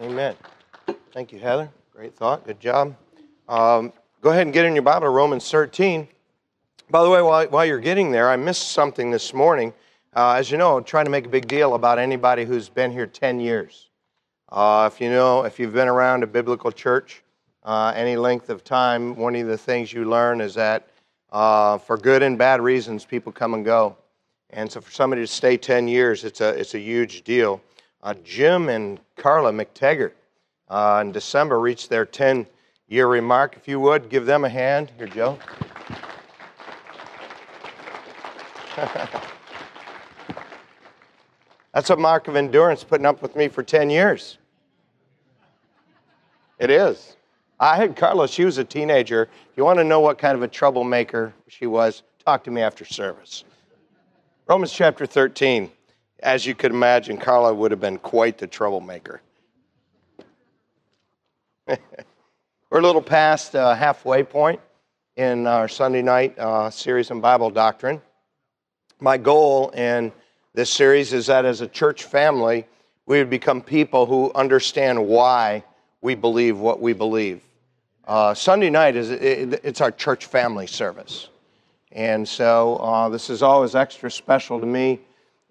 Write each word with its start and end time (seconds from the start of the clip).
Amen. 0.00 0.34
Thank 1.12 1.30
you, 1.30 1.38
Heather. 1.38 1.70
Great 1.94 2.16
thought. 2.16 2.44
Good 2.44 2.58
job. 2.58 2.96
Um, 3.48 3.92
go 4.22 4.30
ahead 4.30 4.42
and 4.42 4.52
get 4.52 4.64
in 4.64 4.74
your 4.74 4.82
Bible 4.82 5.06
Romans 5.06 5.48
13. 5.48 6.08
By 6.90 7.04
the 7.04 7.10
way, 7.10 7.22
while, 7.22 7.46
while 7.46 7.64
you're 7.64 7.78
getting 7.78 8.10
there, 8.10 8.28
I 8.28 8.34
missed 8.34 8.72
something 8.72 9.12
this 9.12 9.32
morning. 9.32 9.72
Uh, 10.12 10.32
as 10.32 10.50
you 10.50 10.58
know, 10.58 10.76
I'm 10.76 10.82
trying 10.82 11.04
to 11.04 11.12
make 11.12 11.26
a 11.26 11.28
big 11.28 11.46
deal 11.46 11.74
about 11.74 12.00
anybody 12.00 12.44
who's 12.44 12.68
been 12.68 12.90
here 12.90 13.06
10 13.06 13.38
years. 13.38 13.88
Uh, 14.48 14.90
if 14.92 15.00
you 15.00 15.10
know, 15.10 15.44
if 15.44 15.60
you've 15.60 15.72
been 15.72 15.88
around 15.88 16.24
a 16.24 16.26
biblical 16.26 16.72
church 16.72 17.22
uh, 17.62 17.92
any 17.94 18.16
length 18.16 18.50
of 18.50 18.64
time, 18.64 19.14
one 19.14 19.36
of 19.36 19.46
the 19.46 19.56
things 19.56 19.92
you 19.92 20.06
learn 20.06 20.40
is 20.40 20.54
that 20.54 20.88
uh, 21.30 21.78
for 21.78 21.96
good 21.96 22.24
and 22.24 22.36
bad 22.36 22.60
reasons, 22.60 23.04
people 23.04 23.30
come 23.30 23.54
and 23.54 23.64
go. 23.64 23.96
And 24.50 24.70
so 24.70 24.80
for 24.80 24.90
somebody 24.90 25.22
to 25.22 25.26
stay 25.28 25.56
10 25.56 25.86
years, 25.86 26.24
it's 26.24 26.40
a, 26.40 26.48
it's 26.48 26.74
a 26.74 26.80
huge 26.80 27.22
deal. 27.22 27.60
Uh, 28.04 28.14
Jim 28.22 28.68
and 28.68 29.00
Carla 29.16 29.50
McTaggart 29.50 30.12
uh, 30.68 30.98
in 31.00 31.10
December 31.10 31.58
reached 31.58 31.88
their 31.88 32.04
10 32.04 32.46
year 32.86 33.06
remark. 33.06 33.56
If 33.56 33.66
you 33.66 33.80
would, 33.80 34.10
give 34.10 34.26
them 34.26 34.44
a 34.44 34.48
hand. 34.48 34.92
Here, 34.98 35.06
Joe. 35.06 35.38
That's 41.72 41.88
a 41.88 41.96
mark 41.96 42.28
of 42.28 42.36
endurance 42.36 42.84
putting 42.84 43.06
up 43.06 43.22
with 43.22 43.34
me 43.36 43.48
for 43.48 43.62
10 43.62 43.88
years. 43.88 44.36
It 46.58 46.68
is. 46.70 47.16
I 47.58 47.76
had 47.76 47.96
Carla, 47.96 48.28
she 48.28 48.44
was 48.44 48.58
a 48.58 48.64
teenager. 48.64 49.30
You 49.56 49.64
want 49.64 49.78
to 49.78 49.84
know 49.84 50.00
what 50.00 50.18
kind 50.18 50.36
of 50.36 50.42
a 50.42 50.48
troublemaker 50.48 51.32
she 51.48 51.66
was, 51.66 52.02
talk 52.22 52.44
to 52.44 52.50
me 52.50 52.60
after 52.60 52.84
service. 52.84 53.44
Romans 54.46 54.72
chapter 54.72 55.06
13. 55.06 55.70
As 56.24 56.46
you 56.46 56.54
could 56.54 56.70
imagine, 56.70 57.18
Carla 57.18 57.52
would 57.52 57.70
have 57.70 57.80
been 57.80 57.98
quite 57.98 58.38
the 58.38 58.46
troublemaker. 58.46 59.20
We're 61.68 61.76
a 62.70 62.80
little 62.80 63.02
past 63.02 63.54
uh, 63.54 63.74
halfway 63.74 64.22
point 64.22 64.58
in 65.16 65.46
our 65.46 65.68
Sunday 65.68 66.00
night 66.00 66.38
uh, 66.38 66.70
series 66.70 67.10
on 67.10 67.20
Bible 67.20 67.50
doctrine. 67.50 68.00
My 69.00 69.18
goal 69.18 69.68
in 69.70 70.12
this 70.54 70.70
series 70.70 71.12
is 71.12 71.26
that 71.26 71.44
as 71.44 71.60
a 71.60 71.68
church 71.68 72.04
family, 72.04 72.66
we 73.04 73.18
would 73.18 73.28
become 73.28 73.60
people 73.60 74.06
who 74.06 74.32
understand 74.34 75.06
why 75.06 75.62
we 76.00 76.14
believe 76.14 76.58
what 76.58 76.80
we 76.80 76.94
believe. 76.94 77.42
Uh, 78.06 78.32
Sunday 78.32 78.70
night 78.70 78.96
is 78.96 79.10
it, 79.10 79.60
it's 79.62 79.82
our 79.82 79.90
church 79.90 80.24
family 80.24 80.66
service, 80.66 81.28
and 81.92 82.26
so 82.26 82.76
uh, 82.76 83.10
this 83.10 83.28
is 83.28 83.42
always 83.42 83.74
extra 83.74 84.10
special 84.10 84.58
to 84.58 84.66
me. 84.66 85.00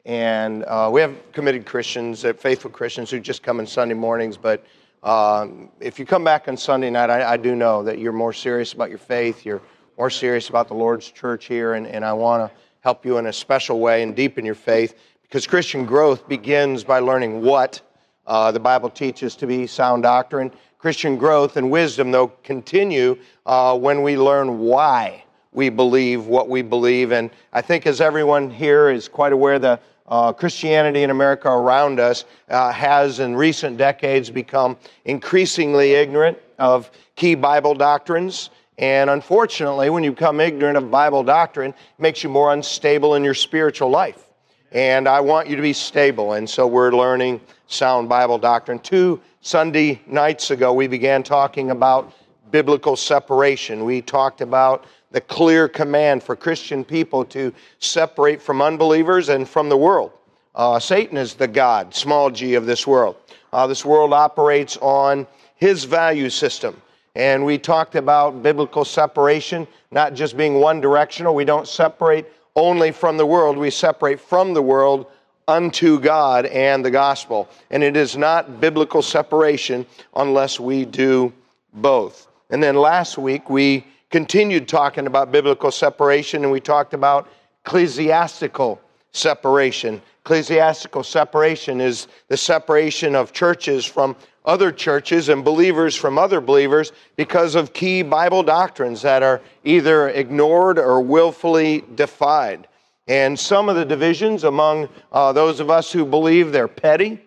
And 0.05 0.63
uh, 0.65 0.89
we 0.91 0.99
have 0.99 1.15
committed 1.31 1.65
Christians, 1.65 2.25
uh, 2.25 2.33
faithful 2.33 2.69
Christians 2.69 3.09
who 3.09 3.19
just 3.19 3.41
come 3.41 3.59
in 3.59 3.67
Sunday 3.67 3.93
mornings. 3.93 4.35
But 4.35 4.65
um, 5.01 5.69
if 5.79 5.97
you 5.97 6.05
come 6.05 6.23
back 6.23 6.47
on 6.47 6.57
Sunday 6.57 6.89
night, 6.89 7.09
I, 7.09 7.33
I, 7.33 7.37
do 7.37 7.55
know 7.55 7.83
that 7.83 7.99
you're 7.99 8.13
more 8.13 8.33
serious 8.33 8.73
about 8.73 8.89
your 8.89 8.97
faith. 8.97 9.45
You're 9.45 9.61
more 9.97 10.09
serious 10.09 10.49
about 10.49 10.67
the 10.67 10.73
Lord's 10.73 11.09
church 11.09 11.45
here, 11.45 11.73
and, 11.73 11.85
and 11.87 12.03
I 12.05 12.13
want 12.13 12.49
to 12.49 12.57
help 12.81 13.05
you 13.05 13.17
in 13.17 13.27
a 13.27 13.33
special 13.33 13.79
way 13.79 14.03
and 14.03 14.15
deepen 14.15 14.45
your 14.45 14.55
faith 14.55 14.95
because 15.21 15.47
Christian 15.47 15.85
growth 15.85 16.27
begins 16.27 16.83
by 16.83 16.99
learning 16.99 17.41
what 17.41 17.81
uh, 18.27 18.51
the 18.51 18.59
Bible 18.59 18.89
teaches 18.89 19.35
to 19.37 19.47
be 19.47 19.67
sound 19.67 20.03
doctrine. 20.03 20.51
Christian 20.77 21.17
growth 21.17 21.55
and 21.57 21.71
wisdom, 21.71 22.11
though, 22.11 22.27
continue 22.43 23.17
uh, 23.45 23.77
when 23.77 24.03
we 24.03 24.17
learn 24.17 24.59
why 24.59 25.23
we 25.53 25.69
believe 25.69 26.25
what 26.25 26.49
we 26.49 26.61
believe. 26.61 27.11
And 27.11 27.29
I 27.51 27.61
think, 27.61 27.85
as 27.85 28.01
everyone 28.01 28.49
here 28.49 28.89
is 28.89 29.07
quite 29.07 29.33
aware, 29.33 29.59
the 29.59 29.79
uh, 30.07 30.33
Christianity 30.33 31.03
in 31.03 31.09
America 31.09 31.49
around 31.49 31.99
us 31.99 32.25
uh, 32.49 32.71
has, 32.71 33.19
in 33.19 33.35
recent 33.35 33.77
decades, 33.77 34.29
become 34.29 34.77
increasingly 35.05 35.93
ignorant 35.93 36.37
of 36.59 36.91
key 37.15 37.35
Bible 37.35 37.73
doctrines. 37.73 38.49
And 38.77 39.09
unfortunately, 39.09 39.89
when 39.89 40.03
you 40.03 40.11
become 40.11 40.39
ignorant 40.39 40.77
of 40.77 40.89
Bible 40.89 41.23
doctrine, 41.23 41.71
it 41.71 42.01
makes 42.01 42.23
you 42.23 42.29
more 42.29 42.53
unstable 42.53 43.15
in 43.15 43.23
your 43.23 43.33
spiritual 43.33 43.89
life. 43.89 44.27
And 44.71 45.07
I 45.07 45.21
want 45.21 45.47
you 45.47 45.55
to 45.55 45.61
be 45.61 45.73
stable. 45.73 46.33
And 46.33 46.49
so 46.49 46.65
we're 46.65 46.91
learning 46.91 47.39
sound 47.67 48.09
Bible 48.09 48.39
doctrine. 48.39 48.79
Two 48.79 49.21
Sunday 49.41 50.01
nights 50.07 50.51
ago, 50.51 50.73
we 50.73 50.87
began 50.87 51.21
talking 51.21 51.71
about 51.71 52.11
biblical 52.49 52.95
separation. 52.95 53.83
We 53.85 54.01
talked 54.01 54.41
about 54.41 54.85
the 55.13 55.21
clear 55.21 55.69
command 55.69 56.21
for 56.21 56.35
Christian 56.35 56.83
people 56.83 57.23
to 57.25 57.53
separate 57.79 58.41
from 58.41 58.61
unbelievers 58.61 59.29
and 59.29 59.47
from 59.47 59.69
the 59.69 59.77
world. 59.77 60.11
Uh, 60.55 60.79
Satan 60.79 61.17
is 61.17 61.35
the 61.35 61.47
God, 61.47 61.95
small 61.95 62.29
g, 62.29 62.55
of 62.55 62.65
this 62.65 62.85
world. 62.85 63.15
Uh, 63.53 63.67
this 63.67 63.85
world 63.85 64.11
operates 64.11 64.75
on 64.77 65.25
his 65.55 65.83
value 65.83 66.29
system. 66.29 66.81
And 67.15 67.45
we 67.45 67.59
talked 67.59 67.95
about 67.95 68.41
biblical 68.41 68.83
separation, 68.83 69.67
not 69.91 70.15
just 70.15 70.35
being 70.35 70.55
one 70.55 70.81
directional. 70.81 71.35
We 71.35 71.45
don't 71.45 71.67
separate 71.67 72.25
only 72.55 72.91
from 72.91 73.17
the 73.17 73.25
world, 73.25 73.57
we 73.57 73.69
separate 73.69 74.19
from 74.19 74.53
the 74.53 74.61
world 74.61 75.07
unto 75.47 75.99
God 75.99 76.45
and 76.47 76.83
the 76.83 76.91
gospel. 76.91 77.49
And 77.69 77.83
it 77.83 77.95
is 77.95 78.17
not 78.17 78.59
biblical 78.59 79.01
separation 79.01 79.85
unless 80.15 80.59
we 80.59 80.85
do 80.85 81.33
both. 81.73 82.27
And 82.49 82.61
then 82.61 82.75
last 82.75 83.17
week 83.17 83.49
we 83.49 83.85
continued 84.13 84.67
talking 84.67 85.07
about 85.07 85.31
biblical 85.31 85.71
separation 85.71 86.43
and 86.43 86.51
we 86.51 86.59
talked 86.59 86.93
about 86.93 87.27
ecclesiastical 87.65 88.79
separation. 89.11 89.99
Ecclesiastical 90.21 91.01
separation 91.01 91.81
is 91.81 92.07
the 92.27 92.37
separation 92.37 93.15
of 93.15 93.33
churches 93.33 93.83
from 93.83 94.15
other 94.45 94.71
churches 94.71 95.29
and 95.29 95.43
believers 95.43 95.95
from 95.95 96.19
other 96.19 96.39
believers 96.39 96.91
because 97.15 97.55
of 97.55 97.73
key 97.73 98.03
Bible 98.03 98.43
doctrines 98.43 99.01
that 99.01 99.23
are 99.23 99.41
either 99.63 100.09
ignored 100.09 100.77
or 100.77 101.01
willfully 101.01 101.83
defied. 101.95 102.67
And 103.07 103.39
some 103.39 103.67
of 103.67 103.75
the 103.75 103.83
divisions 103.83 104.43
among 104.43 104.89
uh, 105.11 105.33
those 105.33 105.59
of 105.59 105.71
us 105.71 105.91
who 105.91 106.05
believe 106.05 106.51
they're 106.51 106.67
petty, 106.67 107.19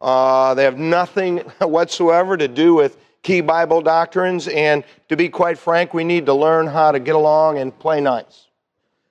uh, 0.00 0.52
they 0.54 0.64
have 0.64 0.80
nothing 0.80 1.38
whatsoever 1.60 2.36
to 2.36 2.48
do 2.48 2.74
with 2.74 2.98
key 3.24 3.40
Bible 3.40 3.82
doctrines. 3.82 4.46
And 4.46 4.84
to 5.08 5.16
be 5.16 5.28
quite 5.28 5.58
frank, 5.58 5.92
we 5.92 6.04
need 6.04 6.26
to 6.26 6.34
learn 6.34 6.68
how 6.68 6.92
to 6.92 7.00
get 7.00 7.16
along 7.16 7.58
and 7.58 7.76
play 7.76 8.00
nice. 8.00 8.46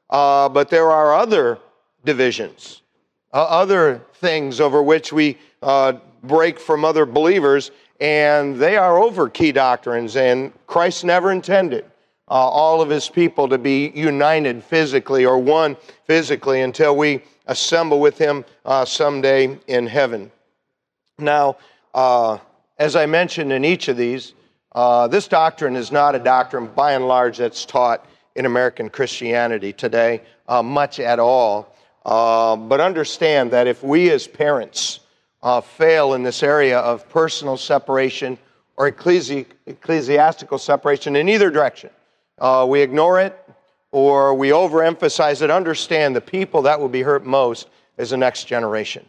Uh, 0.10 0.48
but 0.48 0.70
there 0.70 0.90
are 0.90 1.14
other 1.14 1.58
divisions, 2.06 2.84
uh, 3.34 3.44
other 3.44 4.02
things 4.14 4.62
over 4.62 4.82
which 4.82 5.12
we 5.12 5.38
uh, 5.62 5.94
break 6.24 6.60
from 6.60 6.86
other 6.86 7.06
believers, 7.06 7.72
and 8.00 8.56
they 8.56 8.78
are 8.78 8.98
over 8.98 9.28
key 9.28 9.52
doctrines, 9.52 10.16
and 10.16 10.54
Christ 10.68 11.04
never 11.04 11.32
intended 11.32 11.86
uh, 12.30 12.34
all 12.34 12.82
of 12.82 12.90
his 12.90 13.10
people 13.10 13.50
to 13.50 13.58
be 13.58 13.92
united 13.96 14.64
physically 14.64 15.26
or 15.26 15.38
one 15.38 15.76
physically 16.06 16.62
until 16.62 16.96
we 16.96 17.22
assemble 17.48 18.00
with 18.00 18.18
him 18.18 18.46
uh, 18.66 18.86
someday 18.86 19.58
in 19.68 19.88
heaven. 19.88 20.32
Now, 21.18 21.58
uh, 21.94 22.38
as 22.78 22.96
I 22.96 23.06
mentioned 23.06 23.52
in 23.52 23.64
each 23.66 23.88
of 23.88 23.98
these, 23.98 24.34
uh, 24.74 25.08
this 25.08 25.28
doctrine 25.28 25.76
is 25.76 25.92
not 25.92 26.16
a 26.16 26.20
doctrine 26.20 26.68
by 26.68 26.94
and 26.94 27.08
large 27.08 27.38
that's 27.38 27.66
taught 27.66 28.06
in 28.36 28.46
American 28.46 28.90
Christianity 28.90 29.72
today, 29.72 30.22
uh, 30.48 30.64
much 30.64 31.00
at 31.00 31.20
all. 31.20 31.76
Uh, 32.06 32.56
but 32.56 32.82
understand 32.82 33.52
that 33.52 33.68
if 33.68 33.84
we 33.84 34.10
as 34.10 34.28
parents 34.28 35.00
fail 35.64 36.14
in 36.14 36.24
this 36.24 36.42
area 36.42 36.80
of 36.80 37.08
personal 37.10 37.58
separation 37.58 38.38
or 38.78 38.92
ecclesi- 38.92 39.46
ecclesiastical 39.66 40.58
separation 40.58 41.16
in 41.16 41.30
either 41.30 41.52
direction, 41.52 41.90
uh, 42.40 42.66
we 42.68 42.82
ignore 42.82 43.20
it 43.20 43.38
or 43.92 44.34
we 44.34 44.50
overemphasize 44.50 45.42
it, 45.42 45.52
understand 45.52 46.16
the 46.16 46.22
people 46.22 46.64
that 46.64 46.80
will 46.80 46.90
be 46.90 47.04
hurt 47.04 47.26
most 47.26 47.70
is 47.98 48.10
the 48.10 48.18
next 48.18 48.46
generation. 48.46 49.08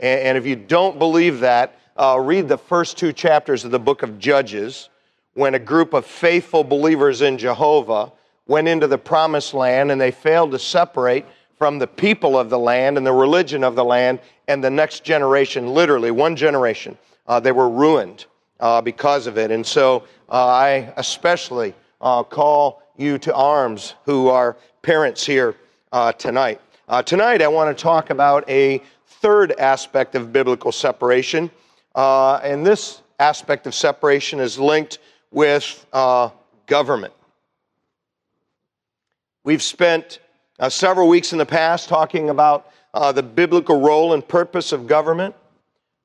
And, 0.00 0.20
and 0.20 0.38
if 0.38 0.46
you 0.46 0.56
don't 0.56 0.98
believe 0.98 1.40
that, 1.40 1.78
uh, 1.96 2.18
read 2.20 2.48
the 2.48 2.58
first 2.58 2.98
two 2.98 3.12
chapters 3.12 3.64
of 3.64 3.70
the 3.70 3.78
book 3.78 4.02
of 4.02 4.18
Judges 4.18 4.88
when 5.34 5.54
a 5.54 5.58
group 5.58 5.92
of 5.94 6.06
faithful 6.06 6.64
believers 6.64 7.22
in 7.22 7.38
Jehovah 7.38 8.12
went 8.46 8.68
into 8.68 8.86
the 8.86 8.98
promised 8.98 9.54
land 9.54 9.90
and 9.90 10.00
they 10.00 10.10
failed 10.10 10.52
to 10.52 10.58
separate 10.58 11.24
from 11.58 11.78
the 11.78 11.86
people 11.86 12.38
of 12.38 12.50
the 12.50 12.58
land 12.58 12.96
and 12.96 13.06
the 13.06 13.12
religion 13.12 13.64
of 13.64 13.74
the 13.74 13.84
land 13.84 14.20
and 14.48 14.62
the 14.62 14.70
next 14.70 15.04
generation, 15.04 15.68
literally 15.68 16.10
one 16.10 16.36
generation. 16.36 16.96
Uh, 17.26 17.40
they 17.40 17.52
were 17.52 17.68
ruined 17.68 18.26
uh, 18.60 18.80
because 18.80 19.26
of 19.26 19.38
it. 19.38 19.50
And 19.50 19.66
so 19.66 20.04
uh, 20.28 20.46
I 20.46 20.92
especially 20.96 21.74
uh, 22.00 22.22
call 22.22 22.82
you 22.96 23.18
to 23.18 23.34
arms 23.34 23.94
who 24.04 24.28
are 24.28 24.56
parents 24.82 25.24
here 25.24 25.56
uh, 25.92 26.12
tonight. 26.12 26.60
Uh, 26.88 27.02
tonight, 27.02 27.42
I 27.42 27.48
want 27.48 27.76
to 27.76 27.82
talk 27.82 28.10
about 28.10 28.48
a 28.48 28.80
third 29.20 29.52
aspect 29.52 30.14
of 30.14 30.32
biblical 30.32 30.72
separation. 30.72 31.50
Uh, 31.94 32.36
and 32.42 32.66
this 32.66 33.02
aspect 33.18 33.66
of 33.66 33.74
separation 33.74 34.40
is 34.40 34.58
linked 34.58 34.98
with 35.30 35.86
uh, 35.92 36.30
government. 36.66 37.14
We've 39.44 39.62
spent 39.62 40.18
uh, 40.58 40.68
several 40.68 41.08
weeks 41.08 41.32
in 41.32 41.38
the 41.38 41.46
past 41.46 41.88
talking 41.88 42.30
about 42.30 42.70
the 43.14 43.22
biblical 43.22 43.80
role 43.80 44.14
and 44.14 44.26
purpose 44.26 44.72
of 44.72 44.86
government. 44.86 45.34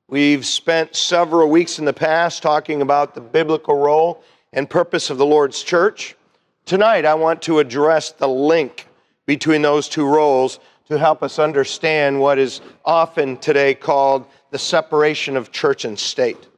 We've 0.08 0.44
spent 0.44 0.94
several 0.94 1.48
weeks 1.48 1.78
in 1.78 1.86
the 1.86 1.92
past 1.92 2.42
talking 2.42 2.82
about 2.82 3.14
the 3.14 3.20
biblical 3.22 3.78
role 3.78 4.22
and 4.52 4.68
purpose 4.68 5.08
of 5.08 5.16
the 5.16 5.24
Lord's 5.24 5.62
church. 5.62 6.16
Tonight, 6.66 7.06
I 7.06 7.14
want 7.14 7.40
to 7.42 7.60
address 7.60 8.12
the 8.12 8.28
link 8.28 8.86
between 9.24 9.62
those 9.62 9.88
two 9.88 10.06
roles 10.06 10.58
to 10.92 10.98
help 10.98 11.22
us 11.22 11.38
understand 11.38 12.18
what 12.18 12.38
is 12.38 12.60
often 12.84 13.36
today 13.38 13.74
called 13.74 14.26
the 14.50 14.58
separation 14.58 15.36
of 15.36 15.50
church 15.50 15.84
and 15.84 15.98
state. 15.98 16.48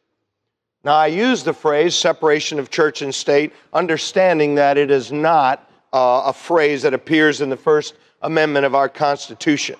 Now, 0.84 0.94
I 0.94 1.06
use 1.06 1.42
the 1.42 1.54
phrase 1.54 1.94
separation 1.94 2.58
of 2.58 2.70
church 2.70 3.00
and 3.00 3.14
state, 3.14 3.52
understanding 3.72 4.56
that 4.56 4.76
it 4.76 4.90
is 4.90 5.10
not 5.10 5.70
uh, 5.92 6.24
a 6.26 6.32
phrase 6.32 6.82
that 6.82 6.92
appears 6.92 7.40
in 7.40 7.48
the 7.48 7.56
First 7.56 7.94
Amendment 8.20 8.66
of 8.66 8.74
our 8.74 8.88
Constitution. 8.88 9.76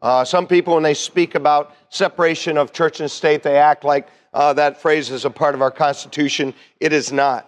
Uh, 0.00 0.24
some 0.24 0.46
people, 0.46 0.74
when 0.74 0.82
they 0.82 0.94
speak 0.94 1.34
about 1.34 1.74
separation 1.90 2.56
of 2.56 2.72
church 2.72 3.00
and 3.00 3.10
state, 3.10 3.42
they 3.42 3.56
act 3.56 3.84
like 3.84 4.08
uh, 4.32 4.52
that 4.52 4.80
phrase 4.80 5.10
is 5.10 5.24
a 5.24 5.30
part 5.30 5.54
of 5.54 5.62
our 5.62 5.70
Constitution. 5.70 6.54
It 6.80 6.92
is 6.92 7.12
not. 7.12 7.47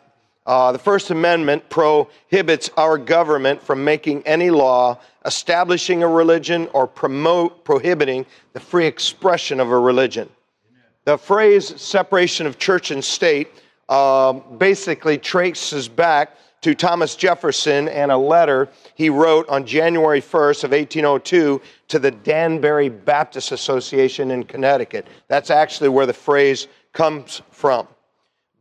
Uh, 0.50 0.72
the 0.72 0.78
First 0.80 1.12
Amendment 1.12 1.70
prohibits 1.70 2.70
our 2.76 2.98
government 2.98 3.62
from 3.62 3.84
making 3.84 4.26
any 4.26 4.50
law 4.50 4.98
establishing 5.24 6.02
a 6.02 6.08
religion 6.08 6.68
or 6.72 6.88
promote, 6.88 7.64
prohibiting 7.64 8.26
the 8.52 8.58
free 8.58 8.84
expression 8.84 9.60
of 9.60 9.70
a 9.70 9.78
religion. 9.78 10.28
Amen. 10.68 10.82
The 11.04 11.18
phrase 11.18 11.80
separation 11.80 12.48
of 12.48 12.58
church 12.58 12.90
and 12.90 13.04
state 13.04 13.46
uh, 13.88 14.32
basically 14.32 15.18
traces 15.18 15.86
back 15.86 16.36
to 16.62 16.74
Thomas 16.74 17.14
Jefferson 17.14 17.86
and 17.86 18.10
a 18.10 18.16
letter 18.16 18.68
he 18.96 19.08
wrote 19.08 19.48
on 19.48 19.64
January 19.64 20.20
1st 20.20 20.64
of 20.64 20.72
1802 20.72 21.62
to 21.86 21.98
the 22.00 22.10
Danbury 22.10 22.88
Baptist 22.88 23.52
Association 23.52 24.32
in 24.32 24.42
Connecticut. 24.42 25.06
That's 25.28 25.50
actually 25.50 25.90
where 25.90 26.06
the 26.06 26.12
phrase 26.12 26.66
comes 26.92 27.40
from. 27.52 27.86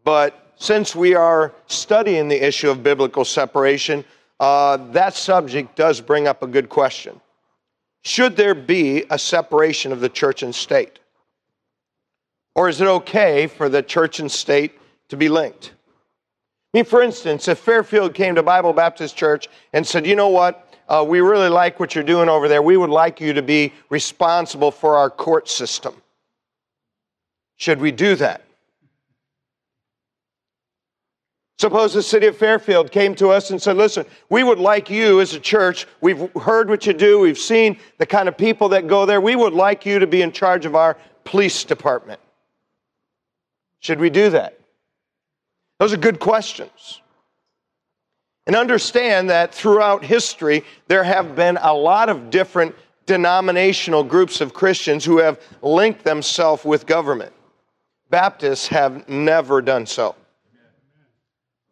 But 0.03 0.48
since 0.59 0.93
we 0.93 1.15
are 1.15 1.53
studying 1.67 2.27
the 2.27 2.45
issue 2.45 2.69
of 2.69 2.83
biblical 2.83 3.25
separation, 3.25 4.03
uh, 4.39 4.77
that 4.91 5.15
subject 5.15 5.75
does 5.75 6.01
bring 6.01 6.27
up 6.27 6.43
a 6.43 6.47
good 6.47 6.69
question. 6.69 7.19
Should 8.03 8.35
there 8.35 8.53
be 8.53 9.05
a 9.09 9.17
separation 9.17 9.91
of 9.91 10.01
the 10.01 10.09
church 10.09 10.43
and 10.43 10.53
state? 10.53 10.99
Or 12.55 12.67
is 12.67 12.81
it 12.81 12.87
okay 12.87 13.47
for 13.47 13.69
the 13.69 13.81
church 13.81 14.19
and 14.19 14.29
state 14.29 14.77
to 15.07 15.17
be 15.17 15.29
linked? 15.29 15.71
I 16.73 16.77
mean, 16.77 16.85
for 16.85 17.01
instance, 17.01 17.47
if 17.47 17.59
Fairfield 17.59 18.13
came 18.13 18.35
to 18.35 18.43
Bible 18.43 18.73
Baptist 18.73 19.15
Church 19.15 19.47
and 19.73 19.87
said, 19.87 20.05
you 20.05 20.15
know 20.15 20.29
what, 20.29 20.75
uh, 20.89 21.05
we 21.07 21.21
really 21.21 21.49
like 21.49 21.79
what 21.79 21.95
you're 21.95 22.03
doing 22.03 22.27
over 22.27 22.47
there, 22.47 22.61
we 22.61 22.75
would 22.75 22.89
like 22.89 23.21
you 23.21 23.31
to 23.33 23.41
be 23.41 23.73
responsible 23.89 24.71
for 24.71 24.97
our 24.97 25.09
court 25.09 25.47
system. 25.47 25.95
Should 27.55 27.79
we 27.79 27.91
do 27.91 28.15
that? 28.15 28.43
Suppose 31.59 31.93
the 31.93 32.01
city 32.01 32.25
of 32.27 32.37
Fairfield 32.37 32.89
came 32.89 33.13
to 33.15 33.31
us 33.31 33.51
and 33.51 33.61
said, 33.61 33.75
Listen, 33.75 34.05
we 34.29 34.43
would 34.43 34.59
like 34.59 34.89
you 34.89 35.19
as 35.19 35.33
a 35.33 35.39
church. 35.41 35.87
We've 35.99 36.31
heard 36.35 36.69
what 36.69 36.87
you 36.87 36.93
do. 36.93 37.19
We've 37.19 37.37
seen 37.37 37.77
the 37.97 38.05
kind 38.05 38.29
of 38.29 38.37
people 38.37 38.69
that 38.69 38.87
go 38.87 39.05
there. 39.05 39.19
We 39.19 39.35
would 39.35 39.51
like 39.51 39.85
you 39.85 39.99
to 39.99 40.07
be 40.07 40.21
in 40.21 40.31
charge 40.31 40.65
of 40.65 40.73
our 40.73 40.95
police 41.25 41.65
department. 41.65 42.21
Should 43.81 43.99
we 43.99 44.09
do 44.09 44.29
that? 44.29 44.57
Those 45.79 45.91
are 45.91 45.97
good 45.97 46.21
questions. 46.21 47.01
And 48.47 48.55
understand 48.55 49.29
that 49.29 49.53
throughout 49.53 50.03
history, 50.03 50.63
there 50.87 51.03
have 51.03 51.35
been 51.35 51.57
a 51.61 51.73
lot 51.73 52.07
of 52.07 52.29
different 52.29 52.73
denominational 53.05 54.05
groups 54.05 54.39
of 54.39 54.53
Christians 54.53 55.03
who 55.03 55.17
have 55.17 55.41
linked 55.61 56.05
themselves 56.05 56.63
with 56.63 56.85
government. 56.85 57.33
Baptists 58.09 58.67
have 58.67 59.09
never 59.09 59.61
done 59.61 59.85
so. 59.85 60.15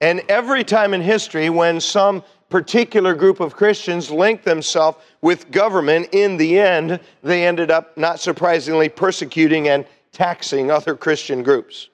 And 0.02 0.22
every 0.30 0.64
time 0.64 0.94
in 0.94 1.02
history, 1.02 1.50
when 1.50 1.80
some 1.82 2.24
particular 2.50 3.14
group 3.14 3.40
of 3.40 3.56
Christians 3.56 4.12
linked 4.12 4.46
themselves 4.46 4.98
with 5.22 5.52
government, 5.52 6.10
in 6.12 6.38
the 6.38 6.60
end, 6.60 7.00
they 7.24 7.46
ended 7.46 7.72
up, 7.72 7.98
not 7.98 8.20
surprisingly, 8.20 8.90
persecuting 8.90 9.68
and 9.68 9.86
taxing 10.12 10.72
other 10.72 10.96
Christian 10.96 11.44
groups. 11.44 11.90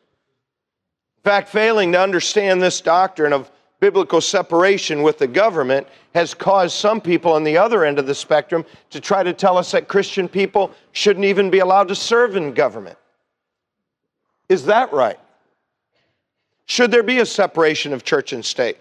In 1.18 1.24
fact, 1.24 1.50
failing 1.50 1.94
to 1.94 2.00
understand 2.00 2.62
this 2.62 2.82
doctrine 2.82 3.34
of 3.34 3.50
biblical 3.80 4.22
separation 4.22 5.02
with 5.02 5.18
the 5.18 5.28
government 5.28 5.88
has 6.14 6.34
caused 6.34 6.76
some 6.76 7.02
people 7.02 7.34
on 7.34 7.44
the 7.44 7.58
other 7.58 7.84
end 7.84 8.00
of 8.00 8.08
the 8.08 8.16
spectrum 8.16 8.64
to 8.90 9.02
try 9.02 9.24
to 9.24 9.34
tell 9.34 9.58
us 9.58 9.72
that 9.72 9.88
Christian 9.88 10.28
people 10.28 10.72
shouldn't 10.92 11.26
even 11.26 11.50
be 11.50 11.60
allowed 11.60 11.88
to 11.88 11.96
serve 11.96 12.36
in 12.36 12.54
government. 12.54 12.98
Is 14.48 14.66
that 14.66 14.94
right? 14.94 15.20
Should 16.66 16.92
there 16.92 17.04
be 17.04 17.20
a 17.20 17.26
separation 17.26 17.94
of 17.94 18.04
church 18.04 18.34
and 18.34 18.44
state? 18.44 18.78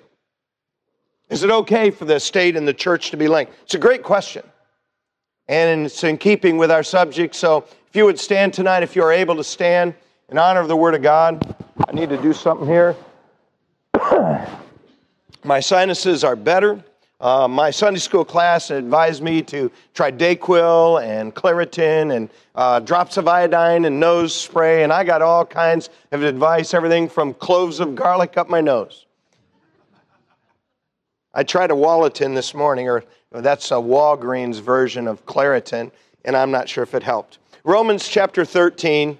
Is 1.29 1.43
it 1.43 1.50
okay 1.50 1.90
for 1.90 2.05
the 2.05 2.20
state 2.20 2.56
and 2.56 2.67
the 2.69 2.75
church 2.75 3.11
to 3.11 3.17
be 3.17 3.29
linked? 3.29 3.52
It's 3.62 3.75
a 3.75 3.79
great 3.79 4.02
question. 4.02 4.43
And 5.49 5.87
it's 5.87 6.05
in 6.05 6.19
keeping 6.19 6.56
with 6.58 6.70
our 6.70 6.82
subject. 6.82 7.34
So 7.34 7.64
if 7.88 7.96
you 7.96 8.05
would 8.05 8.19
stand 8.19 8.55
tonight, 8.55 8.82
if 8.82 8.94
you 8.94 9.02
are 9.02 9.12
able 9.12 9.37
to 9.37 9.44
stand 9.44 9.94
in 10.32 10.38
honor 10.38 10.61
of 10.61 10.69
the 10.69 10.76
Word 10.76 10.94
of 10.94 11.02
God. 11.02 11.55
I 11.87 11.93
need 11.93 12.08
to 12.08 12.17
do 12.17 12.32
something 12.32 12.67
here. 12.67 12.96
my 15.44 15.61
sinuses 15.61 16.25
are 16.25 16.37
better. 16.37 16.82
Uh, 17.22 17.46
my 17.46 17.70
Sunday 17.70 18.00
school 18.00 18.24
class 18.24 18.70
advised 18.70 19.22
me 19.22 19.42
to 19.42 19.70
try 19.94 20.10
Dayquil 20.10 21.00
and 21.04 21.32
Claritin 21.32 22.16
and 22.16 22.28
uh, 22.56 22.80
drops 22.80 23.16
of 23.16 23.28
iodine 23.28 23.84
and 23.84 24.00
nose 24.00 24.34
spray, 24.34 24.82
and 24.82 24.92
I 24.92 25.04
got 25.04 25.22
all 25.22 25.46
kinds 25.46 25.88
of 26.10 26.24
advice, 26.24 26.74
everything 26.74 27.08
from 27.08 27.32
cloves 27.34 27.78
of 27.78 27.94
garlic 27.94 28.36
up 28.36 28.48
my 28.48 28.60
nose. 28.60 29.06
I 31.32 31.44
tried 31.44 31.70
a 31.70 31.76
Wal-itin 31.76 32.34
this 32.34 32.54
morning, 32.54 32.88
or 32.88 33.04
that's 33.30 33.70
a 33.70 33.75
Walgreens 33.75 34.60
version 34.60 35.06
of 35.06 35.25
Claritin, 35.25 35.92
and 36.25 36.36
I'm 36.36 36.50
not 36.50 36.68
sure 36.68 36.82
if 36.82 36.92
it 36.92 37.04
helped. 37.04 37.38
Romans 37.62 38.08
chapter 38.08 38.44
13, 38.44 39.16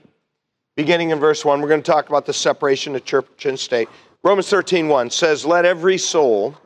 beginning 0.75 1.11
in 1.11 1.21
verse 1.21 1.45
1, 1.45 1.61
we're 1.63 1.69
going 1.69 1.81
to 1.81 1.91
talk 1.91 2.09
about 2.09 2.27
the 2.27 2.33
separation 2.33 2.97
of 2.97 3.05
church 3.05 3.47
and 3.47 3.57
state. 3.57 3.89
Romans 4.25 4.49
13, 4.49 4.89
1 4.89 5.11
says, 5.11 5.47
Let 5.47 5.65
every 5.65 5.99
soul 5.99 6.57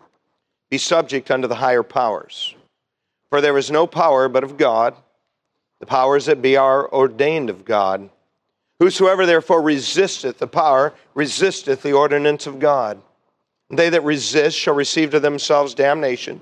be 0.70 0.78
subject 0.78 1.30
unto 1.30 1.48
the 1.48 1.54
higher 1.54 1.82
powers. 1.82 2.54
For 3.30 3.40
there 3.40 3.58
is 3.58 3.70
no 3.70 3.86
power 3.86 4.28
but 4.28 4.44
of 4.44 4.56
God. 4.56 4.94
The 5.80 5.86
powers 5.86 6.26
that 6.26 6.42
be 6.42 6.56
are 6.56 6.92
ordained 6.92 7.50
of 7.50 7.64
God. 7.64 8.08
Whosoever 8.78 9.26
therefore 9.26 9.62
resisteth 9.62 10.38
the 10.38 10.46
power 10.46 10.92
resisteth 11.14 11.82
the 11.82 11.92
ordinance 11.92 12.46
of 12.46 12.58
God. 12.58 13.00
They 13.70 13.88
that 13.90 14.04
resist 14.04 14.56
shall 14.56 14.75
receive 14.75 15.11
to 15.11 15.20
themselves 15.20 15.75
damnation. 15.75 16.40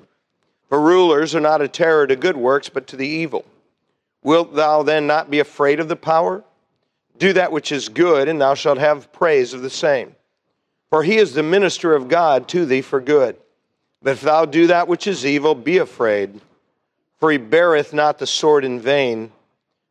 For 0.69 0.81
rulers 0.81 1.35
are 1.35 1.41
not 1.41 1.63
a 1.63 1.69
terror 1.69 2.07
to 2.07 2.17
good 2.17 2.37
works, 2.37 2.69
but 2.69 2.87
to 2.89 2.97
the 2.97 3.07
evil. 3.07 3.45
Wilt 4.23 4.55
thou 4.55 4.83
then 4.83 5.07
not 5.07 5.31
be 5.31 5.39
afraid 5.39 5.81
of 5.81 5.89
the 5.89 5.97
power? 5.97 6.43
Do 7.19 7.33
that 7.35 7.53
which 7.53 7.71
is 7.71 7.89
good, 7.89 8.29
and 8.29 8.41
thou 8.41 8.55
shalt 8.55 8.79
have 8.79 9.13
praise 9.13 9.55
of 9.55 9.63
the 9.63 9.71
same. 9.71 10.17
For 10.91 11.03
he 11.03 11.17
is 11.17 11.35
the 11.35 11.43
minister 11.43 11.95
of 11.95 12.09
God 12.09 12.49
to 12.49 12.67
thee 12.67 12.83
for 12.83 13.01
good. 13.01 13.37
But 14.05 14.13
if 14.13 14.21
thou 14.21 14.45
do 14.45 14.67
that 14.67 14.87
which 14.87 15.07
is 15.07 15.25
evil, 15.25 15.55
be 15.55 15.79
afraid, 15.79 16.39
for 17.19 17.33
he 17.33 17.39
beareth 17.39 17.95
not 17.95 18.19
the 18.19 18.27
sword 18.27 18.65
in 18.65 18.79
vain. 18.79 19.33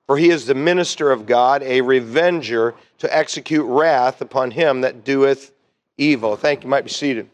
For 0.06 0.18
he 0.18 0.30
is 0.30 0.46
the 0.46 0.54
minister 0.54 1.12
of 1.12 1.26
God, 1.26 1.64
a 1.64 1.82
revenger 1.82 2.76
to 3.00 3.18
execute 3.18 3.66
wrath 3.66 4.22
upon 4.22 4.52
him 4.52 4.82
that 4.82 5.04
doeth 5.04 5.52
evil. 5.98 6.36
Thank 6.36 6.64
you. 6.64 6.70
Might 6.70 6.84
be 6.84 6.92
seated. 6.92 7.28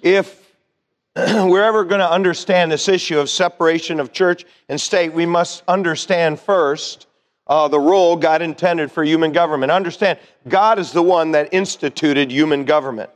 If 0.00 0.54
we're 1.16 1.62
ever 1.62 1.84
going 1.84 2.00
to 2.00 2.10
understand 2.10 2.72
this 2.72 2.88
issue 2.88 3.18
of 3.18 3.28
separation 3.28 4.00
of 4.00 4.12
church 4.12 4.46
and 4.70 4.80
state, 4.80 5.12
we 5.12 5.26
must 5.26 5.62
understand 5.68 6.40
first 6.40 7.06
uh, 7.48 7.68
the 7.68 7.80
role 7.80 8.16
God 8.16 8.40
intended 8.40 8.90
for 8.90 9.04
human 9.04 9.32
government. 9.32 9.72
Understand, 9.72 10.18
God 10.48 10.78
is 10.78 10.92
the 10.92 11.02
one 11.02 11.32
that 11.32 11.52
instituted 11.52 12.30
human 12.30 12.64
government. 12.64 13.10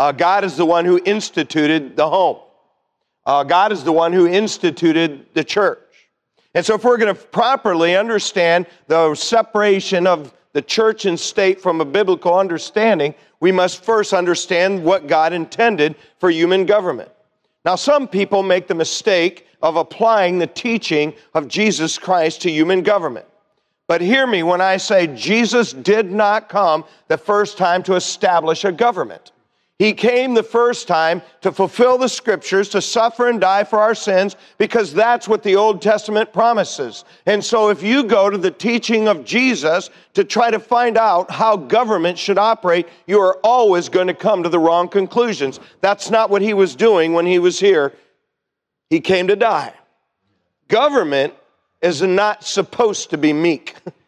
Uh, 0.00 0.12
God 0.12 0.44
is 0.44 0.56
the 0.56 0.64
one 0.64 0.86
who 0.86 0.98
instituted 1.04 1.94
the 1.94 2.08
home. 2.08 2.38
Uh, 3.26 3.44
God 3.44 3.70
is 3.70 3.84
the 3.84 3.92
one 3.92 4.14
who 4.14 4.26
instituted 4.26 5.26
the 5.34 5.44
church. 5.44 6.08
And 6.54 6.64
so, 6.64 6.74
if 6.74 6.84
we're 6.84 6.96
going 6.96 7.14
to 7.14 7.22
properly 7.22 7.94
understand 7.94 8.64
the 8.86 9.14
separation 9.14 10.06
of 10.06 10.32
the 10.54 10.62
church 10.62 11.04
and 11.04 11.20
state 11.20 11.60
from 11.60 11.82
a 11.82 11.84
biblical 11.84 12.34
understanding, 12.34 13.14
we 13.40 13.52
must 13.52 13.84
first 13.84 14.14
understand 14.14 14.82
what 14.82 15.06
God 15.06 15.34
intended 15.34 15.96
for 16.18 16.30
human 16.30 16.64
government. 16.64 17.10
Now, 17.66 17.74
some 17.74 18.08
people 18.08 18.42
make 18.42 18.68
the 18.68 18.74
mistake 18.74 19.48
of 19.60 19.76
applying 19.76 20.38
the 20.38 20.46
teaching 20.46 21.12
of 21.34 21.46
Jesus 21.46 21.98
Christ 21.98 22.40
to 22.40 22.50
human 22.50 22.82
government. 22.82 23.26
But 23.86 24.00
hear 24.00 24.26
me 24.26 24.44
when 24.44 24.62
I 24.62 24.78
say 24.78 25.08
Jesus 25.08 25.74
did 25.74 26.10
not 26.10 26.48
come 26.48 26.86
the 27.08 27.18
first 27.18 27.58
time 27.58 27.82
to 27.82 27.96
establish 27.96 28.64
a 28.64 28.72
government. 28.72 29.32
He 29.80 29.94
came 29.94 30.34
the 30.34 30.42
first 30.42 30.86
time 30.86 31.22
to 31.40 31.50
fulfill 31.50 31.96
the 31.96 32.10
scriptures, 32.10 32.68
to 32.68 32.82
suffer 32.82 33.30
and 33.30 33.40
die 33.40 33.64
for 33.64 33.78
our 33.78 33.94
sins, 33.94 34.36
because 34.58 34.92
that's 34.92 35.26
what 35.26 35.42
the 35.42 35.56
Old 35.56 35.80
Testament 35.80 36.34
promises. 36.34 37.06
And 37.24 37.42
so 37.42 37.70
if 37.70 37.82
you 37.82 38.04
go 38.04 38.28
to 38.28 38.36
the 38.36 38.50
teaching 38.50 39.08
of 39.08 39.24
Jesus 39.24 39.88
to 40.12 40.22
try 40.22 40.50
to 40.50 40.58
find 40.58 40.98
out 40.98 41.30
how 41.30 41.56
government 41.56 42.18
should 42.18 42.36
operate, 42.36 42.90
you 43.06 43.20
are 43.20 43.38
always 43.42 43.88
going 43.88 44.08
to 44.08 44.12
come 44.12 44.42
to 44.42 44.50
the 44.50 44.58
wrong 44.58 44.86
conclusions. 44.86 45.60
That's 45.80 46.10
not 46.10 46.28
what 46.28 46.42
he 46.42 46.52
was 46.52 46.76
doing 46.76 47.14
when 47.14 47.24
he 47.24 47.38
was 47.38 47.58
here. 47.58 47.94
He 48.90 49.00
came 49.00 49.28
to 49.28 49.36
die. 49.36 49.72
Government 50.68 51.32
is 51.80 52.02
not 52.02 52.44
supposed 52.44 53.08
to 53.10 53.16
be 53.16 53.32
meek. 53.32 53.76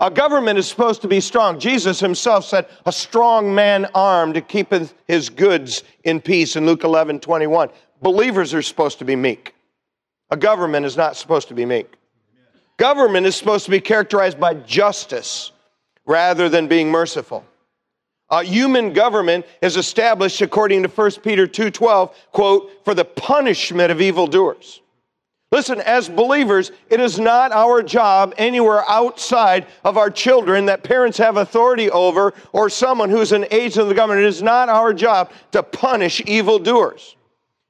A 0.00 0.10
government 0.10 0.58
is 0.58 0.66
supposed 0.66 1.02
to 1.02 1.08
be 1.08 1.20
strong. 1.20 1.60
Jesus 1.60 2.00
himself 2.00 2.46
said, 2.46 2.66
a 2.86 2.92
strong 2.92 3.54
man 3.54 3.86
armed 3.94 4.42
keepeth 4.48 4.94
his 5.06 5.28
goods 5.28 5.84
in 6.04 6.22
peace 6.22 6.56
in 6.56 6.64
Luke 6.64 6.84
11, 6.84 7.20
21. 7.20 7.68
Believers 8.00 8.54
are 8.54 8.62
supposed 8.62 8.98
to 9.00 9.04
be 9.04 9.14
meek. 9.14 9.54
A 10.30 10.36
government 10.38 10.86
is 10.86 10.96
not 10.96 11.16
supposed 11.16 11.48
to 11.48 11.54
be 11.54 11.66
meek. 11.66 11.92
Government 12.78 13.26
is 13.26 13.36
supposed 13.36 13.66
to 13.66 13.70
be 13.70 13.80
characterized 13.80 14.40
by 14.40 14.54
justice 14.54 15.52
rather 16.06 16.48
than 16.48 16.66
being 16.66 16.90
merciful. 16.90 17.44
A 18.30 18.42
human 18.42 18.94
government 18.94 19.44
is 19.60 19.76
established 19.76 20.40
according 20.40 20.82
to 20.84 20.88
1 20.88 21.22
Peter 21.22 21.46
2:12, 21.46 22.14
quote, 22.32 22.70
for 22.84 22.94
the 22.94 23.04
punishment 23.04 23.92
of 23.92 24.00
evildoers. 24.00 24.80
Listen, 25.52 25.80
as 25.80 26.08
believers, 26.08 26.70
it 26.88 27.00
is 27.00 27.18
not 27.18 27.50
our 27.50 27.82
job 27.82 28.34
anywhere 28.38 28.88
outside 28.88 29.66
of 29.84 29.96
our 29.96 30.08
children 30.08 30.66
that 30.66 30.84
parents 30.84 31.18
have 31.18 31.36
authority 31.36 31.90
over 31.90 32.32
or 32.52 32.70
someone 32.70 33.10
who's 33.10 33.32
an 33.32 33.46
agent 33.50 33.82
of 33.82 33.88
the 33.88 33.94
government. 33.94 34.24
It 34.24 34.28
is 34.28 34.42
not 34.42 34.68
our 34.68 34.94
job 34.94 35.32
to 35.50 35.64
punish 35.64 36.22
evildoers. 36.24 37.16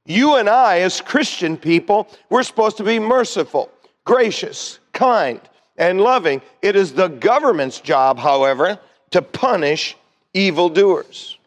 You 0.04 0.36
and 0.36 0.48
I, 0.48 0.80
as 0.80 1.00
Christian 1.00 1.56
people, 1.56 2.06
we're 2.28 2.42
supposed 2.42 2.76
to 2.78 2.84
be 2.84 2.98
merciful, 2.98 3.70
gracious, 4.04 4.78
kind, 4.92 5.40
and 5.78 6.02
loving. 6.02 6.42
It 6.60 6.76
is 6.76 6.92
the 6.92 7.08
government's 7.08 7.80
job, 7.80 8.18
however, 8.18 8.78
to 9.12 9.22
punish 9.22 9.96
evildoers. 10.34 11.38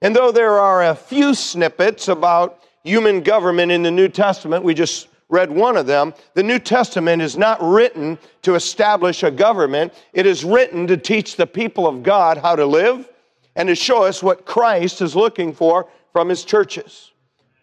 And 0.00 0.16
though 0.16 0.32
there 0.32 0.58
are 0.58 0.84
a 0.84 0.94
few 0.94 1.34
snippets 1.34 2.08
about 2.08 2.60
human 2.84 3.20
government 3.22 3.70
in 3.70 3.82
the 3.82 3.90
New 3.90 4.08
Testament, 4.08 4.64
we 4.64 4.72
just 4.72 5.08
read 5.34 5.50
one 5.50 5.76
of 5.76 5.86
them. 5.86 6.14
The 6.34 6.42
New 6.42 6.60
Testament 6.60 7.20
is 7.20 7.36
not 7.36 7.60
written 7.60 8.18
to 8.42 8.54
establish 8.54 9.22
a 9.22 9.30
government, 9.30 9.92
it 10.12 10.26
is 10.26 10.44
written 10.44 10.86
to 10.86 10.96
teach 10.96 11.36
the 11.36 11.46
people 11.46 11.86
of 11.86 12.02
God 12.02 12.38
how 12.38 12.54
to 12.56 12.64
live 12.64 13.08
and 13.56 13.68
to 13.68 13.74
show 13.74 14.04
us 14.04 14.22
what 14.22 14.46
Christ 14.46 15.02
is 15.02 15.16
looking 15.16 15.52
for 15.52 15.88
from 16.12 16.28
his 16.28 16.44
churches. 16.44 17.10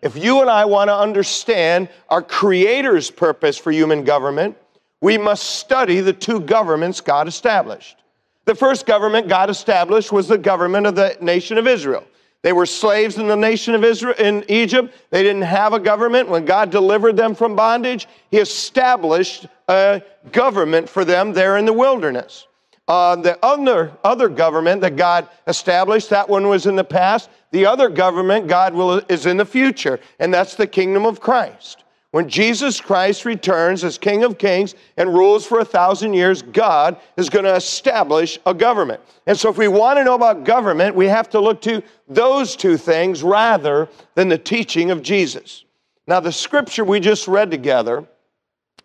If 0.01 0.17
you 0.17 0.41
and 0.41 0.49
I 0.49 0.65
want 0.65 0.89
to 0.89 0.95
understand 0.95 1.89
our 2.09 2.21
Creator's 2.21 3.09
purpose 3.09 3.57
for 3.57 3.71
human 3.71 4.03
government, 4.03 4.57
we 4.99 5.17
must 5.17 5.43
study 5.43 6.01
the 6.01 6.13
two 6.13 6.41
governments 6.41 7.01
God 7.01 7.27
established. 7.27 7.97
The 8.45 8.55
first 8.55 8.85
government 8.85 9.27
God 9.27 9.49
established 9.49 10.11
was 10.11 10.27
the 10.27 10.37
government 10.37 10.87
of 10.87 10.95
the 10.95 11.17
nation 11.21 11.57
of 11.57 11.67
Israel. 11.67 12.03
They 12.43 12.53
were 12.53 12.65
slaves 12.65 13.17
in 13.17 13.27
the 13.27 13.35
nation 13.35 13.75
of 13.75 13.83
Israel 13.83 14.15
in 14.17 14.43
Egypt. 14.49 14.93
They 15.11 15.21
didn't 15.21 15.43
have 15.43 15.73
a 15.73 15.79
government. 15.79 16.27
When 16.27 16.45
God 16.45 16.71
delivered 16.71 17.15
them 17.15 17.35
from 17.35 17.55
bondage, 17.55 18.07
He 18.31 18.37
established 18.37 19.45
a 19.67 20.01
government 20.31 20.89
for 20.89 21.05
them 21.05 21.33
there 21.33 21.57
in 21.57 21.65
the 21.65 21.73
wilderness. 21.73 22.47
Uh, 22.87 23.15
the 23.15 23.37
other, 23.45 23.91
other 24.03 24.27
government 24.27 24.81
that 24.81 24.95
God 24.95 25.27
established, 25.47 26.09
that 26.09 26.27
one 26.27 26.47
was 26.47 26.65
in 26.65 26.75
the 26.75 26.83
past. 26.83 27.29
The 27.51 27.65
other 27.65 27.89
government 27.89 28.47
God 28.47 28.73
will, 28.73 29.01
is 29.07 29.27
in 29.27 29.37
the 29.37 29.45
future, 29.45 29.99
and 30.19 30.33
that's 30.33 30.55
the 30.55 30.67
kingdom 30.67 31.05
of 31.05 31.19
Christ. 31.19 31.80
When 32.11 32.27
Jesus 32.27 32.81
Christ 32.81 33.23
returns 33.23 33.85
as 33.85 33.97
King 33.97 34.25
of 34.25 34.37
Kings 34.37 34.75
and 34.97 35.13
rules 35.13 35.45
for 35.45 35.59
a 35.59 35.65
thousand 35.65 36.13
years, 36.13 36.41
God 36.41 36.97
is 37.15 37.29
going 37.29 37.45
to 37.45 37.55
establish 37.55 38.37
a 38.45 38.53
government. 38.53 38.99
And 39.25 39.39
so, 39.39 39.49
if 39.49 39.57
we 39.57 39.69
want 39.69 39.97
to 39.97 40.03
know 40.03 40.15
about 40.15 40.43
government, 40.43 40.93
we 40.93 41.07
have 41.07 41.29
to 41.29 41.39
look 41.39 41.61
to 41.61 41.81
those 42.09 42.57
two 42.57 42.75
things 42.75 43.23
rather 43.23 43.87
than 44.15 44.27
the 44.27 44.37
teaching 44.37 44.91
of 44.91 45.01
Jesus. 45.01 45.63
Now, 46.05 46.19
the 46.19 46.33
scripture 46.33 46.83
we 46.83 46.99
just 46.99 47.29
read 47.29 47.49
together, 47.49 48.05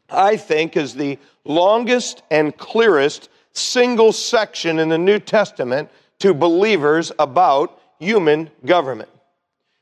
I 0.09 0.37
think, 0.37 0.77
is 0.77 0.95
the 0.95 1.19
longest 1.45 2.23
and 2.31 2.57
clearest 2.57 3.29
single 3.53 4.13
section 4.13 4.79
in 4.79 4.89
the 4.89 4.99
New 4.99 5.19
Testament 5.19 5.91
to 6.21 6.33
believers 6.33 7.11
about 7.19 7.81
human 7.99 8.51
government. 8.65 9.09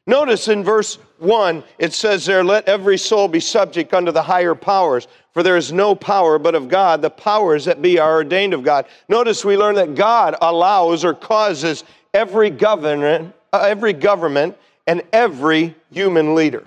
Notice 0.06 0.48
in 0.48 0.62
verse 0.62 0.98
1, 1.18 1.64
it 1.78 1.94
says 1.94 2.26
there, 2.26 2.44
Let 2.44 2.68
every 2.68 2.98
soul 2.98 3.26
be 3.26 3.40
subject 3.40 3.94
unto 3.94 4.12
the 4.12 4.22
higher 4.22 4.54
powers, 4.54 5.08
for 5.32 5.42
there 5.42 5.56
is 5.56 5.72
no 5.72 5.94
power 5.94 6.38
but 6.38 6.54
of 6.54 6.68
God. 6.68 7.00
The 7.00 7.10
powers 7.10 7.64
that 7.64 7.80
be 7.80 7.98
are 7.98 8.16
ordained 8.16 8.52
of 8.52 8.62
God. 8.62 8.86
Notice 9.08 9.44
we 9.44 9.56
learn 9.56 9.76
that 9.76 9.94
God 9.94 10.36
allows 10.42 11.04
or 11.04 11.14
causes 11.14 11.84
every 12.12 12.50
government, 12.50 13.34
uh, 13.52 13.66
every 13.66 13.94
government 13.94 14.56
and 14.86 15.02
every 15.12 15.74
human 15.90 16.34
leader. 16.34 16.64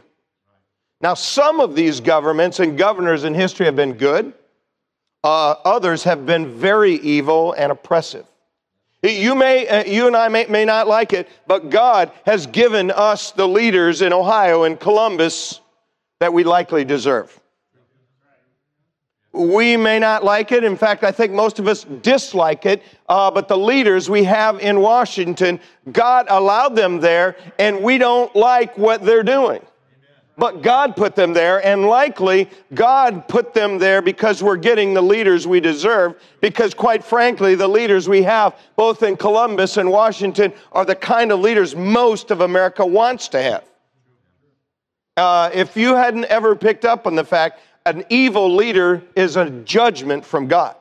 Now, 0.99 1.13
some 1.13 1.59
of 1.59 1.75
these 1.75 1.99
governments 1.99 2.59
and 2.59 2.77
governors 2.77 3.23
in 3.23 3.33
history 3.35 3.67
have 3.67 3.75
been 3.75 3.93
good, 3.93 4.33
uh, 5.23 5.55
others 5.63 6.03
have 6.03 6.25
been 6.25 6.57
very 6.57 6.93
evil 6.93 7.53
and 7.53 7.71
oppressive. 7.71 8.25
You, 9.13 9.35
may, 9.35 9.67
uh, 9.67 9.83
you 9.85 10.07
and 10.07 10.15
I 10.15 10.27
may, 10.27 10.45
may 10.47 10.65
not 10.65 10.87
like 10.87 11.13
it, 11.13 11.29
but 11.47 11.69
God 11.69 12.11
has 12.25 12.47
given 12.47 12.91
us 12.91 13.31
the 13.31 13.47
leaders 13.47 14.01
in 14.01 14.11
Ohio 14.11 14.63
and 14.63 14.79
Columbus 14.79 15.61
that 16.19 16.33
we 16.33 16.43
likely 16.43 16.83
deserve. 16.83 17.39
We 19.33 19.77
may 19.77 19.99
not 19.99 20.23
like 20.23 20.51
it. 20.51 20.63
In 20.63 20.75
fact, 20.75 21.03
I 21.03 21.11
think 21.11 21.31
most 21.31 21.59
of 21.59 21.67
us 21.67 21.83
dislike 21.83 22.65
it. 22.65 22.81
Uh, 23.07 23.29
but 23.29 23.47
the 23.47 23.57
leaders 23.57 24.09
we 24.09 24.23
have 24.23 24.59
in 24.59 24.79
Washington, 24.79 25.59
God 25.91 26.25
allowed 26.29 26.75
them 26.75 26.99
there, 26.99 27.35
and 27.59 27.83
we 27.83 27.97
don't 27.99 28.35
like 28.35 28.77
what 28.77 29.03
they're 29.03 29.23
doing. 29.23 29.61
But 30.37 30.61
God 30.61 30.95
put 30.95 31.15
them 31.15 31.33
there, 31.33 31.65
and 31.65 31.85
likely 31.85 32.47
God 32.75 33.27
put 33.27 33.55
them 33.55 33.79
there 33.79 34.03
because 34.03 34.43
we're 34.43 34.57
getting 34.57 34.93
the 34.93 35.01
leaders 35.01 35.47
we 35.47 35.59
deserve. 35.59 36.21
Because, 36.41 36.75
quite 36.75 37.03
frankly, 37.03 37.55
the 37.55 37.67
leaders 37.67 38.07
we 38.07 38.21
have, 38.21 38.55
both 38.75 39.01
in 39.01 39.17
Columbus 39.17 39.77
and 39.77 39.89
Washington, 39.89 40.53
are 40.71 40.85
the 40.85 40.95
kind 40.95 41.31
of 41.31 41.39
leaders 41.39 41.75
most 41.75 42.29
of 42.29 42.41
America 42.41 42.85
wants 42.85 43.29
to 43.29 43.41
have. 43.41 43.63
Uh, 45.17 45.49
if 45.53 45.75
you 45.75 45.95
hadn't 45.95 46.25
ever 46.25 46.55
picked 46.55 46.85
up 46.85 47.07
on 47.07 47.15
the 47.15 47.25
fact, 47.25 47.59
an 47.87 48.05
evil 48.09 48.53
leader 48.53 49.01
is 49.15 49.37
a 49.37 49.49
judgment 49.49 50.23
from 50.23 50.47
God. 50.47 50.75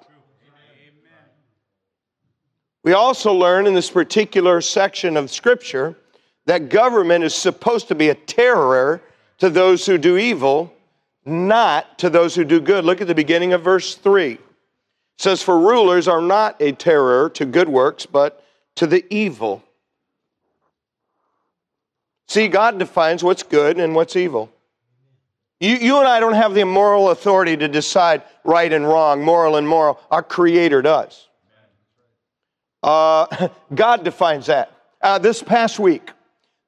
We 2.84 2.92
also 2.92 3.32
learn 3.32 3.66
in 3.66 3.72
this 3.72 3.90
particular 3.90 4.60
section 4.60 5.16
of 5.16 5.30
Scripture 5.30 5.96
that 6.44 6.68
government 6.68 7.24
is 7.24 7.34
supposed 7.34 7.88
to 7.88 7.94
be 7.94 8.10
a 8.10 8.14
terror 8.14 9.00
to 9.38 9.50
those 9.50 9.86
who 9.86 9.98
do 9.98 10.16
evil, 10.16 10.72
not 11.24 11.98
to 11.98 12.10
those 12.10 12.34
who 12.34 12.44
do 12.44 12.60
good. 12.60 12.84
Look 12.84 13.00
at 13.00 13.06
the 13.06 13.14
beginning 13.14 13.52
of 13.52 13.62
verse 13.62 13.94
3. 13.94 14.32
It 14.32 14.40
says, 15.18 15.42
For 15.42 15.58
rulers 15.58 16.08
are 16.08 16.20
not 16.20 16.56
a 16.60 16.72
terror 16.72 17.30
to 17.30 17.44
good 17.44 17.68
works, 17.68 18.06
but 18.06 18.44
to 18.76 18.86
the 18.86 19.04
evil. 19.14 19.62
See, 22.28 22.48
God 22.48 22.78
defines 22.78 23.22
what's 23.22 23.42
good 23.42 23.78
and 23.78 23.94
what's 23.94 24.16
evil. 24.16 24.50
You, 25.60 25.76
you 25.76 25.98
and 25.98 26.08
I 26.08 26.20
don't 26.20 26.34
have 26.34 26.54
the 26.54 26.64
moral 26.64 27.10
authority 27.10 27.56
to 27.56 27.68
decide 27.68 28.22
right 28.44 28.70
and 28.70 28.86
wrong, 28.86 29.22
moral 29.22 29.56
and 29.56 29.66
moral. 29.66 30.00
Our 30.10 30.22
Creator 30.22 30.82
does. 30.82 31.28
Uh, 32.82 33.48
God 33.74 34.04
defines 34.04 34.46
that. 34.46 34.72
Uh, 35.00 35.18
this 35.18 35.42
past 35.42 35.78
week, 35.78 36.10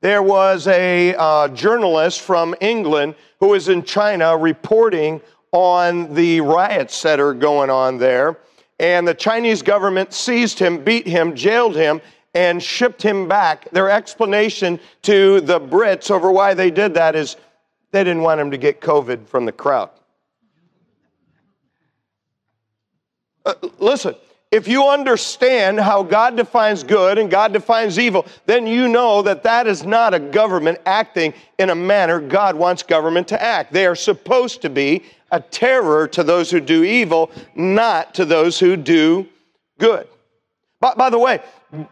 there 0.01 0.23
was 0.23 0.67
a 0.69 1.15
uh, 1.17 1.49
journalist 1.49 2.21
from 2.21 2.55
England 2.61 3.15
who 3.41 3.49
was 3.49 3.69
in 3.69 3.83
China 3.83 4.37
reporting 4.37 5.21
on 5.53 6.15
the 6.15 6.41
riots 6.41 7.03
that 7.03 7.19
are 7.19 7.35
going 7.35 7.71
on 7.71 7.99
there. 7.99 8.39
And 8.79 9.09
the 9.09 9.15
Chinese 9.15 9.63
government 9.63 10.13
seized 10.13 10.59
him, 10.59 10.85
beat 10.85 11.07
him, 11.07 11.35
jailed 11.35 11.75
him, 11.75 12.01
and 12.35 12.63
shipped 12.63 13.03
him 13.03 13.27
back. 13.27 13.69
Their 13.71 13.91
explanation 13.91 14.79
to 15.03 15.41
the 15.41 15.61
Brits 15.61 16.11
over 16.11 16.31
why 16.31 16.55
they 16.55 16.71
did 16.71 16.95
that 16.95 17.17
is 17.17 17.37
they 17.91 18.05
didn't 18.05 18.23
want 18.23 18.41
him 18.41 18.51
to 18.51 18.59
get 18.59 18.81
COVID 18.81 19.27
from 19.27 19.47
the 19.47 19.53
crowd. 19.53 19.91
Uh, 23.45 23.55
listen, 23.79 24.15
if 24.51 24.67
you 24.67 24.89
understand 24.89 25.79
how 25.79 26.03
God 26.03 26.37
defines 26.37 26.83
good 26.83 27.19
and 27.19 27.31
God 27.31 27.53
defines 27.53 27.99
evil, 27.99 28.27
then 28.47 28.67
you 28.67 28.89
know 28.89 29.21
that 29.23 29.43
that 29.43 29.67
is 29.67 29.85
not 29.85 30.15
a 30.15 30.19
government 30.19 30.79
acting 30.87 31.35
in 31.59 31.71
a 31.71 31.75
manner 31.75 32.21
God 32.21 32.57
wants 32.57 32.83
government 32.83 33.29
to 33.29 33.43
act. 33.43 33.73
They 33.73 33.87
are 33.87 33.95
supposed 33.95 34.63
to 34.63 34.71
be 34.71 35.05
a 35.31 35.41
terror 35.41 36.09
to 36.09 36.25
those 36.25 36.51
who 36.51 36.61
do 36.61 36.83
evil, 36.83 37.31
not 37.55 38.15
to 38.15 38.25
those 38.25 38.59
who 38.59 38.77
do 38.77 39.27
good. 39.79 40.09
By, 40.81 40.95
by 40.95 41.11
the 41.11 41.19
way, 41.19 41.41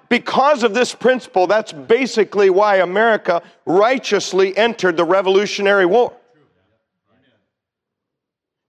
because 0.08 0.62
of 0.62 0.72
this 0.72 0.94
principle, 0.94 1.46
that's 1.46 1.72
basically 1.72 2.48
why 2.48 2.76
America 2.76 3.42
righteously 3.66 4.56
entered 4.56 4.96
the 4.96 5.04
Revolutionary 5.04 5.84
War. 5.84 6.14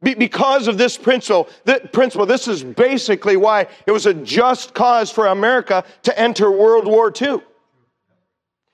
Be, 0.04 0.14
because 0.14 0.68
of 0.68 0.78
this 0.78 0.98
principle, 0.98 1.50
principle, 1.92 2.26
this 2.26 2.48
is 2.48 2.64
basically 2.64 3.36
why 3.36 3.68
it 3.86 3.92
was 3.92 4.06
a 4.06 4.14
just 4.14 4.74
cause 4.74 5.10
for 5.12 5.28
America 5.28 5.84
to 6.04 6.20
enter 6.20 6.52
World 6.52 6.86
War 6.86 7.12
II. 7.20 7.42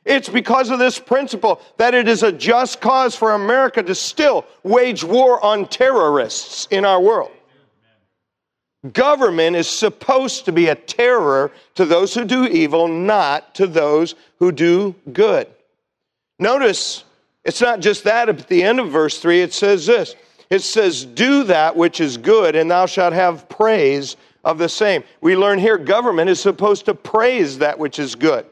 It's 0.06 0.28
because 0.28 0.70
of 0.70 0.80
this 0.80 1.00
principle 1.00 1.62
that 1.78 1.94
it 1.94 2.10
is 2.10 2.24
a 2.24 2.32
just 2.32 2.82
cause 2.82 3.16
for 3.16 3.34
America 3.34 3.82
to 3.82 3.96
still 3.96 4.46
wage 4.64 5.04
war 5.04 5.44
on 5.44 5.68
terrorists 5.68 6.68
in 6.72 6.84
our 6.84 7.00
world. 7.00 7.32
Government 8.92 9.56
is 9.56 9.70
supposed 9.70 10.44
to 10.44 10.52
be 10.52 10.68
a 10.68 10.76
terror 10.76 11.52
to 11.76 11.86
those 11.86 12.14
who 12.14 12.26
do 12.26 12.46
evil, 12.46 12.90
not 12.90 13.56
to 13.56 13.66
those 13.66 14.16
who 14.40 14.52
do 14.52 14.94
good. 15.14 15.48
Notice 16.38 17.06
it's 17.46 17.62
not 17.62 17.80
just 17.80 18.04
that, 18.04 18.28
at 18.28 18.50
the 18.50 18.62
end 18.62 18.82
of 18.82 18.92
verse 18.92 19.20
3, 19.20 19.42
it 19.42 19.54
says 19.54 19.86
this 19.86 20.16
it 20.54 20.62
says, 20.62 21.04
Do 21.04 21.46
that 21.46 21.76
which 21.76 22.00
is 22.00 22.16
good, 22.18 22.56
and 22.56 22.70
thou 22.70 22.86
shalt 22.86 23.14
have 23.14 23.50
praise 23.50 24.18
of 24.44 24.60
the 24.60 24.70
same. 24.70 25.04
We 25.20 25.36
learn 25.36 25.58
here 25.58 25.80
government 25.80 26.30
is 26.30 26.40
supposed 26.40 26.86
to 26.86 26.94
praise 26.94 27.58
that 27.58 27.80
which 27.80 27.98
is 27.98 28.14
good. 28.14 28.46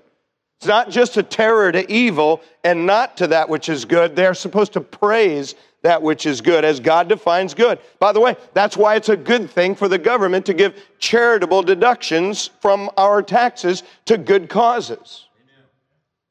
It's 0.58 0.68
not 0.68 0.90
just 0.90 1.18
a 1.18 1.24
terror 1.24 1.72
to 1.72 1.92
evil 1.92 2.42
and 2.64 2.88
not 2.88 3.18
to 3.18 3.28
that 3.28 3.50
which 3.50 3.70
is 3.70 3.86
good. 3.86 4.16
They're 4.16 4.34
supposed 4.34 4.74
to 4.74 4.82
praise 4.82 5.54
that 5.84 6.02
which 6.02 6.26
is 6.26 6.42
good 6.42 6.66
as 6.66 6.80
God 6.80 7.08
defines 7.08 7.54
good. 7.54 7.78
By 8.00 8.14
the 8.14 8.20
way, 8.20 8.36
that's 8.54 8.76
why 8.76 8.96
it's 8.96 9.10
a 9.10 9.18
good 9.18 9.50
thing 9.50 9.76
for 9.76 9.88
the 9.88 10.00
government 10.00 10.48
to 10.48 10.56
give 10.56 10.76
charitable 10.98 11.62
deductions 11.62 12.50
from 12.62 12.90
our 12.98 13.22
taxes 13.22 13.84
to 14.06 14.18
good 14.18 14.50
causes. 14.50 15.28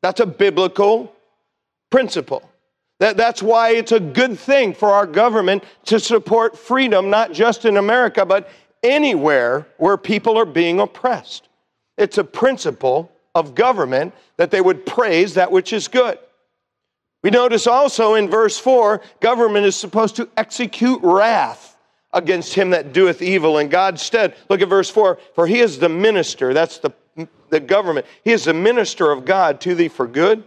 That's 0.03 0.19
a 0.19 0.27
biblical 0.27 1.15
principle. 1.91 2.50
That, 3.01 3.17
that's 3.17 3.43
why 3.43 3.71
it's 3.71 3.93
a 3.93 3.99
good 3.99 4.39
thing 4.39 4.75
for 4.75 4.91
our 4.91 5.07
government 5.07 5.65
to 5.87 5.99
support 5.99 6.57
freedom, 6.57 7.09
not 7.09 7.33
just 7.33 7.65
in 7.65 7.79
America, 7.79 8.27
but 8.27 8.51
anywhere 8.83 9.67
where 9.79 9.97
people 9.97 10.39
are 10.39 10.45
being 10.45 10.81
oppressed. 10.81 11.49
It's 11.97 12.19
a 12.19 12.25
principle 12.25 13.11
of 13.35 13.55
government 13.55 14.15
that 14.37 14.51
they 14.51 14.61
would 14.61 14.85
praise 14.85 15.35
that 15.35 15.51
which 15.51 15.73
is 15.73 15.89
good. 15.89 16.19
We 17.23 17.31
notice 17.31 17.67
also 17.67 18.15
in 18.15 18.29
verse 18.29 18.59
4 18.59 19.01
government 19.21 19.67
is 19.67 19.77
supposed 19.77 20.17
to 20.17 20.29
execute 20.37 21.01
wrath 21.03 21.77
against 22.13 22.55
him 22.55 22.71
that 22.71 22.93
doeth 22.93 23.23
evil 23.23 23.59
in 23.59 23.69
God's 23.71 24.03
stead. 24.03 24.35
Look 24.51 24.61
at 24.61 24.69
verse 24.69 24.91
4 24.91 25.19
For 25.35 25.47
he 25.47 25.61
is 25.61 25.79
the 25.79 25.89
minister, 25.89 26.53
that's 26.53 26.79
the, 26.79 26.93
the 27.49 27.61
government, 27.61 28.07
he 28.25 28.33
is 28.33 28.45
the 28.45 28.55
minister 28.55 29.11
of 29.11 29.25
God 29.25 29.61
to 29.63 29.75
thee 29.75 29.89
for 29.89 30.07
good. 30.07 30.45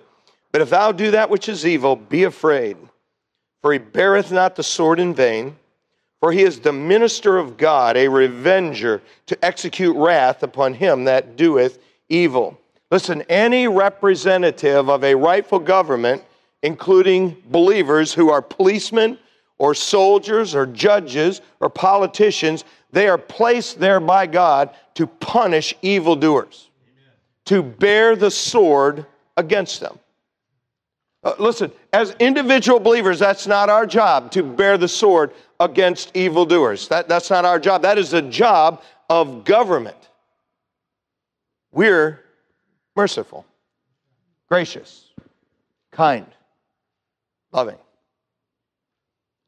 But 0.54 0.62
if 0.62 0.70
thou 0.70 0.92
do 0.92 1.12
that 1.12 1.32
which 1.32 1.50
is 1.50 1.66
evil, 1.66 1.98
be 1.98 2.24
afraid, 2.24 2.78
for 3.62 3.74
he 3.74 3.80
beareth 3.80 4.32
not 4.32 4.56
the 4.56 4.64
sword 4.64 5.00
in 5.00 5.14
vain, 5.14 5.58
for 6.20 6.32
he 6.32 6.44
is 6.44 6.60
the 6.60 6.72
minister 6.72 7.38
of 7.38 7.58
God, 7.58 7.98
a 7.98 8.08
revenger 8.08 9.02
to 9.26 9.44
execute 9.44 9.96
wrath 9.98 10.44
upon 10.44 10.76
him 10.76 11.06
that 11.06 11.36
doeth 11.36 11.80
evil. 12.08 12.58
Listen, 12.92 13.24
any 13.24 13.68
representative 13.68 14.90
of 14.90 15.04
a 15.04 15.16
rightful 15.16 15.58
government, 15.58 16.24
including 16.62 17.36
believers 17.48 18.14
who 18.14 18.30
are 18.30 18.42
policemen 18.42 19.18
or 19.58 19.74
soldiers 19.74 20.54
or 20.54 20.68
judges 20.68 21.42
or 21.62 21.70
politicians, 21.70 22.64
they 22.92 23.08
are 23.08 23.18
placed 23.18 23.80
there 23.80 24.00
by 24.00 24.28
God 24.28 24.70
to 24.94 25.08
punish 25.08 25.74
evildoers, 25.82 26.70
to 27.46 27.64
bear 27.64 28.16
the 28.16 28.30
sword 28.30 29.08
against 29.36 29.80
them. 29.80 29.98
Uh, 31.24 31.34
listen, 31.40 31.72
as 31.94 32.16
individual 32.20 32.80
believers, 32.80 33.18
that's 33.18 33.48
not 33.48 33.70
our 33.70 33.86
job 33.86 34.30
to 34.32 34.44
bear 34.44 34.78
the 34.78 34.88
sword 34.88 35.32
against 35.60 36.16
evildoers. 36.16 36.88
That, 36.90 37.08
that's 37.08 37.30
not 37.30 37.46
our 37.46 37.60
job. 37.60 37.82
That 37.82 37.98
is 37.98 38.12
the 38.12 38.22
job 38.22 38.82
of 39.10 39.46
government. 39.46 40.10
We're 41.72 42.20
merciful, 42.96 43.46
gracious, 44.50 45.10
kind, 45.92 46.28
loving. 47.52 47.78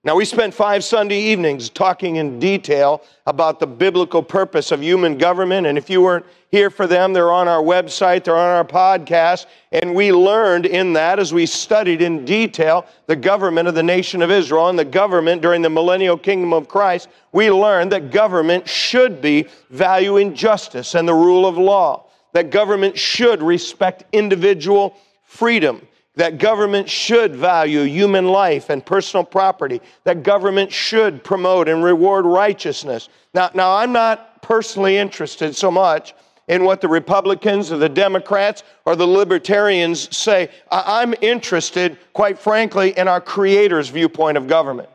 Now, 0.05 0.15
we 0.15 0.23
spent 0.23 0.53
five 0.53 0.83
Sunday 0.83 1.19
evenings 1.19 1.67
talking 1.67 2.17
in 2.17 2.37
detail 2.37 3.01
about 3.25 3.59
the 3.59 3.65
biblical 3.65 4.21
purpose 4.21 4.71
of 4.71 4.83
human 4.83 5.17
government. 5.17 5.65
And 5.65 5.79
if 5.79 5.89
you 5.89 5.99
weren't 5.99 6.27
here 6.51 6.69
for 6.69 6.85
them, 6.85 7.11
they're 7.11 7.31
on 7.31 7.47
our 7.47 7.63
website, 7.63 8.23
they're 8.23 8.37
on 8.37 8.55
our 8.55 8.63
podcast. 8.63 9.47
And 9.71 9.95
we 9.95 10.11
learned 10.11 10.67
in 10.67 10.93
that 10.93 11.17
as 11.17 11.33
we 11.33 11.47
studied 11.47 12.03
in 12.03 12.23
detail 12.23 12.85
the 13.07 13.15
government 13.15 13.67
of 13.67 13.73
the 13.73 13.81
nation 13.81 14.21
of 14.21 14.29
Israel 14.29 14.69
and 14.69 14.77
the 14.77 14.85
government 14.85 15.41
during 15.41 15.63
the 15.63 15.71
millennial 15.71 16.19
kingdom 16.19 16.53
of 16.53 16.67
Christ, 16.67 17.09
we 17.31 17.49
learned 17.49 17.91
that 17.91 18.11
government 18.11 18.69
should 18.69 19.23
be 19.23 19.47
valuing 19.71 20.35
justice 20.35 20.93
and 20.93 21.07
the 21.07 21.15
rule 21.15 21.47
of 21.47 21.57
law, 21.57 22.05
that 22.33 22.51
government 22.51 22.95
should 22.95 23.41
respect 23.41 24.03
individual 24.13 24.95
freedom 25.23 25.81
that 26.15 26.37
government 26.37 26.89
should 26.89 27.35
value 27.35 27.83
human 27.83 28.27
life 28.27 28.69
and 28.69 28.85
personal 28.85 29.23
property, 29.23 29.81
that 30.03 30.23
government 30.23 30.71
should 30.71 31.23
promote 31.23 31.67
and 31.67 31.83
reward 31.83 32.25
righteousness. 32.25 33.09
Now, 33.33 33.49
now 33.53 33.75
I'm 33.75 33.91
not 33.91 34.41
personally 34.41 34.97
interested 34.97 35.55
so 35.55 35.69
much 35.69 36.13
in 36.47 36.63
what 36.63 36.79
the 36.79 36.87
Republicans 36.87 37.71
or 37.71 37.77
the 37.77 37.89
Democrats 37.89 38.63
or 38.85 38.95
the 38.95 39.07
Libertarians 39.07 40.15
say. 40.15 40.49
I'm 40.71 41.15
interested, 41.21 41.97
quite 42.13 42.37
frankly, 42.37 42.97
in 42.97 43.07
our 43.07 43.21
Creator's 43.21 43.89
viewpoint 43.89 44.37
of 44.37 44.47
government. 44.47 44.89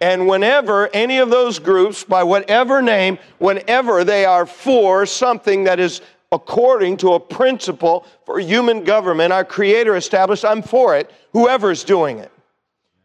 And 0.00 0.26
whenever 0.26 0.88
any 0.92 1.18
of 1.18 1.30
those 1.30 1.58
groups, 1.58 2.02
by 2.02 2.24
whatever 2.24 2.82
name, 2.82 3.18
whenever 3.38 4.02
they 4.02 4.24
are 4.24 4.46
for 4.46 5.06
something 5.06 5.64
that 5.64 5.78
is 5.78 6.00
according 6.32 6.96
to 6.96 7.12
a 7.12 7.20
principle 7.20 8.06
for 8.24 8.40
human 8.40 8.82
government 8.82 9.32
our 9.32 9.44
Creator 9.44 9.94
established. 9.96 10.44
I'm 10.44 10.62
for 10.62 10.96
it, 10.96 11.10
whoever's 11.32 11.84
doing 11.84 12.18
it. 12.18 12.32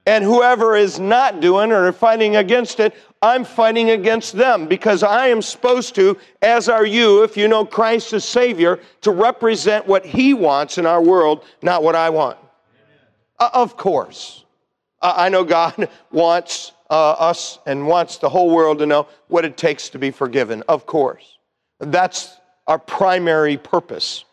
And 0.07 0.23
whoever 0.23 0.77
is 0.77 1.01
not 1.01 1.41
doing 1.41 1.73
or 1.73 1.91
fighting 1.91 2.37
against 2.37 2.79
it, 2.79 2.95
I'm 3.21 3.43
fighting 3.43 3.89
against 3.89 4.33
them 4.33 4.65
because 4.65 5.03
I 5.03 5.27
am 5.27 5.41
supposed 5.41 5.95
to, 5.95 6.17
as 6.41 6.69
are 6.69 6.85
you, 6.85 7.23
if 7.23 7.35
you 7.35 7.49
know 7.49 7.65
Christ 7.65 8.13
as 8.13 8.23
Savior, 8.23 8.79
to 9.01 9.11
represent 9.11 9.85
what 9.85 10.05
He 10.05 10.33
wants 10.33 10.77
in 10.77 10.85
our 10.85 11.03
world, 11.03 11.43
not 11.61 11.83
what 11.83 11.95
I 11.95 12.09
want. 12.09 12.37
Uh, 13.37 13.49
of 13.53 13.75
course. 13.75 14.45
Uh, 15.01 15.13
I 15.17 15.27
know 15.27 15.43
God 15.43 15.89
wants 16.11 16.71
uh, 16.89 17.11
us 17.11 17.59
and 17.65 17.85
wants 17.85 18.17
the 18.17 18.29
whole 18.29 18.49
world 18.49 18.79
to 18.79 18.85
know 18.85 19.07
what 19.27 19.43
it 19.43 19.57
takes 19.57 19.89
to 19.89 19.99
be 19.99 20.11
forgiven. 20.11 20.63
Of 20.69 20.85
course. 20.85 21.37
That's 21.79 22.36
our 22.67 22.79
primary 22.79 23.57
purpose. 23.57 24.25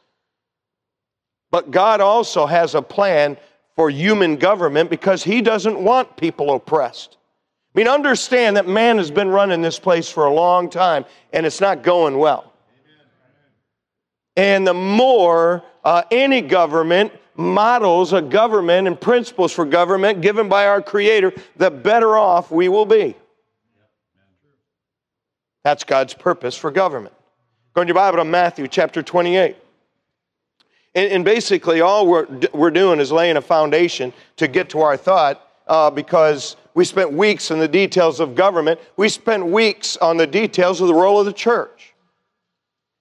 But 1.51 1.70
God 1.70 2.01
also 2.01 2.47
has 2.47 2.75
a 2.75 2.83
plan 2.83 3.37
for 3.77 3.90
human 3.90 4.37
government 4.37 4.90
because 4.90 5.23
He 5.23 5.40
doesn't 5.40 5.79
want 5.79 6.16
people 6.16 6.55
oppressed. 6.55 7.16
I 7.75 7.79
mean, 7.79 7.88
understand 7.88 8.57
that 8.57 8.68
man 8.68 8.99
has 8.99 9.11
been 9.11 9.29
running 9.29 9.62
this 9.62 9.79
place 9.79 10.09
for 10.09 10.27
a 10.27 10.33
long 10.33 10.70
time 10.70 11.05
and 11.33 11.44
it's 11.44 11.61
not 11.61 11.83
going 11.83 12.18
well. 12.18 12.53
And 14.37 14.66
the 14.66 14.75
more 14.75 15.62
uh, 15.85 16.03
any 16.11 16.40
government 16.40 17.12
models 17.37 18.12
a 18.12 18.23
government 18.23 18.87
and 18.87 19.01
principles 19.01 19.53
for 19.53 19.64
government 19.64 20.20
given 20.20 20.49
by 20.49 20.66
our 20.66 20.81
Creator, 20.81 21.33
the 21.57 21.70
better 21.70 22.16
off 22.16 22.51
we 22.51 22.68
will 22.68 22.87
be. 22.87 23.16
That's 25.64 25.85
God's 25.85 26.14
purpose 26.14 26.57
for 26.57 26.70
government. 26.70 27.14
Go 27.75 27.81
in 27.81 27.89
your 27.89 27.97
Bible 27.97 28.19
to 28.19 28.25
Matthew 28.25 28.69
chapter 28.69 29.03
28. 29.03 29.57
And, 30.95 31.11
and 31.11 31.25
basically, 31.25 31.81
all 31.81 32.07
we're, 32.07 32.29
we're 32.53 32.71
doing 32.71 33.01
is 33.01 33.11
laying 33.11 33.37
a 33.37 33.43
foundation 33.43 34.13
to 34.37 34.47
get 34.47 34.71
to 34.71 34.81
our 34.81 34.97
thought 34.97 35.45
uh, 35.67 35.91
because 35.91 36.55
we 36.75 36.85
spent 36.85 37.13
weeks 37.13 37.51
in 37.51 37.59
the 37.59 37.67
details 37.67 38.21
of 38.21 38.37
government. 38.37 38.79
We 38.97 39.09
spent 39.09 39.45
weeks 39.45 39.97
on 39.97 40.19
the 40.19 40.27
details 40.27 40.81
of 40.81 40.87
the 40.87 40.95
role 40.95 41.19
of 41.19 41.27
the 41.27 41.33
church. 41.33 41.95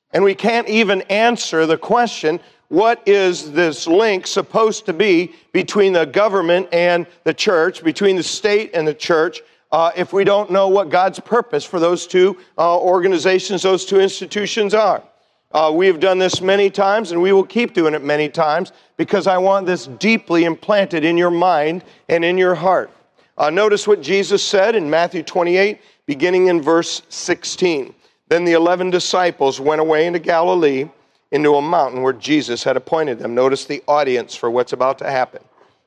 And 0.09 0.23
we 0.23 0.33
can't 0.33 0.67
even 0.67 1.01
answer 1.03 1.67
the 1.67 1.77
question 1.77 2.39
what 2.69 3.07
is 3.07 3.51
this 3.51 3.85
link 3.85 4.25
supposed 4.25 4.87
to 4.87 4.93
be 4.93 5.33
between 5.51 5.93
the 5.93 6.05
government 6.05 6.69
and 6.71 7.05
the 7.25 7.33
church, 7.35 7.83
between 7.83 8.15
the 8.15 8.23
state 8.23 8.71
and 8.73 8.87
the 8.87 8.95
church, 8.95 9.43
uh, 9.73 9.91
if 9.95 10.13
we 10.13 10.23
don't 10.23 10.51
know 10.51 10.67
what 10.67 10.89
God's 10.89 11.19
purpose 11.19 11.65
for 11.65 11.79
those 11.79 12.05
two 12.05 12.37
uh, 12.59 12.77
organizations, 12.77 13.63
those 13.63 13.85
two 13.85 13.99
institutions 13.99 14.75
are. 14.75 15.03
Uh, 15.51 15.71
we 15.73 15.87
have 15.87 15.99
done 15.99 16.19
this 16.19 16.41
many 16.41 16.69
times 16.69 17.11
and 17.11 17.19
we 17.19 17.33
will 17.33 17.43
keep 17.43 17.73
doing 17.73 17.95
it 17.95 18.03
many 18.03 18.29
times 18.29 18.71
because 18.97 19.25
I 19.25 19.37
want 19.39 19.65
this 19.65 19.87
deeply 19.87 20.45
implanted 20.45 21.03
in 21.03 21.17
your 21.17 21.31
mind 21.31 21.83
and 22.07 22.23
in 22.23 22.37
your 22.37 22.53
heart. 22.53 22.91
Uh, 23.35 23.49
notice 23.49 23.87
what 23.87 24.01
Jesus 24.01 24.43
said 24.43 24.75
in 24.75 24.87
Matthew 24.87 25.23
28, 25.23 25.81
beginning 26.05 26.47
in 26.47 26.61
verse 26.61 27.01
16. 27.09 27.95
Then 28.29 28.45
the 28.45 28.53
11 28.53 28.91
disciples 28.91 29.59
went 29.59 29.81
away 29.81 30.05
into 30.05 30.19
Galilee 30.19 30.87
into 31.31 31.55
a 31.55 31.61
mountain 31.61 32.03
where 32.03 32.13
Jesus 32.13 32.63
had 32.63 32.77
appointed 32.77 33.17
them. 33.17 33.33
Notice 33.33 33.65
the 33.65 33.83
audience 33.87 34.35
for 34.35 34.51
what's 34.51 34.73
about 34.73 34.99
to 34.99 35.09
happen. 35.09 35.43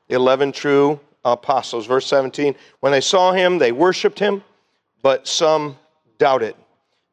The 0.09 0.15
11 0.15 0.51
true 0.51 0.99
apostles. 1.33 1.85
Verse 1.85 2.05
17 2.07 2.55
When 2.79 2.91
they 2.91 3.01
saw 3.01 3.31
him, 3.31 3.57
they 3.57 3.71
worshiped 3.71 4.19
him, 4.19 4.43
but 5.01 5.27
some 5.27 5.77
doubted. 6.17 6.55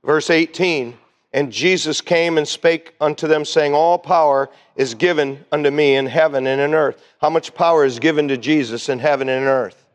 Verse 0.05 0.31
18 0.31 0.96
And 1.33 1.53
Jesus 1.53 2.00
came 2.00 2.38
and 2.38 2.46
spake 2.46 2.94
unto 3.00 3.27
them, 3.27 3.44
saying, 3.44 3.74
All 3.74 3.98
power 3.98 4.50
is 4.77 4.94
given 4.94 5.44
unto 5.53 5.70
me 5.70 5.96
in 5.96 6.07
heaven 6.07 6.46
and 6.46 6.61
in 6.61 6.74
earth. 6.74 7.03
How 7.20 7.31
much 7.31 7.55
power 7.55 7.85
is 7.85 7.98
given 7.98 8.29
to 8.29 8.37
Jesus 8.37 8.88
in 8.88 8.98
heaven 8.98 9.29
and 9.29 9.42
in 9.42 9.48
earth? 9.48 9.87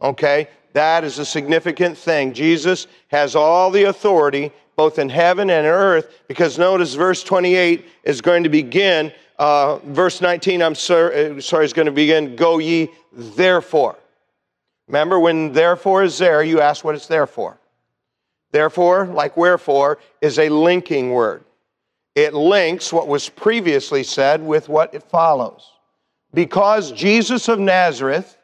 Okay, 0.00 0.48
that 0.74 1.02
is 1.04 1.18
a 1.18 1.24
significant 1.24 1.98
thing. 1.98 2.32
Jesus 2.32 2.86
has 3.08 3.34
all 3.34 3.70
the 3.70 3.84
authority 3.84 4.52
both 4.78 5.00
in 5.00 5.08
heaven 5.08 5.50
and 5.50 5.66
earth, 5.66 6.22
because 6.28 6.56
notice 6.56 6.94
verse 6.94 7.24
28 7.24 7.84
is 8.04 8.20
going 8.20 8.44
to 8.44 8.48
begin. 8.48 9.12
Uh, 9.38 9.78
verse 9.84 10.20
19, 10.20 10.62
I'm 10.62 10.74
sorry, 10.74 11.38
uh, 11.38 11.40
sorry, 11.40 11.64
is 11.64 11.72
going 11.72 11.86
to 11.86 11.92
begin, 11.92 12.34
Go 12.34 12.58
ye 12.58 12.90
therefore. 13.12 13.96
Remember, 14.88 15.20
when 15.20 15.52
therefore 15.52 16.02
is 16.02 16.18
there, 16.18 16.42
you 16.42 16.60
ask 16.60 16.84
what 16.84 16.94
it's 16.94 17.06
there 17.06 17.26
for. 17.26 17.58
Therefore, 18.50 19.06
like 19.06 19.36
wherefore, 19.36 19.98
is 20.20 20.38
a 20.38 20.48
linking 20.48 21.12
word. 21.12 21.44
It 22.14 22.34
links 22.34 22.92
what 22.92 23.06
was 23.06 23.28
previously 23.28 24.02
said 24.02 24.42
with 24.42 24.68
what 24.68 24.92
it 24.94 25.04
follows. 25.04 25.70
Because 26.34 26.90
Jesus 26.92 27.48
of 27.48 27.58
Nazareth 27.58 28.36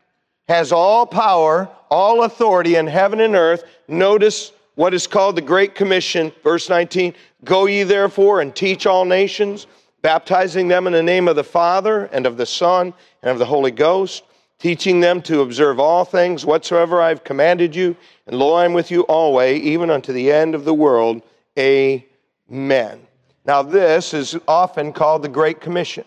has 0.48 0.70
all 0.70 1.06
power, 1.06 1.68
all 1.90 2.24
authority 2.24 2.76
in 2.76 2.86
heaven 2.86 3.20
and 3.20 3.34
earth, 3.34 3.64
notice 3.88 4.52
what 4.74 4.94
is 4.94 5.06
called 5.06 5.36
the 5.36 5.42
Great 5.42 5.74
Commission, 5.74 6.32
verse 6.42 6.68
19 6.68 7.14
Go 7.44 7.66
ye 7.66 7.82
therefore 7.82 8.40
and 8.40 8.54
teach 8.54 8.86
all 8.86 9.04
nations, 9.04 9.66
baptizing 10.04 10.68
them 10.68 10.86
in 10.86 10.92
the 10.92 11.02
name 11.02 11.28
of 11.28 11.34
the 11.34 11.42
Father 11.42 12.10
and 12.12 12.26
of 12.26 12.36
the 12.36 12.44
Son 12.44 12.92
and 13.22 13.30
of 13.30 13.38
the 13.38 13.46
Holy 13.46 13.70
Ghost 13.70 14.22
teaching 14.58 15.00
them 15.00 15.22
to 15.22 15.40
observe 15.40 15.80
all 15.80 16.04
things 16.04 16.44
whatsoever 16.44 17.00
I've 17.00 17.24
commanded 17.24 17.74
you. 17.74 17.96
And 18.26 18.38
lo, 18.38 18.56
I'm 18.56 18.74
with 18.74 18.90
you 18.90 19.02
always, 19.02 19.62
even 19.62 19.88
unto 19.88 20.12
the 20.12 20.30
end 20.30 20.54
of 20.54 20.66
the 20.66 20.74
world. 20.74 21.22
Amen. 21.58 23.00
Now, 23.46 23.62
this 23.62 24.12
is 24.12 24.36
often 24.46 24.92
called 24.92 25.22
the 25.22 25.28
Great 25.28 25.62
Commission. 25.62 26.04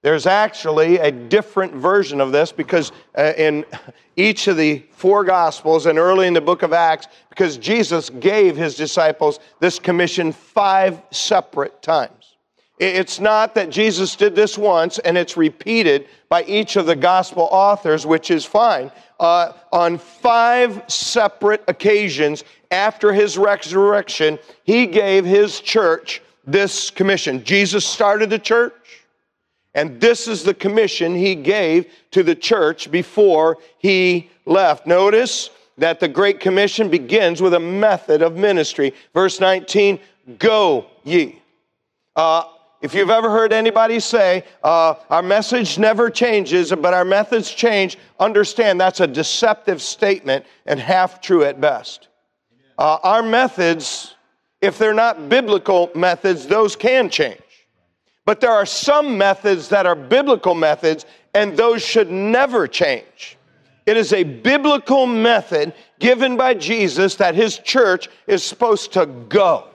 There's 0.00 0.26
actually 0.26 0.96
a 0.98 1.10
different 1.10 1.74
version 1.74 2.22
of 2.22 2.32
this 2.32 2.52
because 2.52 2.90
uh, 3.18 3.34
in 3.36 3.66
each 4.16 4.46
of 4.46 4.56
the 4.56 4.82
four 4.92 5.24
Gospels 5.24 5.84
and 5.84 5.98
early 5.98 6.26
in 6.26 6.32
the 6.32 6.40
book 6.40 6.62
of 6.62 6.72
Acts, 6.72 7.08
because 7.28 7.58
Jesus 7.58 8.08
gave 8.08 8.56
his 8.56 8.76
disciples 8.76 9.40
this 9.60 9.78
commission 9.78 10.32
five 10.32 11.02
separate 11.10 11.82
times. 11.82 12.15
It's 12.78 13.20
not 13.20 13.54
that 13.54 13.70
Jesus 13.70 14.16
did 14.16 14.34
this 14.34 14.58
once 14.58 14.98
and 14.98 15.16
it's 15.16 15.36
repeated 15.36 16.08
by 16.28 16.44
each 16.44 16.76
of 16.76 16.84
the 16.84 16.96
gospel 16.96 17.48
authors, 17.50 18.04
which 18.04 18.30
is 18.30 18.44
fine. 18.44 18.92
Uh, 19.18 19.52
on 19.72 19.96
five 19.96 20.82
separate 20.86 21.64
occasions 21.68 22.44
after 22.70 23.14
his 23.14 23.38
resurrection, 23.38 24.38
he 24.64 24.86
gave 24.86 25.24
his 25.24 25.60
church 25.60 26.20
this 26.46 26.90
commission. 26.90 27.42
Jesus 27.44 27.86
started 27.86 28.28
the 28.28 28.38
church, 28.38 28.74
and 29.74 29.98
this 29.98 30.28
is 30.28 30.42
the 30.42 30.54
commission 30.54 31.14
he 31.14 31.34
gave 31.34 31.90
to 32.10 32.22
the 32.22 32.34
church 32.34 32.90
before 32.90 33.56
he 33.78 34.30
left. 34.44 34.86
Notice 34.86 35.48
that 35.78 35.98
the 35.98 36.08
Great 36.08 36.40
Commission 36.40 36.88
begins 36.88 37.40
with 37.40 37.54
a 37.54 37.60
method 37.60 38.22
of 38.22 38.36
ministry. 38.36 38.94
Verse 39.14 39.40
19 39.40 39.98
Go 40.38 40.86
ye. 41.04 41.40
Uh, 42.14 42.44
if 42.86 42.94
you've 42.94 43.10
ever 43.10 43.28
heard 43.28 43.52
anybody 43.52 43.98
say, 43.98 44.44
uh, 44.62 44.94
our 45.10 45.20
message 45.20 45.76
never 45.76 46.08
changes, 46.08 46.70
but 46.70 46.94
our 46.94 47.04
methods 47.04 47.50
change, 47.50 47.98
understand 48.20 48.80
that's 48.80 49.00
a 49.00 49.08
deceptive 49.08 49.82
statement 49.82 50.46
and 50.66 50.78
half 50.78 51.20
true 51.20 51.42
at 51.42 51.60
best. 51.60 52.06
Uh, 52.78 52.98
our 53.02 53.24
methods, 53.24 54.14
if 54.60 54.78
they're 54.78 54.94
not 54.94 55.28
biblical 55.28 55.90
methods, 55.96 56.46
those 56.46 56.76
can 56.76 57.10
change. 57.10 57.40
But 58.24 58.40
there 58.40 58.52
are 58.52 58.64
some 58.64 59.18
methods 59.18 59.68
that 59.70 59.84
are 59.84 59.96
biblical 59.96 60.54
methods, 60.54 61.06
and 61.34 61.56
those 61.56 61.84
should 61.84 62.08
never 62.08 62.68
change. 62.68 63.36
It 63.84 63.96
is 63.96 64.12
a 64.12 64.22
biblical 64.22 65.06
method 65.06 65.74
given 65.98 66.36
by 66.36 66.54
Jesus 66.54 67.16
that 67.16 67.34
his 67.34 67.58
church 67.58 68.08
is 68.28 68.44
supposed 68.44 68.92
to 68.92 69.06
go. 69.06 69.70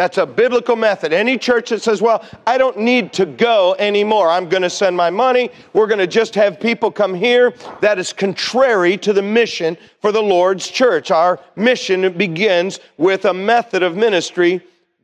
That's 0.00 0.16
a 0.16 0.24
biblical 0.24 0.76
method. 0.76 1.12
Any 1.12 1.36
church 1.36 1.68
that 1.68 1.82
says, 1.82 2.00
well, 2.00 2.24
I 2.46 2.56
don't 2.56 2.78
need 2.78 3.12
to 3.12 3.26
go 3.26 3.76
anymore, 3.78 4.30
I'm 4.30 4.48
going 4.48 4.62
to 4.62 4.70
send 4.70 4.96
my 4.96 5.10
money, 5.10 5.50
we're 5.74 5.88
going 5.88 5.98
to 5.98 6.06
just 6.06 6.34
have 6.36 6.58
people 6.58 6.90
come 6.90 7.12
here, 7.12 7.52
that 7.82 7.98
is 7.98 8.14
contrary 8.14 8.96
to 8.96 9.12
the 9.12 9.20
mission 9.20 9.76
for 10.00 10.10
the 10.10 10.22
Lord's 10.22 10.66
church. 10.66 11.10
Our 11.10 11.38
mission 11.54 12.16
begins 12.16 12.80
with 12.96 13.26
a 13.26 13.34
method 13.34 13.82
of 13.82 13.94
ministry 13.94 14.62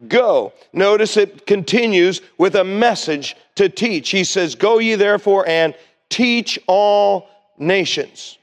go. 0.08 0.54
Notice 0.72 1.18
it 1.18 1.46
continues 1.46 2.22
with 2.38 2.54
a 2.54 2.64
message 2.64 3.36
to 3.56 3.68
teach. 3.68 4.08
He 4.08 4.24
says, 4.24 4.54
Go 4.54 4.78
ye 4.78 4.94
therefore 4.94 5.46
and 5.46 5.74
teach 6.08 6.58
all 6.66 7.28
nations. 7.58 8.38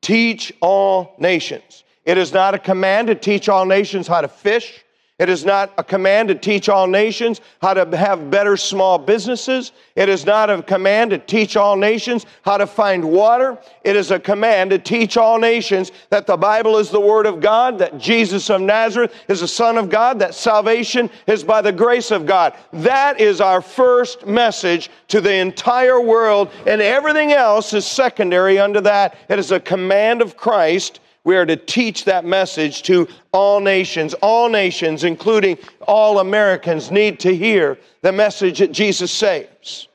Teach 0.00 0.54
all 0.62 1.16
nations. 1.18 1.84
It 2.06 2.16
is 2.16 2.32
not 2.32 2.54
a 2.54 2.58
command 2.58 3.08
to 3.08 3.14
teach 3.14 3.50
all 3.50 3.66
nations 3.66 4.06
how 4.06 4.22
to 4.22 4.28
fish. 4.28 4.82
It 5.18 5.30
is 5.30 5.46
not 5.46 5.72
a 5.78 5.84
command 5.84 6.28
to 6.28 6.34
teach 6.34 6.68
all 6.68 6.86
nations 6.86 7.40
how 7.62 7.72
to 7.72 7.96
have 7.96 8.30
better 8.30 8.54
small 8.54 8.98
businesses. 8.98 9.72
It 9.94 10.10
is 10.10 10.26
not 10.26 10.50
a 10.50 10.62
command 10.62 11.10
to 11.12 11.18
teach 11.18 11.56
all 11.56 11.74
nations 11.74 12.26
how 12.42 12.58
to 12.58 12.66
find 12.66 13.02
water. 13.02 13.56
It 13.82 13.96
is 13.96 14.10
a 14.10 14.20
command 14.20 14.70
to 14.70 14.78
teach 14.78 15.16
all 15.16 15.38
nations 15.38 15.90
that 16.10 16.26
the 16.26 16.36
Bible 16.36 16.76
is 16.76 16.90
the 16.90 17.00
Word 17.00 17.24
of 17.24 17.40
God, 17.40 17.78
that 17.78 17.96
Jesus 17.96 18.50
of 18.50 18.60
Nazareth 18.60 19.14
is 19.26 19.40
the 19.40 19.48
Son 19.48 19.78
of 19.78 19.88
God, 19.88 20.18
that 20.18 20.34
salvation 20.34 21.08
is 21.26 21.42
by 21.42 21.62
the 21.62 21.72
grace 21.72 22.10
of 22.10 22.26
God. 22.26 22.54
That 22.74 23.18
is 23.18 23.40
our 23.40 23.62
first 23.62 24.26
message 24.26 24.90
to 25.08 25.22
the 25.22 25.36
entire 25.36 25.98
world, 25.98 26.50
and 26.66 26.82
everything 26.82 27.32
else 27.32 27.72
is 27.72 27.86
secondary 27.86 28.58
under 28.58 28.82
that. 28.82 29.16
It 29.30 29.38
is 29.38 29.50
a 29.50 29.60
command 29.60 30.20
of 30.20 30.36
Christ 30.36 31.00
we 31.26 31.36
are 31.36 31.44
to 31.44 31.56
teach 31.56 32.04
that 32.04 32.24
message 32.24 32.82
to 32.84 33.08
all 33.32 33.58
nations. 33.58 34.14
All 34.22 34.48
nations, 34.48 35.02
including 35.02 35.58
all 35.80 36.20
Americans, 36.20 36.92
need 36.92 37.18
to 37.18 37.34
hear 37.34 37.78
the 38.02 38.12
message 38.12 38.60
that 38.60 38.70
Jesus 38.70 39.10
saves. 39.10 39.88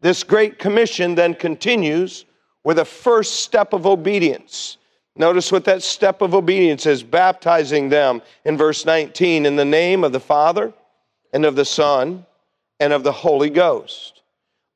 This 0.00 0.22
great 0.22 0.60
commission 0.60 1.16
then 1.16 1.34
continues 1.34 2.24
with 2.62 2.78
a 2.78 2.84
first 2.84 3.40
step 3.40 3.72
of 3.72 3.84
obedience. 3.84 4.76
Notice 5.16 5.50
what 5.50 5.64
that 5.64 5.82
step 5.82 6.22
of 6.22 6.34
obedience 6.34 6.86
is 6.86 7.02
baptizing 7.02 7.88
them 7.88 8.22
in 8.44 8.56
verse 8.56 8.86
19 8.86 9.44
in 9.44 9.56
the 9.56 9.64
name 9.64 10.04
of 10.04 10.12
the 10.12 10.20
Father 10.20 10.72
and 11.32 11.44
of 11.44 11.56
the 11.56 11.64
Son 11.64 12.24
and 12.78 12.92
of 12.92 13.02
the 13.02 13.10
Holy 13.10 13.50
Ghost. 13.50 14.22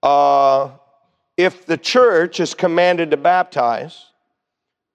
Uh, 0.03 0.71
if 1.37 1.67
the 1.67 1.79
church 1.79 2.41
is 2.41 2.53
commanded 2.53 3.13
to 3.13 3.17
baptize, 3.17 4.07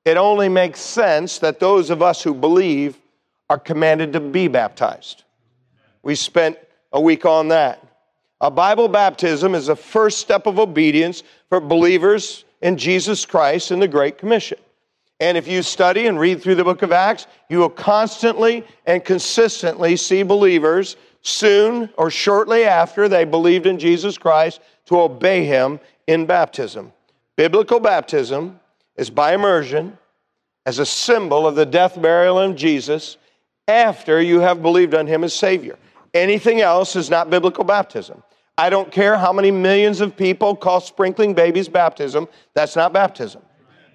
it 0.06 0.18
only 0.18 0.48
makes 0.48 0.80
sense 0.80 1.40
that 1.40 1.60
those 1.60 1.90
of 1.90 2.02
us 2.02 2.22
who 2.22 2.34
believe 2.34 2.98
are 3.50 3.60
commanded 3.60 4.14
to 4.14 4.20
be 4.20 4.48
baptized. 4.48 5.24
We 6.04 6.16
spent 6.16 6.58
a 6.94 7.02
week 7.02 7.26
on 7.26 7.50
that. 7.50 7.82
A 8.42 8.52
Bible 8.52 8.88
baptism 8.88 9.56
is 9.56 9.68
the 9.68 9.76
first 9.76 10.20
step 10.20 10.46
of 10.46 10.60
obedience 10.60 11.24
for 11.50 11.60
believers 11.60 12.46
in 12.62 12.78
Jesus 12.78 13.26
Christ 13.26 13.72
in 13.72 13.80
the 13.80 13.88
Great 13.88 14.18
Commission. 14.18 14.60
And 15.20 15.38
if 15.38 15.48
you 15.48 15.64
study 15.64 16.08
and 16.08 16.20
read 16.20 16.42
through 16.42 16.56
the 16.56 16.64
book 16.64 16.82
of 16.82 16.92
Acts, 16.92 17.26
you 17.50 17.60
will 17.60 17.70
constantly 17.70 18.64
and 18.86 19.04
consistently 19.04 19.96
see 19.96 20.24
believers 20.24 20.98
soon 21.22 21.90
or 21.98 22.12
shortly 22.12 22.66
after 22.66 23.08
they 23.08 23.24
believed 23.24 23.66
in 23.66 23.80
Jesus 23.80 24.18
Christ 24.18 24.60
to 24.86 25.00
obey 25.00 25.46
him 25.46 25.80
in 26.08 26.26
baptism. 26.26 26.92
Biblical 27.38 27.80
baptism 27.80 28.60
is 28.96 29.10
by 29.10 29.34
immersion 29.34 29.98
as 30.66 30.80
a 30.80 30.86
symbol 30.86 31.46
of 31.46 31.56
the 31.56 31.66
death, 31.66 32.02
burial 32.02 32.40
and 32.40 32.58
Jesus 32.58 33.18
after 33.68 34.22
you 34.22 34.40
have 34.40 34.62
believed 34.62 34.94
on 34.94 35.08
him 35.08 35.24
as 35.24 35.34
Savior. 35.34 35.78
Anything 36.14 36.62
else 36.62 36.96
is 36.96 37.10
not 37.10 37.30
biblical 37.30 37.64
baptism. 37.64 38.24
I 38.58 38.70
don't 38.70 38.92
care 38.92 39.18
how 39.18 39.34
many 39.34 39.52
millions 39.52 40.00
of 40.02 40.16
people 40.16 40.56
call 40.56 40.80
sprinkling 40.80 41.34
babies 41.34 41.68
baptism, 41.68 42.28
that's 42.54 42.76
not 42.76 42.94
baptism. 42.94 43.42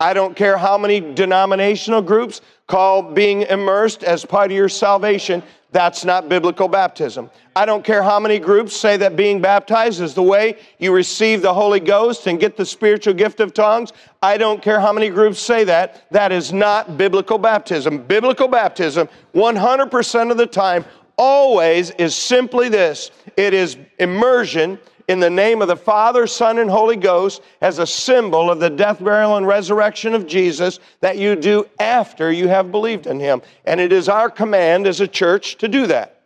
I 0.01 0.15
don't 0.15 0.35
care 0.35 0.57
how 0.57 0.79
many 0.79 1.01
denominational 1.01 2.03
groups 2.03 2.41
call 2.71 3.03
being 3.03 3.43
immersed 3.43 4.05
as 4.05 4.25
part 4.25 4.51
of 4.51 4.57
your 4.57 4.69
salvation. 4.69 5.43
That's 5.73 6.05
not 6.05 6.29
biblical 6.29 6.69
baptism. 6.69 7.29
I 7.57 7.67
don't 7.67 7.85
care 7.85 8.03
how 8.03 8.21
many 8.21 8.39
groups 8.39 8.77
say 8.77 8.97
that 8.99 9.17
being 9.17 9.41
baptized 9.41 10.01
is 10.01 10.15
the 10.15 10.23
way 10.23 10.57
you 10.79 10.93
receive 10.93 11.43
the 11.43 11.53
Holy 11.53 11.81
Ghost 11.81 12.29
and 12.29 12.39
get 12.39 12.57
the 12.57 12.65
spiritual 12.65 13.15
gift 13.15 13.41
of 13.41 13.53
tongues. 13.53 13.93
I 14.23 14.37
don't 14.37 14.63
care 14.63 14.81
how 14.81 14.93
many 14.93 15.09
groups 15.09 15.41
say 15.41 15.65
that. 15.65 16.09
That 16.13 16.31
is 16.31 16.53
not 16.53 16.97
biblical 16.97 17.39
baptism. 17.39 17.99
Biblical 17.99 18.47
baptism, 18.47 19.09
100% 19.35 20.31
of 20.31 20.37
the 20.37 20.47
time, 20.47 20.85
always 21.17 21.91
is 21.91 22.15
simply 22.15 22.69
this 22.69 23.11
it 23.37 23.53
is 23.53 23.77
immersion 23.99 24.79
in 25.09 25.21
the 25.21 25.31
name 25.31 25.63
of 25.63 25.69
the 25.69 25.77
Father, 25.77 26.27
Son, 26.27 26.59
and 26.59 26.71
Holy 26.71 26.97
Ghost 26.97 27.43
as 27.61 27.79
a 27.79 27.87
symbol 27.87 28.51
of 28.51 28.61
the 28.61 28.71
death, 28.71 29.03
burial, 29.03 29.37
and 29.37 29.47
resurrection 29.47 30.15
of 30.15 30.27
Jesus 30.27 30.81
that 31.01 31.19
you 31.19 31.37
do 31.37 31.67
after 31.79 32.31
you 32.33 32.49
have 32.49 32.71
believed 32.71 33.07
in 33.07 33.21
Him. 33.21 33.43
And 33.65 33.81
it 33.81 33.93
is 33.93 34.09
our 34.09 34.31
command 34.31 34.87
as 34.87 35.01
a 35.01 35.09
church 35.09 35.57
to 35.59 35.69
do 35.69 35.87
that. 35.87 36.23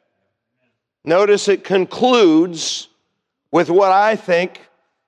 Notice 1.05 1.49
it 1.49 1.65
concludes 1.65 2.89
with 3.51 3.71
what 3.71 3.93
I 3.93 4.17
think 4.17 4.61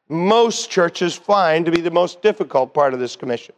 most 0.09 0.71
churches 0.71 1.17
find 1.17 1.65
to 1.65 1.73
be 1.73 1.81
the 1.81 1.91
most 1.91 2.23
difficult 2.23 2.73
part 2.73 2.95
of 2.95 3.01
this 3.01 3.17
commission. 3.17 3.55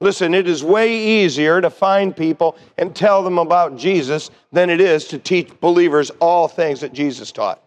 Listen, 0.00 0.32
it 0.32 0.48
is 0.48 0.64
way 0.64 1.22
easier 1.22 1.60
to 1.60 1.68
find 1.68 2.16
people 2.16 2.56
and 2.78 2.96
tell 2.96 3.22
them 3.22 3.38
about 3.38 3.76
Jesus 3.76 4.30
than 4.50 4.70
it 4.70 4.80
is 4.80 5.06
to 5.08 5.18
teach 5.18 5.48
believers 5.60 6.10
all 6.20 6.48
things 6.48 6.80
that 6.80 6.92
Jesus 6.92 7.32
taught. 7.32 7.62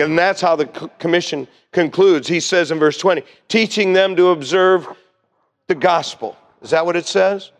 And 0.00 0.18
that's 0.18 0.40
how 0.40 0.56
the 0.56 0.66
commission 0.98 1.46
concludes. 1.72 2.26
He 2.26 2.40
says 2.40 2.70
in 2.70 2.78
verse 2.78 2.98
20, 2.98 3.22
teaching 3.48 3.92
them 3.92 4.16
to 4.16 4.28
observe 4.28 4.88
the 5.66 5.74
gospel. 5.74 6.36
Is 6.62 6.70
that 6.70 6.84
what 6.84 6.96
it 6.96 7.06
says? 7.06 7.52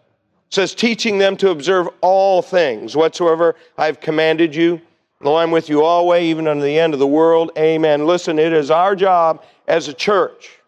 It 0.48 0.55
says, 0.55 0.74
teaching 0.74 1.18
them 1.18 1.37
to 1.37 1.50
observe 1.50 1.88
all 2.00 2.42
things 2.42 2.96
whatsoever 2.96 3.55
I've 3.79 4.00
commanded 4.00 4.55
you. 4.55 4.81
Lo, 5.20 5.37
I'm 5.37 5.50
with 5.50 5.68
you 5.68 5.85
always, 5.85 6.24
even 6.24 6.48
unto 6.48 6.62
the 6.62 6.79
end 6.79 6.94
of 6.94 6.98
the 6.98 7.07
world. 7.07 7.53
Amen. 7.57 8.07
Listen, 8.07 8.38
it 8.38 8.53
is 8.53 8.70
our 8.70 8.96
job 8.96 9.44
as 9.68 9.87
a 9.87 9.92
church, 9.92 10.59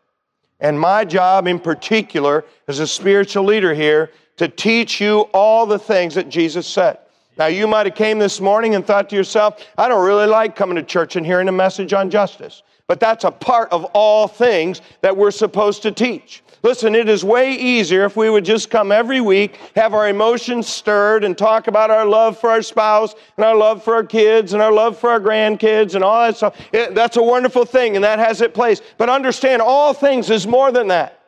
and 0.61 0.79
my 0.79 1.05
job 1.05 1.47
in 1.47 1.59
particular 1.59 2.45
as 2.69 2.79
a 2.79 2.87
spiritual 2.87 3.45
leader 3.45 3.75
here, 3.75 4.11
to 4.37 4.49
teach 4.49 5.01
you 5.01 5.21
all 5.33 5.67
the 5.67 5.79
things 5.79 6.15
that 6.15 6.29
Jesus 6.29 6.67
said. 6.67 6.99
Now, 7.39 7.47
you 7.47 7.67
might 7.67 7.87
have 7.87 7.95
came 7.95 8.19
this 8.19 8.41
morning 8.41 8.75
and 8.75 8.87
thought 8.87 9.09
to 9.11 9.17
yourself, 9.17 9.65
I 9.79 9.89
don't 9.89 10.05
really 10.05 10.27
like 10.27 10.55
coming 10.55 10.77
to 10.77 10.83
church 10.83 11.17
and 11.17 11.25
hearing 11.25 11.49
a 11.49 11.53
message 11.53 11.93
on 11.93 12.11
justice. 12.11 12.63
But 12.87 13.01
that's 13.01 13.25
a 13.25 13.31
part 13.31 13.73
of 13.73 13.85
all 13.95 14.29
things 14.29 14.83
that 15.01 15.17
we're 15.17 15.31
supposed 15.31 15.83
to 15.83 15.93
teach. 15.93 16.43
Listen, 16.63 16.95
it 16.95 17.09
is 17.09 17.25
way 17.25 17.55
easier 17.55 18.05
if 18.05 18.17
we 18.17 18.31
would 18.31 18.45
just 18.45 18.71
come 18.71 18.93
every 18.93 19.21
week, 19.21 19.59
have 19.75 19.95
our 19.95 20.09
emotions 20.09 20.69
stirred, 20.69 21.25
and 21.25 21.37
talk 21.37 21.67
about 21.67 21.91
our 21.91 22.05
love 22.07 22.39
for 22.39 22.51
our 22.51 22.63
spouse, 22.63 23.15
and 23.37 23.45
our 23.45 23.57
love 23.57 23.83
for 23.83 23.95
our 23.95 24.05
kids, 24.05 24.53
and 24.53 24.63
our 24.63 24.71
love 24.71 24.99
for 24.99 25.11
our 25.11 25.19
grandkids, 25.19 25.95
and 25.95 26.05
all 26.05 26.21
that 26.21 26.37
stuff. 26.37 26.57
It, 26.73 26.95
that's 26.95 27.17
a 27.17 27.23
wonderful 27.23 27.65
thing, 27.65 27.97
and 27.97 28.05
that 28.05 28.19
has 28.19 28.41
its 28.41 28.55
place. 28.55 28.81
But 28.99 29.09
understand, 29.09 29.61
all 29.63 29.93
things 29.93 30.31
is 30.31 30.47
more 30.47 30.71
than 30.71 30.89
that. 30.89 31.19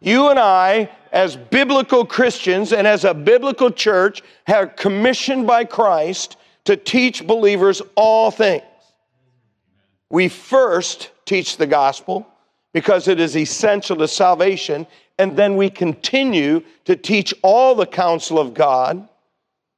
You 0.00 0.28
and 0.28 0.38
I 0.38 0.90
as 1.14 1.36
biblical 1.36 2.04
Christians 2.04 2.72
and 2.72 2.88
as 2.88 3.04
a 3.04 3.14
biblical 3.14 3.70
church, 3.70 4.20
are 4.48 4.66
commissioned 4.66 5.46
by 5.46 5.64
Christ 5.64 6.36
to 6.64 6.76
teach 6.76 7.24
believers 7.24 7.80
all 7.94 8.32
things. 8.32 8.64
We 10.10 10.28
first 10.28 11.12
teach 11.24 11.56
the 11.56 11.68
gospel 11.68 12.26
because 12.72 13.06
it 13.06 13.20
is 13.20 13.36
essential 13.36 13.96
to 13.96 14.08
salvation, 14.08 14.88
and 15.16 15.36
then 15.36 15.56
we 15.56 15.70
continue 15.70 16.62
to 16.84 16.96
teach 16.96 17.32
all 17.42 17.76
the 17.76 17.86
counsel 17.86 18.40
of 18.40 18.52
God 18.52 19.08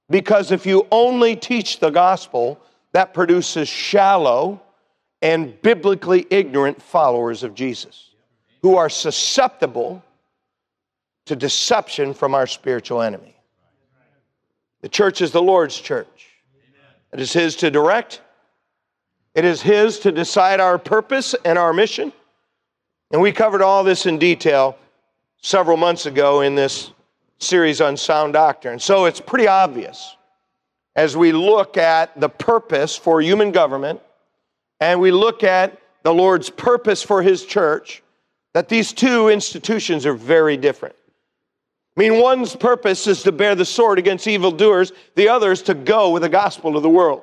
because 0.09 0.53
if 0.53 0.64
you 0.64 0.87
only 0.90 1.37
teach 1.37 1.81
the 1.81 1.90
gospel, 1.90 2.59
that 2.92 3.12
produces 3.12 3.68
shallow 3.68 4.62
and 5.20 5.61
biblically 5.61 6.27
ignorant 6.31 6.81
followers 6.81 7.42
of 7.42 7.55
Jesus 7.55 8.11
who 8.62 8.77
are 8.77 8.88
susceptible 8.88 10.03
to 11.27 11.37
deception 11.37 12.15
from 12.15 12.35
our 12.35 12.47
spiritual 12.47 13.03
enemy. 13.03 13.37
The 14.81 14.89
church 14.89 15.21
is 15.21 15.33
the 15.33 15.43
Lord's 15.43 15.79
church. 15.79 16.29
It 17.12 17.21
is 17.21 17.33
His 17.33 17.57
to 17.57 17.71
direct, 17.71 18.21
it 19.35 19.45
is 19.45 19.61
His 19.61 19.99
to 20.01 20.12
decide 20.12 20.61
our 20.61 20.79
purpose 20.79 21.35
and 21.45 21.59
our 21.59 21.73
mission. 21.73 22.12
And 23.12 23.21
we 23.21 23.33
covered 23.33 23.62
all 23.62 23.85
this 23.85 24.07
in 24.07 24.19
detail 24.19 24.77
several 25.43 25.77
months 25.77 26.07
ago 26.07 26.41
in 26.41 26.55
this 26.55 26.91
series 27.39 27.81
on 27.81 27.97
sound 27.97 28.33
doctrine. 28.33 28.79
So 28.79 29.05
it's 29.05 29.21
pretty 29.21 29.47
obvious 29.47 30.17
as 30.97 31.17
we 31.17 31.31
look 31.33 31.77
at 31.77 32.19
the 32.19 32.29
purpose 32.29 32.97
for 32.97 33.21
human 33.21 33.53
government 33.53 34.01
and 34.81 35.01
we 35.01 35.11
look 35.11 35.45
at 35.45 35.79
the 36.03 36.12
Lord's 36.12 36.51
purpose 36.51 37.03
for 37.03 37.23
His 37.23 37.45
church 37.45 38.03
that 38.55 38.69
these 38.69 38.93
two 38.93 39.29
institutions 39.29 40.07
are 40.07 40.15
very 40.15 40.57
different. 40.57 40.97
I 41.97 42.01
mean, 42.01 42.21
one's 42.21 42.55
purpose 42.55 43.07
is 43.07 43.23
to 43.23 43.33
bear 43.33 43.55
the 43.55 43.65
sword 43.65 43.99
against 43.99 44.27
evildoers, 44.27 44.93
the 45.15 45.31
other 45.31 45.51
is 45.51 45.63
to 45.63 45.75
go 45.75 46.11
with 46.11 46.23
the 46.23 46.29
gospel 46.29 46.75
to 46.75 46.81
the 46.81 46.91
world. 46.91 47.23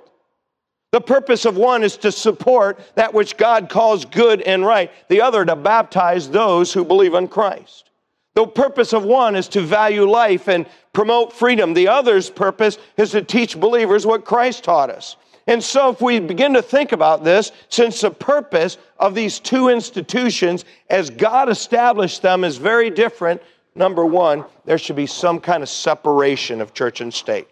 The 0.92 1.02
purpose 1.02 1.46
of 1.46 1.58
one 1.58 1.84
is 1.84 1.98
to 1.98 2.12
support 2.12 2.80
that 2.96 3.14
which 3.14 3.38
God 3.38 3.70
calls 3.70 4.06
good 4.06 4.42
and 4.42 4.66
right, 4.66 4.92
the 5.10 5.22
other 5.22 5.46
to 5.46 5.56
baptize 5.56 6.30
those 6.30 6.74
who 6.74 6.86
believe 6.86 7.14
in 7.14 7.28
Christ. 7.28 7.90
The 8.36 8.48
purpose 8.48 8.94
of 8.94 9.04
one 9.04 9.36
is 9.36 9.48
to 9.50 9.62
value 9.62 10.10
life 10.10 10.48
and 10.48 10.66
promote 10.92 11.34
freedom. 11.34 11.74
The 11.74 11.88
other's 11.88 12.30
purpose 12.30 12.78
is 12.98 13.12
to 13.12 13.22
teach 13.22 13.60
believers 13.60 14.06
what 14.06 14.26
Christ 14.26 14.64
taught 14.64 14.90
us. 14.90 15.18
And 15.46 15.64
so, 15.64 15.90
if 15.90 16.02
we 16.02 16.20
begin 16.20 16.54
to 16.54 16.62
think 16.62 16.94
about 16.94 17.24
this, 17.24 17.52
since 17.70 18.02
the 18.02 18.12
purpose 18.12 18.78
of 18.98 19.14
these 19.14 19.40
two 19.40 19.70
institutions, 19.70 20.64
as 20.90 21.10
God 21.10 21.50
established 21.50 22.22
them, 22.22 22.44
is 22.44 22.58
very 22.58 22.90
different 22.90 23.42
Number 23.76 24.06
one, 24.06 24.46
there 24.66 24.78
should 24.78 24.96
be 24.96 25.08
some 25.08 25.40
kind 25.40 25.64
of 25.64 25.70
separation 25.70 26.62
of 26.62 26.74
church 26.74 27.02
and 27.02 27.14
state. 27.14 27.48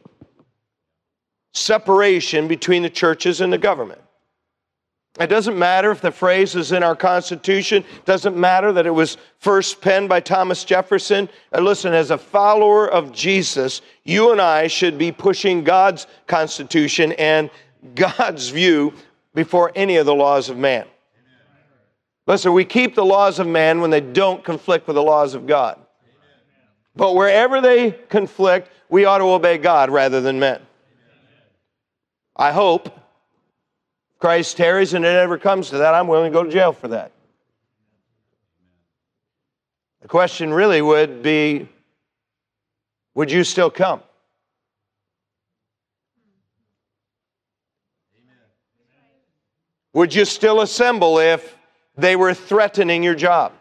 Separation 1.53 2.47
between 2.47 2.83
the 2.83 2.89
churches 2.89 3.41
and 3.41 3.51
the 3.51 3.57
government. 3.57 4.01
It 5.19 5.27
doesn't 5.27 5.59
matter 5.59 5.91
if 5.91 5.99
the 5.99 6.11
phrase 6.11 6.55
is 6.55 6.71
in 6.71 6.83
our 6.83 6.95
Constitution. 6.95 7.83
It 7.97 8.05
doesn't 8.05 8.37
matter 8.37 8.71
that 8.71 8.85
it 8.85 8.91
was 8.91 9.17
first 9.39 9.81
penned 9.81 10.07
by 10.07 10.21
Thomas 10.21 10.63
Jefferson. 10.63 11.27
And 11.51 11.65
listen, 11.65 11.93
as 11.93 12.11
a 12.11 12.17
follower 12.17 12.89
of 12.89 13.11
Jesus, 13.11 13.81
you 14.05 14.31
and 14.31 14.39
I 14.39 14.67
should 14.67 14.97
be 14.97 15.11
pushing 15.11 15.65
God's 15.65 16.07
Constitution 16.27 17.11
and 17.13 17.49
God's 17.93 18.49
view 18.49 18.93
before 19.33 19.73
any 19.75 19.97
of 19.97 20.05
the 20.05 20.15
laws 20.15 20.49
of 20.49 20.57
man. 20.57 20.85
Listen, 22.25 22.53
we 22.53 22.63
keep 22.63 22.95
the 22.95 23.03
laws 23.03 23.39
of 23.39 23.47
man 23.47 23.81
when 23.81 23.89
they 23.89 23.99
don't 23.99 24.43
conflict 24.43 24.87
with 24.87 24.95
the 24.95 25.03
laws 25.03 25.33
of 25.33 25.45
God. 25.45 25.80
But 26.95 27.15
wherever 27.15 27.61
they 27.61 27.91
conflict, 27.91 28.69
we 28.89 29.05
ought 29.05 29.19
to 29.19 29.25
obey 29.25 29.57
God 29.57 29.89
rather 29.89 30.21
than 30.21 30.39
men. 30.39 30.61
I 32.35 32.51
hope 32.51 32.97
Christ 34.19 34.57
tarries 34.57 34.93
and 34.93 35.05
it 35.05 35.15
ever 35.15 35.37
comes 35.37 35.69
to 35.69 35.79
that, 35.79 35.95
I'm 35.95 36.07
willing 36.07 36.31
to 36.31 36.37
go 36.37 36.43
to 36.43 36.51
jail 36.51 36.73
for 36.73 36.89
that. 36.89 37.11
The 40.01 40.07
question 40.07 40.53
really 40.53 40.81
would 40.81 41.23
be 41.23 41.67
would 43.13 43.31
you 43.31 43.43
still 43.43 43.69
come? 43.69 44.01
Would 49.93 50.15
you 50.15 50.23
still 50.23 50.61
assemble 50.61 51.19
if 51.19 51.57
they 51.97 52.15
were 52.15 52.33
threatening 52.33 53.03
your 53.03 53.15
job? 53.15 53.51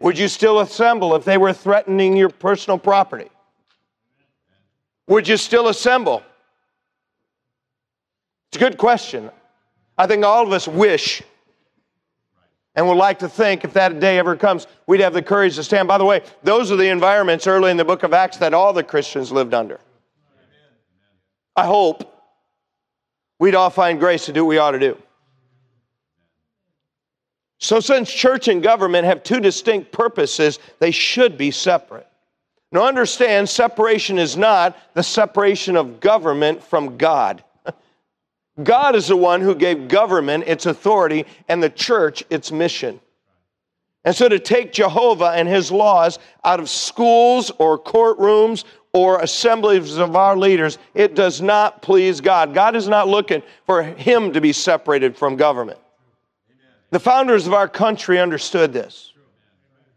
Would 0.00 0.18
you 0.18 0.28
still 0.28 0.60
assemble 0.60 1.14
if 1.14 1.24
they 1.24 1.38
were 1.38 1.52
threatening 1.52 2.16
your 2.16 2.30
personal 2.30 2.78
property? 2.78 3.30
Would 5.06 5.28
you 5.28 5.36
still 5.36 5.68
assemble? 5.68 6.22
It's 8.48 8.56
a 8.56 8.60
good 8.60 8.78
question. 8.78 9.30
I 9.98 10.06
think 10.06 10.24
all 10.24 10.46
of 10.46 10.52
us 10.52 10.66
wish 10.66 11.22
and 12.74 12.88
would 12.88 12.94
like 12.94 13.18
to 13.18 13.28
think 13.28 13.64
if 13.64 13.74
that 13.74 14.00
day 14.00 14.18
ever 14.18 14.36
comes, 14.36 14.66
we'd 14.86 15.00
have 15.00 15.12
the 15.12 15.22
courage 15.22 15.56
to 15.56 15.64
stand. 15.64 15.86
By 15.86 15.98
the 15.98 16.04
way, 16.04 16.22
those 16.42 16.72
are 16.72 16.76
the 16.76 16.88
environments 16.88 17.46
early 17.46 17.70
in 17.70 17.76
the 17.76 17.84
book 17.84 18.02
of 18.02 18.14
Acts 18.14 18.38
that 18.38 18.54
all 18.54 18.72
the 18.72 18.82
Christians 18.82 19.30
lived 19.30 19.52
under. 19.52 19.78
I 21.54 21.66
hope 21.66 22.10
we'd 23.38 23.54
all 23.54 23.70
find 23.70 24.00
grace 24.00 24.24
to 24.26 24.32
do 24.32 24.44
what 24.44 24.48
we 24.48 24.58
ought 24.58 24.70
to 24.70 24.78
do. 24.78 24.96
So, 27.60 27.78
since 27.78 28.10
church 28.10 28.48
and 28.48 28.62
government 28.62 29.04
have 29.04 29.22
two 29.22 29.38
distinct 29.38 29.92
purposes, 29.92 30.58
they 30.78 30.90
should 30.90 31.36
be 31.36 31.50
separate. 31.50 32.06
Now, 32.72 32.86
understand, 32.86 33.48
separation 33.48 34.18
is 34.18 34.36
not 34.36 34.78
the 34.94 35.02
separation 35.02 35.76
of 35.76 36.00
government 36.00 36.62
from 36.62 36.96
God. 36.96 37.44
God 38.62 38.96
is 38.96 39.08
the 39.08 39.16
one 39.16 39.42
who 39.42 39.54
gave 39.54 39.88
government 39.88 40.44
its 40.46 40.64
authority 40.64 41.26
and 41.48 41.62
the 41.62 41.68
church 41.68 42.24
its 42.30 42.50
mission. 42.50 42.98
And 44.04 44.16
so 44.16 44.28
to 44.28 44.38
take 44.38 44.72
Jehovah 44.72 45.32
and 45.32 45.46
his 45.46 45.70
laws 45.70 46.18
out 46.44 46.60
of 46.60 46.70
schools 46.70 47.50
or 47.58 47.78
courtrooms 47.78 48.64
or 48.94 49.20
assemblies 49.20 49.98
of 49.98 50.16
our 50.16 50.36
leaders, 50.36 50.78
it 50.94 51.14
does 51.14 51.42
not 51.42 51.82
please 51.82 52.22
God. 52.22 52.54
God 52.54 52.74
is 52.74 52.88
not 52.88 53.08
looking 53.08 53.42
for 53.66 53.82
him 53.82 54.32
to 54.32 54.40
be 54.40 54.54
separated 54.54 55.16
from 55.16 55.36
government. 55.36 55.78
The 56.90 57.00
founders 57.00 57.46
of 57.46 57.54
our 57.54 57.68
country 57.68 58.18
understood 58.18 58.72
this. 58.72 59.12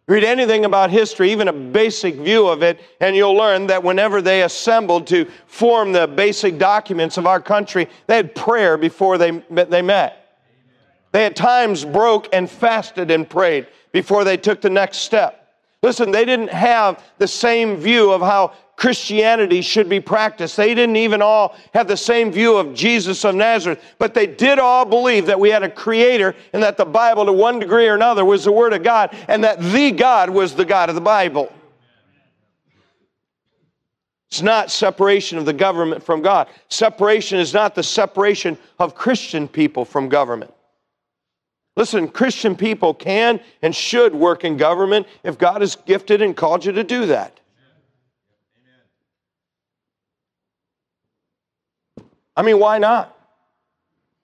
Read 0.05 0.23
anything 0.23 0.65
about 0.65 0.91
history, 0.91 1.31
even 1.31 1.47
a 1.47 1.53
basic 1.53 2.15
view 2.15 2.47
of 2.47 2.61
it, 2.61 2.79
and 2.99 3.15
you'll 3.15 3.35
learn 3.35 3.67
that 3.67 3.83
whenever 3.83 4.21
they 4.21 4.43
assembled 4.43 5.07
to 5.07 5.25
form 5.47 5.93
the 5.93 6.07
basic 6.07 6.57
documents 6.57 7.17
of 7.17 7.25
our 7.25 7.39
country, 7.39 7.87
they 8.07 8.17
had 8.17 8.35
prayer 8.35 8.77
before 8.77 9.17
they, 9.17 9.31
they 9.49 9.81
met. 9.81 10.37
They 11.13 11.25
at 11.25 11.35
times 11.35 11.85
broke 11.85 12.27
and 12.33 12.49
fasted 12.49 13.11
and 13.11 13.29
prayed 13.29 13.67
before 13.93 14.25
they 14.25 14.35
took 14.35 14.59
the 14.59 14.69
next 14.69 14.97
step. 14.97 15.39
Listen, 15.81 16.11
they 16.11 16.25
didn't 16.25 16.49
have 16.49 17.03
the 17.17 17.27
same 17.27 17.77
view 17.77 18.11
of 18.11 18.21
how 18.21 18.53
Christianity 18.75 19.61
should 19.61 19.87
be 19.87 19.99
practiced. 19.99 20.57
They 20.57 20.73
didn't 20.73 20.95
even 20.95 21.21
all 21.21 21.55
have 21.73 21.87
the 21.87 21.95
same 21.95 22.31
view 22.31 22.57
of 22.57 22.73
Jesus 22.73 23.23
of 23.23 23.35
Nazareth, 23.35 23.83
but 23.99 24.13
they 24.13 24.27
did 24.27 24.59
all 24.59 24.83
believe 24.83 25.27
that 25.27 25.39
we 25.39 25.49
had 25.49 25.63
a 25.63 25.69
creator 25.69 26.35
and 26.53 26.63
that 26.63 26.77
the 26.77 26.85
Bible, 26.85 27.25
to 27.25 27.33
one 27.33 27.59
degree 27.59 27.87
or 27.87 27.95
another, 27.95 28.25
was 28.25 28.43
the 28.43 28.51
Word 28.51 28.73
of 28.73 28.83
God 28.83 29.15
and 29.27 29.43
that 29.43 29.61
the 29.61 29.91
God 29.91 30.29
was 30.29 30.55
the 30.55 30.65
God 30.65 30.89
of 30.89 30.95
the 30.95 31.01
Bible. 31.01 31.53
It's 34.29 34.41
not 34.41 34.71
separation 34.71 35.37
of 35.37 35.45
the 35.45 35.53
government 35.53 36.03
from 36.03 36.23
God. 36.23 36.47
Separation 36.67 37.37
is 37.37 37.53
not 37.53 37.75
the 37.75 37.83
separation 37.83 38.57
of 38.79 38.95
Christian 38.95 39.47
people 39.47 39.85
from 39.85 40.09
government. 40.09 40.51
Listen, 41.75 42.07
Christian 42.07 42.55
people 42.55 42.95
can 42.95 43.39
and 43.61 43.75
should 43.75 44.15
work 44.15 44.43
in 44.43 44.57
government 44.57 45.05
if 45.23 45.37
God 45.37 45.61
has 45.61 45.75
gifted 45.75 46.23
and 46.23 46.35
called 46.35 46.65
you 46.65 46.71
to 46.71 46.83
do 46.83 47.05
that. 47.05 47.39
I 52.35 52.41
mean, 52.41 52.59
why 52.59 52.77
not? 52.77 53.13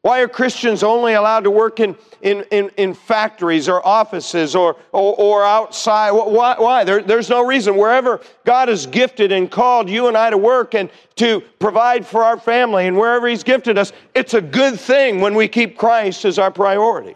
Why 0.01 0.21
are 0.21 0.29
Christians 0.29 0.81
only 0.81 1.13
allowed 1.13 1.41
to 1.41 1.51
work 1.51 1.81
in, 1.81 1.93
in, 2.21 2.45
in, 2.51 2.71
in 2.77 2.93
factories 2.93 3.67
or 3.67 3.85
offices 3.85 4.55
or, 4.55 4.77
or, 4.93 5.13
or 5.17 5.43
outside? 5.43 6.11
Why? 6.11 6.55
why? 6.57 6.85
There, 6.85 7.01
there's 7.01 7.29
no 7.29 7.45
reason. 7.45 7.75
Wherever 7.75 8.21
God 8.45 8.69
has 8.69 8.85
gifted 8.85 9.33
and 9.33 9.51
called 9.51 9.89
you 9.89 10.07
and 10.07 10.15
I 10.15 10.29
to 10.29 10.37
work 10.37 10.73
and 10.73 10.89
to 11.15 11.41
provide 11.59 12.07
for 12.07 12.23
our 12.23 12.39
family 12.39 12.87
and 12.87 12.97
wherever 12.97 13.27
He's 13.27 13.43
gifted 13.43 13.77
us, 13.77 13.91
it's 14.15 14.33
a 14.33 14.41
good 14.41 14.79
thing 14.79 15.19
when 15.19 15.35
we 15.35 15.49
keep 15.49 15.77
Christ 15.77 16.23
as 16.23 16.39
our 16.39 16.51
priority. 16.51 17.15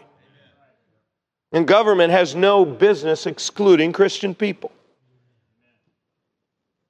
And 1.52 1.66
government 1.66 2.12
has 2.12 2.34
no 2.34 2.66
business 2.66 3.24
excluding 3.24 3.92
Christian 3.92 4.34
people. 4.34 4.72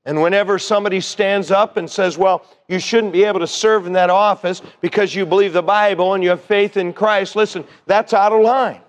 And 0.07 0.21
whenever 0.21 0.59
somebody 0.59 1.01
stands 1.01 1.51
up 1.51 1.77
and 1.77 1.91
says, 1.91 2.19
Well, 2.19 2.45
you 2.69 2.79
shouldn't 2.79 3.13
be 3.13 3.25
able 3.25 3.41
to 3.41 3.47
serve 3.47 3.87
in 3.87 3.95
that 3.95 4.11
office 4.11 4.61
because 4.81 5.15
you 5.15 5.25
believe 5.25 5.53
the 5.53 5.63
Bible 5.63 6.13
and 6.15 6.23
you 6.23 6.31
have 6.31 6.43
faith 6.43 6.77
in 6.77 6.93
Christ, 6.93 7.37
listen, 7.37 7.65
that's 7.87 8.13
out 8.13 8.33
of 8.33 8.43
line. 8.43 8.81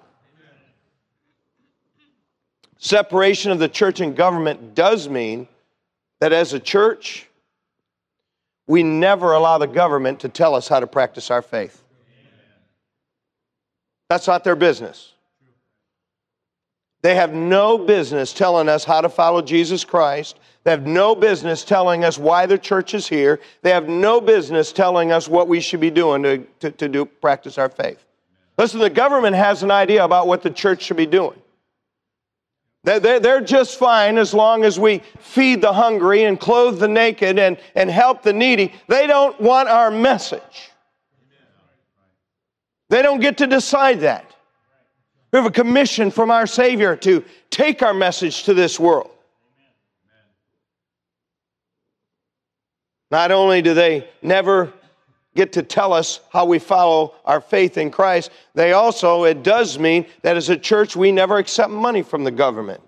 Separation 2.77 3.51
of 3.51 3.59
the 3.59 3.69
church 3.69 4.01
and 4.01 4.15
government 4.15 4.75
does 4.75 5.07
mean 5.07 5.47
that 6.19 6.33
as 6.33 6.53
a 6.53 6.59
church, 6.59 7.27
we 8.67 8.83
never 8.83 9.33
allow 9.33 9.57
the 9.57 9.67
government 9.67 10.19
to 10.21 10.29
tell 10.29 10.53
us 10.53 10.67
how 10.67 10.79
to 10.79 10.87
practice 10.87 11.31
our 11.31 11.41
faith. 11.41 11.81
That's 14.09 14.27
not 14.27 14.43
their 14.43 14.55
business. 14.55 15.13
They 17.01 17.15
have 17.15 17.33
no 17.33 17.77
business 17.77 18.33
telling 18.33 18.67
us 18.67 18.83
how 18.83 19.01
to 19.01 19.09
follow 19.09 19.41
Jesus 19.41 19.83
Christ. 19.83 20.39
They 20.65 20.71
have 20.71 20.87
no 20.87 21.13
business 21.13 21.63
telling 21.63 22.03
us 22.03 22.17
why 22.17 22.47
the 22.47 22.57
church 22.57 22.95
is 22.95 23.07
here. 23.07 23.39
They 23.61 23.69
have 23.69 23.87
no 23.87 24.19
business 24.19 24.73
telling 24.73 25.11
us 25.11 25.29
what 25.29 25.47
we 25.47 25.59
should 25.59 25.79
be 25.79 25.91
doing 25.91 26.23
to, 26.23 26.39
to, 26.59 26.71
to 26.71 26.89
do, 26.89 27.05
practice 27.05 27.59
our 27.59 27.69
faith. 27.69 28.03
Listen, 28.57 28.79
the 28.79 28.89
government 28.89 29.35
has 29.35 29.61
an 29.61 29.69
idea 29.69 30.03
about 30.03 30.25
what 30.27 30.41
the 30.41 30.49
church 30.49 30.81
should 30.81 30.97
be 30.97 31.05
doing. 31.05 31.39
They're 32.83 33.41
just 33.41 33.77
fine 33.77 34.17
as 34.17 34.33
long 34.33 34.63
as 34.63 34.79
we 34.79 35.01
feed 35.19 35.61
the 35.61 35.73
hungry 35.73 36.23
and 36.23 36.39
clothe 36.39 36.79
the 36.79 36.87
naked 36.87 37.37
and, 37.37 37.57
and 37.75 37.89
help 37.89 38.23
the 38.23 38.33
needy. 38.33 38.73
They 38.87 39.07
don't 39.07 39.39
want 39.39 39.69
our 39.69 39.91
message. 39.91 40.71
They 42.89 43.01
don't 43.01 43.19
get 43.19 43.37
to 43.37 43.47
decide 43.47 44.01
that. 44.01 44.31
We 45.31 45.37
have 45.37 45.47
a 45.47 45.51
commission 45.51 46.11
from 46.11 46.31
our 46.31 46.47
Savior 46.47 46.95
to 46.97 47.23
take 47.49 47.83
our 47.83 47.93
message 47.93 48.43
to 48.43 48.53
this 48.53 48.79
world. 48.79 49.11
Not 53.11 53.31
only 53.31 53.61
do 53.61 53.73
they 53.73 54.09
never 54.21 54.73
get 55.35 55.53
to 55.53 55.63
tell 55.63 55.93
us 55.93 56.21
how 56.31 56.45
we 56.45 56.59
follow 56.59 57.15
our 57.25 57.41
faith 57.41 57.77
in 57.77 57.91
Christ, 57.91 58.31
they 58.53 58.73
also, 58.73 59.25
it 59.25 59.43
does 59.43 59.77
mean 59.77 60.05
that 60.21 60.37
as 60.37 60.49
a 60.49 60.57
church, 60.57 60.95
we 60.95 61.11
never 61.11 61.37
accept 61.37 61.69
money 61.69 62.01
from 62.01 62.23
the 62.23 62.31
government. 62.31 62.81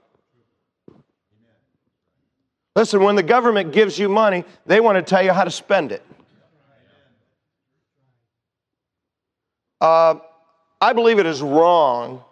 Listen, 2.76 3.02
when 3.04 3.16
the 3.16 3.24
government 3.24 3.74
gives 3.74 3.98
you 3.98 4.08
money, 4.08 4.44
they 4.66 4.80
want 4.80 4.96
to 4.98 5.02
tell 5.02 5.24
you 5.24 5.34
how 5.34 5.44
to 5.44 5.52
spend 5.52 5.92
it. 5.92 6.04
Uh, 9.82 10.16
I 10.80 10.94
believe 10.94 11.20
it 11.20 11.26
is 11.26 11.42
wrong 11.42 12.24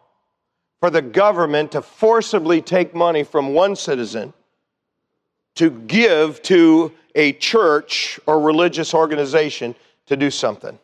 for 0.79 0.89
the 0.89 1.01
government 1.01 1.71
to 1.71 1.81
forcibly 1.81 2.61
take 2.61 2.93
money 2.93 3.23
from 3.23 3.53
one 3.53 3.75
citizen 3.75 4.33
to 5.55 5.69
give 5.69 6.41
to 6.43 6.91
a 7.15 7.33
church 7.33 8.19
or 8.25 8.39
religious 8.39 8.93
organization 8.93 9.75
to 10.07 10.17
do 10.17 10.29
something. 10.29 10.77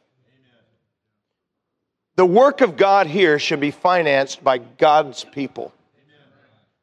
The 2.15 2.25
work 2.25 2.61
of 2.61 2.77
God 2.77 3.07
here 3.07 3.39
should 3.39 3.59
be 3.59 3.71
financed 3.71 4.43
by 4.43 4.59
God's 4.59 5.23
people. 5.23 5.73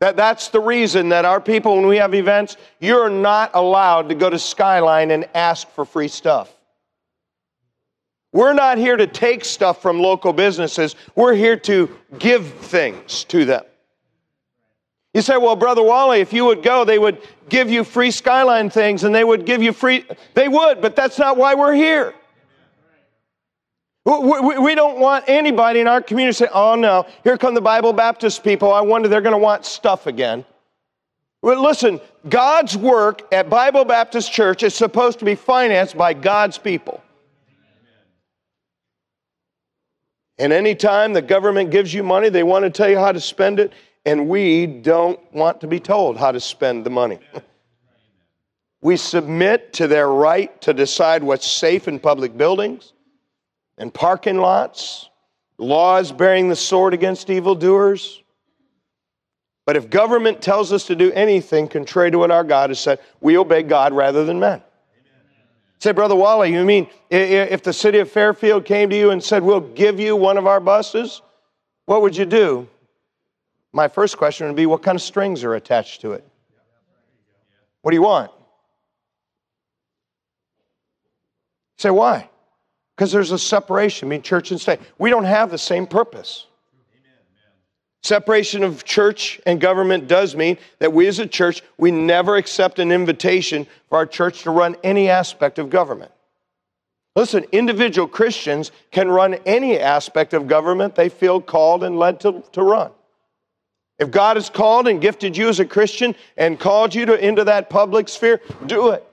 That, 0.00 0.16
that's 0.16 0.48
the 0.48 0.60
reason 0.60 1.08
that 1.08 1.24
our 1.24 1.40
people, 1.40 1.76
when 1.76 1.86
we 1.86 1.96
have 1.96 2.14
events, 2.14 2.56
you're 2.78 3.10
not 3.10 3.50
allowed 3.54 4.08
to 4.10 4.14
go 4.14 4.30
to 4.30 4.38
Skyline 4.38 5.10
and 5.10 5.28
ask 5.34 5.68
for 5.70 5.84
free 5.84 6.08
stuff. 6.08 6.54
We're 8.32 8.52
not 8.52 8.78
here 8.78 8.96
to 8.96 9.06
take 9.06 9.44
stuff 9.44 9.82
from 9.82 9.98
local 9.98 10.32
businesses. 10.32 10.94
We're 11.16 11.34
here 11.34 11.56
to 11.60 11.96
give 12.18 12.46
things 12.46 13.24
to 13.24 13.44
them. 13.44 13.64
You 15.18 15.22
say, 15.22 15.36
well, 15.36 15.56
Brother 15.56 15.82
Wally, 15.82 16.20
if 16.20 16.32
you 16.32 16.44
would 16.44 16.62
go, 16.62 16.84
they 16.84 16.96
would 16.96 17.20
give 17.48 17.68
you 17.68 17.82
free 17.82 18.12
Skyline 18.12 18.70
things 18.70 19.02
and 19.02 19.12
they 19.12 19.24
would 19.24 19.44
give 19.46 19.60
you 19.60 19.72
free. 19.72 20.04
They 20.34 20.46
would, 20.46 20.80
but 20.80 20.94
that's 20.94 21.18
not 21.18 21.36
why 21.36 21.56
we're 21.56 21.74
here. 21.74 22.14
We 24.04 24.76
don't 24.76 25.00
want 25.00 25.24
anybody 25.26 25.80
in 25.80 25.88
our 25.88 26.00
community 26.00 26.38
to 26.38 26.44
say, 26.44 26.50
oh 26.54 26.76
no, 26.76 27.04
here 27.24 27.36
come 27.36 27.54
the 27.54 27.60
Bible 27.60 27.92
Baptist 27.92 28.44
people. 28.44 28.72
I 28.72 28.80
wonder 28.80 29.08
they're 29.08 29.20
going 29.20 29.32
to 29.32 29.38
want 29.38 29.66
stuff 29.66 30.06
again. 30.06 30.44
Well, 31.42 31.60
listen, 31.60 32.00
God's 32.28 32.76
work 32.76 33.22
at 33.34 33.50
Bible 33.50 33.84
Baptist 33.84 34.32
Church 34.32 34.62
is 34.62 34.72
supposed 34.72 35.18
to 35.18 35.24
be 35.24 35.34
financed 35.34 35.96
by 35.96 36.14
God's 36.14 36.58
people. 36.58 37.02
And 40.38 40.52
anytime 40.52 41.12
the 41.12 41.22
government 41.22 41.72
gives 41.72 41.92
you 41.92 42.04
money, 42.04 42.28
they 42.28 42.44
want 42.44 42.62
to 42.66 42.70
tell 42.70 42.88
you 42.88 42.98
how 42.98 43.10
to 43.10 43.20
spend 43.20 43.58
it, 43.58 43.72
and 44.08 44.26
we 44.26 44.66
don't 44.66 45.20
want 45.34 45.60
to 45.60 45.66
be 45.66 45.78
told 45.78 46.16
how 46.16 46.32
to 46.32 46.40
spend 46.40 46.86
the 46.86 46.88
money. 46.88 47.18
we 48.80 48.96
submit 48.96 49.74
to 49.74 49.86
their 49.86 50.08
right 50.08 50.58
to 50.62 50.72
decide 50.72 51.22
what's 51.22 51.46
safe 51.46 51.88
in 51.88 52.00
public 52.00 52.34
buildings 52.34 52.94
and 53.76 53.92
parking 53.92 54.38
lots, 54.38 55.10
laws 55.58 56.10
bearing 56.10 56.48
the 56.48 56.56
sword 56.56 56.94
against 56.94 57.28
evildoers. 57.28 58.22
But 59.66 59.76
if 59.76 59.90
government 59.90 60.40
tells 60.40 60.72
us 60.72 60.86
to 60.86 60.96
do 60.96 61.12
anything 61.12 61.68
contrary 61.68 62.10
to 62.10 62.18
what 62.18 62.30
our 62.30 62.44
God 62.44 62.70
has 62.70 62.80
said, 62.80 63.00
we 63.20 63.36
obey 63.36 63.62
God 63.62 63.92
rather 63.92 64.24
than 64.24 64.40
men. 64.40 64.62
Say, 65.80 65.92
Brother 65.92 66.16
Wally, 66.16 66.50
you 66.50 66.64
mean 66.64 66.88
if 67.10 67.62
the 67.62 67.74
city 67.74 67.98
of 67.98 68.10
Fairfield 68.10 68.64
came 68.64 68.88
to 68.88 68.96
you 68.96 69.10
and 69.10 69.22
said, 69.22 69.42
We'll 69.42 69.60
give 69.60 70.00
you 70.00 70.16
one 70.16 70.38
of 70.38 70.46
our 70.46 70.60
buses, 70.60 71.20
what 71.84 72.00
would 72.00 72.16
you 72.16 72.24
do? 72.24 72.68
My 73.78 73.86
first 73.86 74.18
question 74.18 74.48
would 74.48 74.56
be, 74.56 74.66
What 74.66 74.82
kind 74.82 74.96
of 74.96 75.02
strings 75.02 75.44
are 75.44 75.54
attached 75.54 76.00
to 76.00 76.10
it? 76.10 76.26
What 77.82 77.92
do 77.92 77.96
you 77.96 78.02
want? 78.02 78.32
Say, 81.76 81.90
why? 81.90 82.28
Because 82.96 83.12
there's 83.12 83.30
a 83.30 83.38
separation 83.38 84.08
between 84.08 84.22
church 84.22 84.50
and 84.50 84.60
state. 84.60 84.80
We 84.98 85.10
don't 85.10 85.26
have 85.26 85.52
the 85.52 85.58
same 85.58 85.86
purpose. 85.86 86.46
Separation 88.02 88.64
of 88.64 88.84
church 88.84 89.40
and 89.46 89.60
government 89.60 90.08
does 90.08 90.34
mean 90.34 90.58
that 90.80 90.92
we 90.92 91.06
as 91.06 91.20
a 91.20 91.26
church, 91.28 91.62
we 91.76 91.92
never 91.92 92.34
accept 92.34 92.80
an 92.80 92.90
invitation 92.90 93.64
for 93.88 93.98
our 93.98 94.06
church 94.06 94.42
to 94.42 94.50
run 94.50 94.74
any 94.82 95.08
aspect 95.08 95.60
of 95.60 95.70
government. 95.70 96.10
Listen, 97.14 97.44
individual 97.52 98.08
Christians 98.08 98.72
can 98.90 99.08
run 99.08 99.34
any 99.46 99.78
aspect 99.78 100.34
of 100.34 100.48
government 100.48 100.96
they 100.96 101.08
feel 101.08 101.40
called 101.40 101.84
and 101.84 101.96
led 101.96 102.18
to, 102.18 102.42
to 102.50 102.62
run. 102.64 102.90
If 103.98 104.10
God 104.10 104.36
has 104.36 104.48
called 104.48 104.86
and 104.86 105.00
gifted 105.00 105.36
you 105.36 105.48
as 105.48 105.60
a 105.60 105.64
Christian 105.64 106.14
and 106.36 106.58
called 106.58 106.94
you 106.94 107.06
to, 107.06 107.26
into 107.26 107.44
that 107.44 107.68
public 107.68 108.08
sphere, 108.08 108.40
do 108.66 108.90
it. 108.90 109.04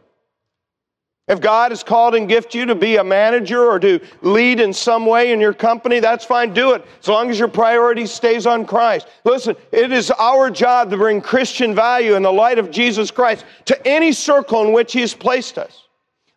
If 1.28 1.42
God 1.42 1.72
has 1.72 1.82
called 1.82 2.14
and 2.14 2.30
gifted 2.30 2.54
you 2.54 2.66
to 2.68 2.76
be 2.76 2.98
a 2.98 3.04
manager 3.04 3.64
or 3.64 3.80
to 3.80 4.00
lead 4.22 4.60
in 4.60 4.72
some 4.72 5.08
way 5.08 5.32
in 5.32 5.40
your 5.40 5.54
company, 5.54 6.00
that's 6.00 6.24
fine, 6.24 6.54
do 6.54 6.74
it. 6.74 6.86
As 7.02 7.08
long 7.08 7.32
as 7.32 7.40
your 7.40 7.48
priority 7.48 8.06
stays 8.06 8.46
on 8.46 8.64
Christ. 8.64 9.08
Listen, 9.24 9.56
it 9.72 9.92
is 9.92 10.12
our 10.12 10.52
job 10.52 10.92
to 10.92 10.98
bring 10.98 11.22
Christian 11.22 11.74
value 11.74 12.14
in 12.14 12.22
the 12.22 12.32
light 12.32 12.60
of 12.60 12.70
Jesus 12.70 13.10
Christ 13.10 13.44
to 13.66 13.88
any 13.88 14.12
circle 14.12 14.64
in 14.66 14.72
which 14.72 14.94
He 14.94 15.02
has 15.02 15.16
placed 15.16 15.58
us. 15.58 15.85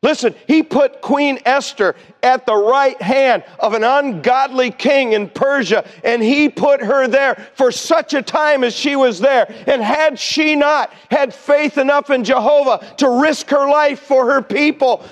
Listen, 0.01 0.32
he 0.46 0.62
put 0.62 1.01
Queen 1.01 1.40
Esther 1.44 1.96
at 2.22 2.46
the 2.46 2.55
right 2.55 3.01
hand 3.03 3.42
of 3.59 3.74
an 3.74 3.82
ungodly 3.82 4.70
king 4.70 5.12
in 5.12 5.28
Persia, 5.28 5.84
and 6.05 6.22
he 6.22 6.49
put 6.49 6.80
her 6.80 7.09
there 7.09 7.49
for 7.55 7.72
such 7.72 8.14
a 8.14 8.22
time 8.22 8.62
as 8.62 8.74
she 8.74 8.94
was 8.94 9.18
there. 9.18 9.53
And 9.66 9.82
had 9.82 10.16
she 10.16 10.55
not 10.55 10.92
had 11.11 11.34
faith 11.34 11.78
enough 11.78 12.11
in 12.11 12.22
Jehovah 12.22 12.94
to 12.99 13.22
risk 13.22 13.51
her 13.51 13.68
life 13.68 13.99
for 14.01 14.30
her 14.32 14.40
people, 14.40 15.05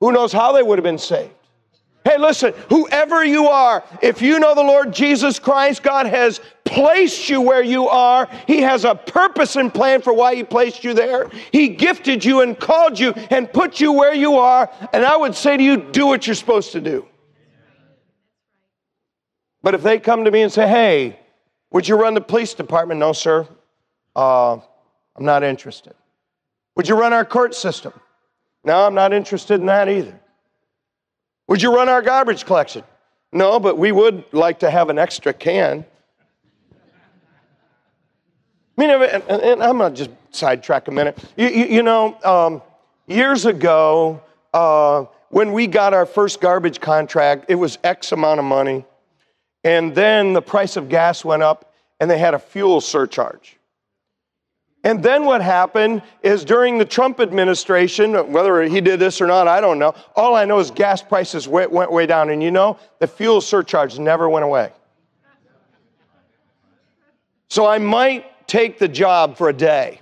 who 0.00 0.12
knows 0.12 0.32
how 0.34 0.52
they 0.52 0.62
would 0.62 0.78
have 0.78 0.84
been 0.84 0.98
saved? 0.98 1.32
Hey, 2.08 2.16
listen, 2.16 2.54
whoever 2.70 3.22
you 3.22 3.48
are, 3.48 3.84
if 4.00 4.22
you 4.22 4.38
know 4.40 4.54
the 4.54 4.62
Lord 4.62 4.94
Jesus 4.94 5.38
Christ, 5.38 5.82
God 5.82 6.06
has 6.06 6.40
placed 6.64 7.28
you 7.28 7.42
where 7.42 7.62
you 7.62 7.86
are. 7.86 8.26
He 8.46 8.62
has 8.62 8.86
a 8.86 8.94
purpose 8.94 9.56
and 9.56 9.72
plan 9.72 10.00
for 10.00 10.14
why 10.14 10.34
He 10.34 10.42
placed 10.42 10.84
you 10.84 10.94
there. 10.94 11.28
He 11.52 11.68
gifted 11.68 12.24
you 12.24 12.40
and 12.40 12.58
called 12.58 12.98
you 12.98 13.10
and 13.28 13.52
put 13.52 13.78
you 13.78 13.92
where 13.92 14.14
you 14.14 14.36
are. 14.36 14.70
And 14.94 15.04
I 15.04 15.18
would 15.18 15.34
say 15.34 15.58
to 15.58 15.62
you, 15.62 15.76
do 15.76 16.06
what 16.06 16.26
you're 16.26 16.34
supposed 16.34 16.72
to 16.72 16.80
do. 16.80 17.06
But 19.62 19.74
if 19.74 19.82
they 19.82 19.98
come 19.98 20.24
to 20.24 20.30
me 20.30 20.40
and 20.40 20.50
say, 20.50 20.66
hey, 20.66 21.20
would 21.72 21.86
you 21.86 21.96
run 21.96 22.14
the 22.14 22.22
police 22.22 22.54
department? 22.54 23.00
No, 23.00 23.12
sir. 23.12 23.46
Uh, 24.16 24.54
I'm 24.54 25.26
not 25.26 25.42
interested. 25.42 25.92
Would 26.74 26.88
you 26.88 26.98
run 26.98 27.12
our 27.12 27.26
court 27.26 27.54
system? 27.54 27.92
No, 28.64 28.86
I'm 28.86 28.94
not 28.94 29.12
interested 29.12 29.60
in 29.60 29.66
that 29.66 29.90
either. 29.90 30.18
Would 31.48 31.62
you 31.62 31.74
run 31.74 31.88
our 31.88 32.02
garbage 32.02 32.44
collection? 32.44 32.84
No, 33.32 33.58
but 33.58 33.76
we 33.76 33.92
would 33.92 34.24
like 34.32 34.60
to 34.60 34.70
have 34.70 34.90
an 34.90 34.98
extra 34.98 35.32
can. 35.32 35.84
I 38.76 38.80
mean, 38.80 38.90
and 38.90 39.62
I'm 39.62 39.78
going 39.78 39.92
to 39.92 39.98
just 39.98 40.10
sidetrack 40.30 40.88
a 40.88 40.92
minute. 40.92 41.18
You, 41.36 41.48
you, 41.48 41.64
you 41.64 41.82
know, 41.82 42.16
um, 42.22 42.62
years 43.06 43.44
ago, 43.44 44.22
uh, 44.54 45.06
when 45.30 45.52
we 45.52 45.66
got 45.66 45.92
our 45.94 46.06
first 46.06 46.40
garbage 46.40 46.80
contract, 46.80 47.46
it 47.48 47.56
was 47.56 47.78
X 47.82 48.12
amount 48.12 48.38
of 48.38 48.46
money. 48.46 48.84
And 49.64 49.94
then 49.94 50.32
the 50.32 50.42
price 50.42 50.76
of 50.76 50.88
gas 50.88 51.24
went 51.24 51.42
up 51.42 51.74
and 51.98 52.10
they 52.10 52.18
had 52.18 52.34
a 52.34 52.38
fuel 52.38 52.80
surcharge. 52.80 53.57
And 54.84 55.02
then 55.02 55.24
what 55.24 55.42
happened 55.42 56.02
is 56.22 56.44
during 56.44 56.78
the 56.78 56.84
Trump 56.84 57.18
administration, 57.20 58.14
whether 58.32 58.62
he 58.62 58.80
did 58.80 59.00
this 59.00 59.20
or 59.20 59.26
not, 59.26 59.48
I 59.48 59.60
don't 59.60 59.78
know. 59.78 59.94
All 60.14 60.36
I 60.36 60.44
know 60.44 60.60
is 60.60 60.70
gas 60.70 61.02
prices 61.02 61.48
went, 61.48 61.72
went 61.72 61.90
way 61.90 62.06
down. 62.06 62.30
And 62.30 62.42
you 62.42 62.50
know, 62.50 62.78
the 63.00 63.06
fuel 63.06 63.40
surcharge 63.40 63.98
never 63.98 64.28
went 64.28 64.44
away. 64.44 64.70
So 67.48 67.66
I 67.66 67.78
might 67.78 68.46
take 68.46 68.78
the 68.78 68.88
job 68.88 69.36
for 69.36 69.48
a 69.48 69.52
day. 69.52 70.00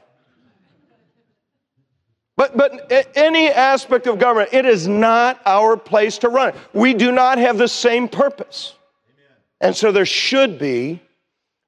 But, 2.37 2.55
but 2.55 2.93
any 3.17 3.49
aspect 3.49 4.07
of 4.07 4.19
government, 4.19 4.51
it 4.53 4.67
is 4.67 4.87
not 4.87 5.41
our 5.47 5.77
place 5.77 6.19
to 6.19 6.29
run. 6.29 6.53
We 6.75 6.93
do 6.93 7.11
not 7.13 7.39
have 7.39 7.57
the 7.57 7.69
same 7.69 8.09
purpose. 8.09 8.75
And 9.61 9.75
so 9.75 9.91
there 9.91 10.05
should 10.05 10.59
be 10.59 11.01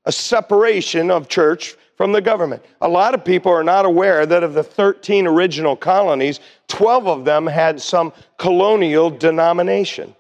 a 0.05 0.13
separation 0.13 1.11
of 1.11 1.29
church 1.29 1.75
from 1.99 2.13
the 2.13 2.21
government. 2.21 2.65
A 2.81 2.89
lot 2.89 3.13
of 3.13 3.25
people 3.25 3.53
are 3.53 3.65
not 3.65 3.85
aware 3.85 4.25
that 4.25 4.45
of 4.45 4.55
the 4.55 4.63
13 4.63 5.27
original 5.27 5.77
colonies, 5.77 6.39
12 6.69 7.09
of 7.09 7.25
them 7.25 7.45
had 7.45 7.83
some 7.83 8.13
colonial 8.39 9.11
denomination. 9.11 10.15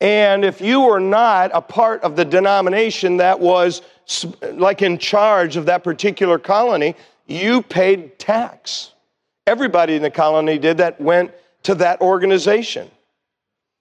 And 0.00 0.44
if 0.44 0.60
you 0.60 0.80
were 0.80 0.98
not 0.98 1.52
a 1.54 1.60
part 1.60 2.02
of 2.02 2.16
the 2.16 2.24
denomination 2.24 3.16
that 3.18 3.38
was 3.38 3.82
like 4.52 4.82
in 4.82 4.98
charge 4.98 5.56
of 5.56 5.64
that 5.66 5.84
particular 5.84 6.40
colony, 6.40 6.96
you 7.26 7.62
paid 7.62 8.18
tax. 8.18 8.92
Everybody 9.46 9.94
in 9.94 10.02
the 10.02 10.10
colony 10.10 10.58
did 10.58 10.76
that, 10.78 11.00
went 11.00 11.30
to 11.62 11.76
that 11.76 12.00
organization. 12.00 12.90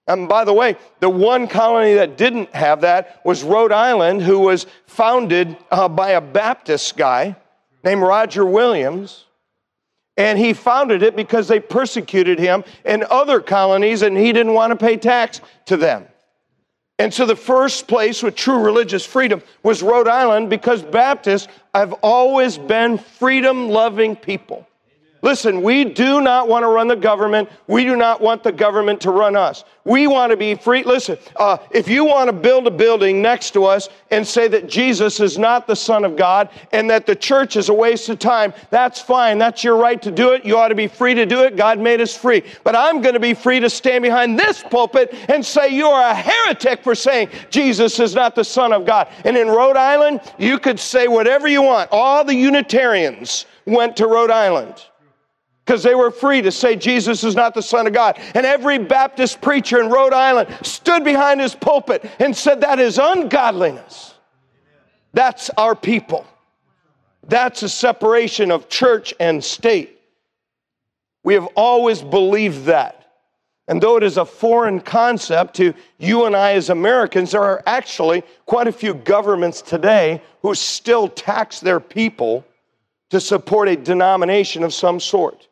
And 0.07 0.29
by 0.29 0.45
the 0.45 0.53
way, 0.53 0.77
the 1.01 1.09
one 1.09 1.47
colony 1.47 1.95
that 1.95 2.17
didn't 2.17 2.53
have 2.55 2.81
that 2.81 3.21
was 3.25 3.43
Rhode 3.43 3.73
Island, 3.73 4.21
who 4.21 4.39
was 4.39 4.65
founded 4.85 5.57
uh, 5.69 5.89
by 5.89 6.11
a 6.11 6.21
Baptist 6.21 6.95
guy 6.95 7.35
named 7.83 8.01
Roger 8.01 8.45
Williams. 8.45 9.25
And 10.15 10.39
he 10.39 10.53
founded 10.53 11.03
it 11.03 11.15
because 11.15 11.47
they 11.47 11.59
persecuted 11.59 12.39
him 12.39 12.63
in 12.85 13.05
other 13.09 13.39
colonies 13.39 14.01
and 14.01 14.17
he 14.17 14.33
didn't 14.33 14.53
want 14.53 14.71
to 14.71 14.75
pay 14.75 14.97
tax 14.97 15.41
to 15.65 15.77
them. 15.77 16.07
And 16.99 17.13
so 17.13 17.27
the 17.27 17.35
first 17.35 17.87
place 17.87 18.23
with 18.23 18.35
true 18.35 18.57
religious 18.57 19.05
freedom 19.05 19.43
was 19.61 19.83
Rhode 19.83 20.07
Island 20.07 20.49
because 20.49 20.81
Baptists 20.81 21.47
have 21.75 21.93
always 22.01 22.57
been 22.57 22.97
freedom 22.97 23.69
loving 23.69 24.15
people. 24.15 24.67
Listen, 25.27 25.61
we 25.61 25.83
do 25.83 26.21
not 26.21 26.47
want 26.47 26.63
to 26.63 26.69
run 26.69 26.87
the 26.87 26.95
government. 26.95 27.49
We 27.67 27.83
do 27.83 27.97
not 27.97 28.21
want 28.21 28.43
the 28.43 28.51
government 28.53 29.01
to 29.01 29.11
run 29.11 29.35
us. 29.35 29.65
We 29.83 30.07
want 30.07 30.31
to 30.31 30.37
be 30.37 30.55
free. 30.55 30.83
Listen, 30.83 31.17
uh, 31.35 31.57
if 31.71 31.89
you 31.89 32.05
want 32.05 32.29
to 32.29 32.33
build 32.33 32.65
a 32.65 32.71
building 32.71 33.21
next 33.21 33.51
to 33.51 33.65
us 33.65 33.89
and 34.09 34.25
say 34.25 34.47
that 34.47 34.69
Jesus 34.69 35.19
is 35.19 35.37
not 35.37 35.67
the 35.67 35.75
Son 35.75 36.05
of 36.05 36.15
God 36.15 36.49
and 36.71 36.89
that 36.89 37.05
the 37.05 37.13
church 37.13 37.57
is 37.57 37.67
a 37.67 37.73
waste 37.73 38.07
of 38.07 38.19
time, 38.19 38.53
that's 38.69 39.01
fine. 39.01 39.37
That's 39.37 39.65
your 39.65 39.75
right 39.75 40.01
to 40.01 40.11
do 40.11 40.31
it. 40.31 40.45
You 40.45 40.57
ought 40.57 40.69
to 40.69 40.75
be 40.75 40.87
free 40.87 41.13
to 41.15 41.25
do 41.25 41.43
it. 41.43 41.57
God 41.57 41.77
made 41.77 41.99
us 41.99 42.15
free. 42.15 42.41
But 42.63 42.77
I'm 42.77 43.01
going 43.01 43.15
to 43.15 43.19
be 43.19 43.33
free 43.33 43.59
to 43.59 43.69
stand 43.69 44.03
behind 44.03 44.39
this 44.39 44.63
pulpit 44.63 45.13
and 45.27 45.45
say 45.45 45.67
you 45.67 45.87
are 45.87 46.09
a 46.09 46.15
heretic 46.15 46.83
for 46.83 46.95
saying 46.95 47.27
Jesus 47.49 47.99
is 47.99 48.15
not 48.15 48.33
the 48.33 48.45
Son 48.45 48.71
of 48.71 48.85
God. 48.85 49.09
And 49.25 49.35
in 49.35 49.49
Rhode 49.49 49.75
Island, 49.75 50.21
you 50.37 50.57
could 50.57 50.79
say 50.79 51.09
whatever 51.09 51.49
you 51.49 51.63
want. 51.63 51.89
All 51.91 52.23
the 52.23 52.33
Unitarians 52.33 53.45
went 53.65 53.97
to 53.97 54.07
Rhode 54.07 54.31
Island 54.31 54.85
because 55.67 55.83
they 55.83 55.95
were 55.95 56.11
free 56.11 56.41
to 56.41 56.51
say 56.51 56.77
Jesus 56.77 57.25
is 57.25 57.35
not 57.35 57.53
the 57.53 57.61
Son 57.61 57.87
of 57.87 57.93
God. 57.93 58.17
And 58.33 58.45
every 58.45 58.77
Baptist 58.77 59.41
preacher 59.41 59.81
in 59.81 59.89
Rhode 59.89 60.13
Island 60.13 60.47
stood 60.61 61.03
behind 61.03 61.41
his 61.41 61.53
pulpit 61.53 62.09
and 62.19 62.35
said, 62.35 62.61
That 62.61 62.79
is 62.79 62.97
ungodliness. 62.97 64.13
That's 65.11 65.49
our 65.57 65.75
people. 65.75 66.25
That's 67.27 67.63
a 67.63 67.69
separation 67.69 68.49
of 68.49 68.69
church 68.69 69.13
and 69.19 69.43
state. 69.43 69.99
We 71.23 71.33
have 71.33 71.47
always 71.55 72.01
believed 72.01 72.65
that. 72.65 72.93
And 73.67 73.81
though 73.81 73.97
it 73.97 74.03
is 74.03 74.15
a 74.15 74.23
foreign 74.23 74.79
concept 74.79 75.55
to 75.55 75.73
you 75.97 76.23
and 76.23 76.33
I 76.33 76.53
as 76.53 76.69
Americans, 76.69 77.31
there 77.31 77.43
are 77.43 77.61
actually 77.65 78.23
quite 78.45 78.67
a 78.67 78.71
few 78.71 78.93
governments 78.93 79.61
today 79.61 80.21
who 80.41 80.55
still 80.55 81.09
tax 81.09 81.59
their 81.59 81.81
people 81.81 82.45
to 83.09 83.19
support 83.19 83.67
a 83.67 83.75
denomination 83.75 84.63
of 84.63 84.73
some 84.73 85.01
sort. 85.01 85.46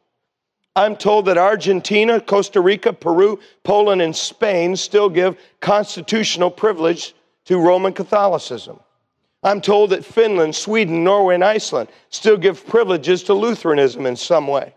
I'm 0.76 0.98
told 0.98 1.26
that 1.26 1.38
Argentina, 1.38 2.20
Costa 2.20 2.60
Rica, 2.60 2.92
Peru, 2.92 3.40
Poland, 3.64 4.02
and 4.02 4.14
Spain 4.14 4.76
still 4.76 5.10
give 5.10 5.38
constitutional 5.62 6.52
privilege 6.52 7.16
to 7.46 7.58
Roman 7.58 7.94
Catholicism. 7.94 8.80
I'm 9.42 9.62
told 9.62 9.92
that 9.92 10.04
Finland, 10.04 10.56
Sweden, 10.56 11.04
Norway, 11.04 11.36
and 11.36 11.44
Iceland 11.44 11.90
still 12.10 12.36
give 12.36 12.68
privileges 12.68 13.24
to 13.24 13.34
Lutheranism 13.34 14.06
in 14.06 14.16
some 14.16 14.48
way. 14.48 14.74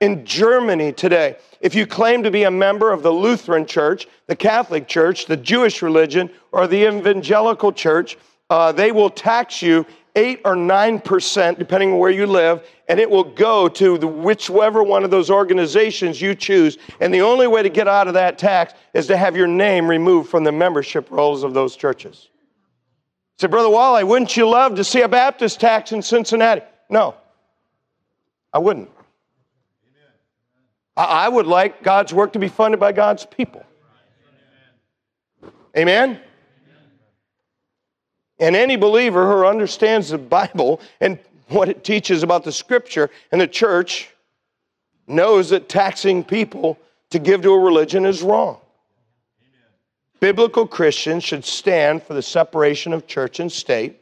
In 0.00 0.24
Germany 0.24 0.92
today, 0.92 1.36
if 1.60 1.74
you 1.74 1.86
claim 1.86 2.22
to 2.22 2.30
be 2.30 2.44
a 2.44 2.50
member 2.50 2.90
of 2.90 3.02
the 3.02 3.12
Lutheran 3.12 3.66
Church, 3.66 4.08
the 4.26 4.34
Catholic 4.34 4.88
Church, 4.88 5.26
the 5.26 5.36
Jewish 5.36 5.82
religion, 5.82 6.30
or 6.50 6.66
the 6.66 6.88
Evangelical 6.88 7.70
Church, 7.72 8.16
uh, 8.48 8.72
they 8.72 8.90
will 8.90 9.10
tax 9.10 9.60
you 9.60 9.86
8 10.16 10.40
or 10.44 10.54
9%, 10.54 11.58
depending 11.58 11.92
on 11.92 11.98
where 11.98 12.10
you 12.10 12.26
live, 12.26 12.66
and 12.88 12.98
it 12.98 13.08
will 13.08 13.24
go 13.24 13.68
to 13.68 13.98
the, 13.98 14.06
whichever 14.06 14.82
one 14.82 15.04
of 15.04 15.10
those 15.10 15.30
organizations 15.30 16.20
you 16.20 16.34
choose. 16.34 16.78
And 17.00 17.14
the 17.14 17.20
only 17.20 17.46
way 17.46 17.62
to 17.62 17.68
get 17.68 17.86
out 17.86 18.08
of 18.08 18.14
that 18.14 18.38
tax 18.38 18.74
is 18.94 19.06
to 19.06 19.16
have 19.16 19.36
your 19.36 19.46
name 19.46 19.88
removed 19.88 20.28
from 20.28 20.44
the 20.44 20.52
membership 20.52 21.10
rolls 21.10 21.44
of 21.44 21.54
those 21.54 21.76
churches. 21.76 22.28
Say, 23.38 23.46
Brother 23.46 23.70
Wally, 23.70 24.04
wouldn't 24.04 24.36
you 24.36 24.48
love 24.48 24.74
to 24.74 24.84
see 24.84 25.00
a 25.02 25.08
Baptist 25.08 25.60
tax 25.60 25.92
in 25.92 26.02
Cincinnati? 26.02 26.62
No, 26.90 27.14
I 28.52 28.58
wouldn't. 28.58 28.90
I 30.96 31.28
would 31.28 31.46
like 31.46 31.82
God's 31.82 32.12
work 32.12 32.34
to 32.34 32.38
be 32.38 32.48
funded 32.48 32.78
by 32.78 32.92
God's 32.92 33.24
people. 33.24 33.64
Amen? 35.76 36.20
And 38.40 38.56
any 38.56 38.76
believer 38.76 39.30
who 39.30 39.46
understands 39.46 40.08
the 40.08 40.18
Bible 40.18 40.80
and 41.00 41.18
what 41.48 41.68
it 41.68 41.84
teaches 41.84 42.22
about 42.22 42.42
the 42.42 42.52
scripture 42.52 43.10
and 43.30 43.40
the 43.40 43.46
church 43.46 44.10
knows 45.06 45.50
that 45.50 45.68
taxing 45.68 46.24
people 46.24 46.78
to 47.10 47.18
give 47.18 47.42
to 47.42 47.52
a 47.52 47.58
religion 47.58 48.06
is 48.06 48.22
wrong. 48.22 48.58
Biblical 50.20 50.66
Christians 50.66 51.24
should 51.24 51.44
stand 51.44 52.02
for 52.02 52.14
the 52.14 52.22
separation 52.22 52.92
of 52.92 53.06
church 53.06 53.40
and 53.40 53.50
state. 53.50 53.96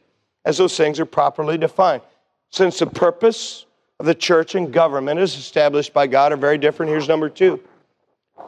as 0.45 0.57
those 0.57 0.77
things 0.77 0.99
are 0.99 1.05
properly 1.05 1.57
defined. 1.57 2.01
Since 2.49 2.79
the 2.79 2.87
purpose 2.87 3.65
of 3.99 4.05
the 4.05 4.15
church 4.15 4.55
and 4.55 4.71
government 4.71 5.19
is 5.19 5.35
established 5.35 5.93
by 5.93 6.07
God 6.07 6.31
are 6.31 6.37
very 6.37 6.57
different, 6.57 6.89
here's 6.89 7.09
number 7.09 7.29
two. 7.29 7.59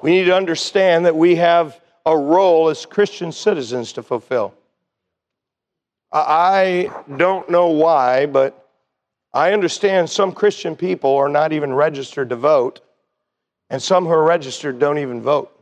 We 0.01 0.11
need 0.11 0.25
to 0.25 0.35
understand 0.35 1.05
that 1.05 1.15
we 1.15 1.35
have 1.35 1.79
a 2.05 2.17
role 2.17 2.69
as 2.69 2.85
Christian 2.85 3.31
citizens 3.31 3.91
to 3.93 4.03
fulfill. 4.03 4.53
I 6.11 6.91
don't 7.17 7.49
know 7.49 7.67
why, 7.67 8.25
but 8.25 8.69
I 9.33 9.53
understand 9.53 10.09
some 10.09 10.33
Christian 10.33 10.75
people 10.75 11.15
are 11.15 11.29
not 11.29 11.53
even 11.53 11.73
registered 11.73 12.29
to 12.29 12.35
vote, 12.35 12.81
and 13.69 13.81
some 13.81 14.05
who 14.05 14.11
are 14.11 14.23
registered 14.23 14.77
don't 14.77 14.97
even 14.97 15.21
vote. 15.21 15.57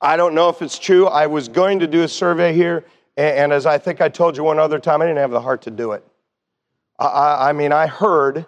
I 0.00 0.16
don't 0.16 0.34
know 0.34 0.48
if 0.48 0.62
it's 0.62 0.78
true. 0.78 1.06
I 1.06 1.26
was 1.26 1.48
going 1.48 1.78
to 1.78 1.86
do 1.86 2.02
a 2.02 2.08
survey 2.08 2.52
here, 2.54 2.84
and 3.16 3.52
as 3.52 3.66
I 3.66 3.78
think 3.78 4.00
I 4.00 4.08
told 4.08 4.36
you 4.36 4.42
one 4.42 4.58
other 4.58 4.80
time, 4.80 5.00
I 5.00 5.06
didn't 5.06 5.18
have 5.18 5.30
the 5.30 5.40
heart 5.40 5.62
to 5.62 5.70
do 5.70 5.92
it. 5.92 6.04
I, 6.98 7.50
I 7.50 7.52
mean, 7.52 7.72
I 7.72 7.86
heard 7.86 8.46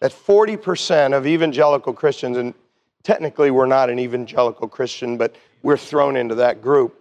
that 0.00 0.12
40% 0.12 1.16
of 1.16 1.26
evangelical 1.26 1.92
Christians, 1.92 2.36
and 2.36 2.54
technically 3.02 3.50
we're 3.50 3.66
not 3.66 3.88
an 3.88 3.98
evangelical 3.98 4.66
Christian, 4.66 5.16
but 5.16 5.36
we're 5.62 5.76
thrown 5.76 6.16
into 6.16 6.34
that 6.36 6.60
group, 6.60 6.96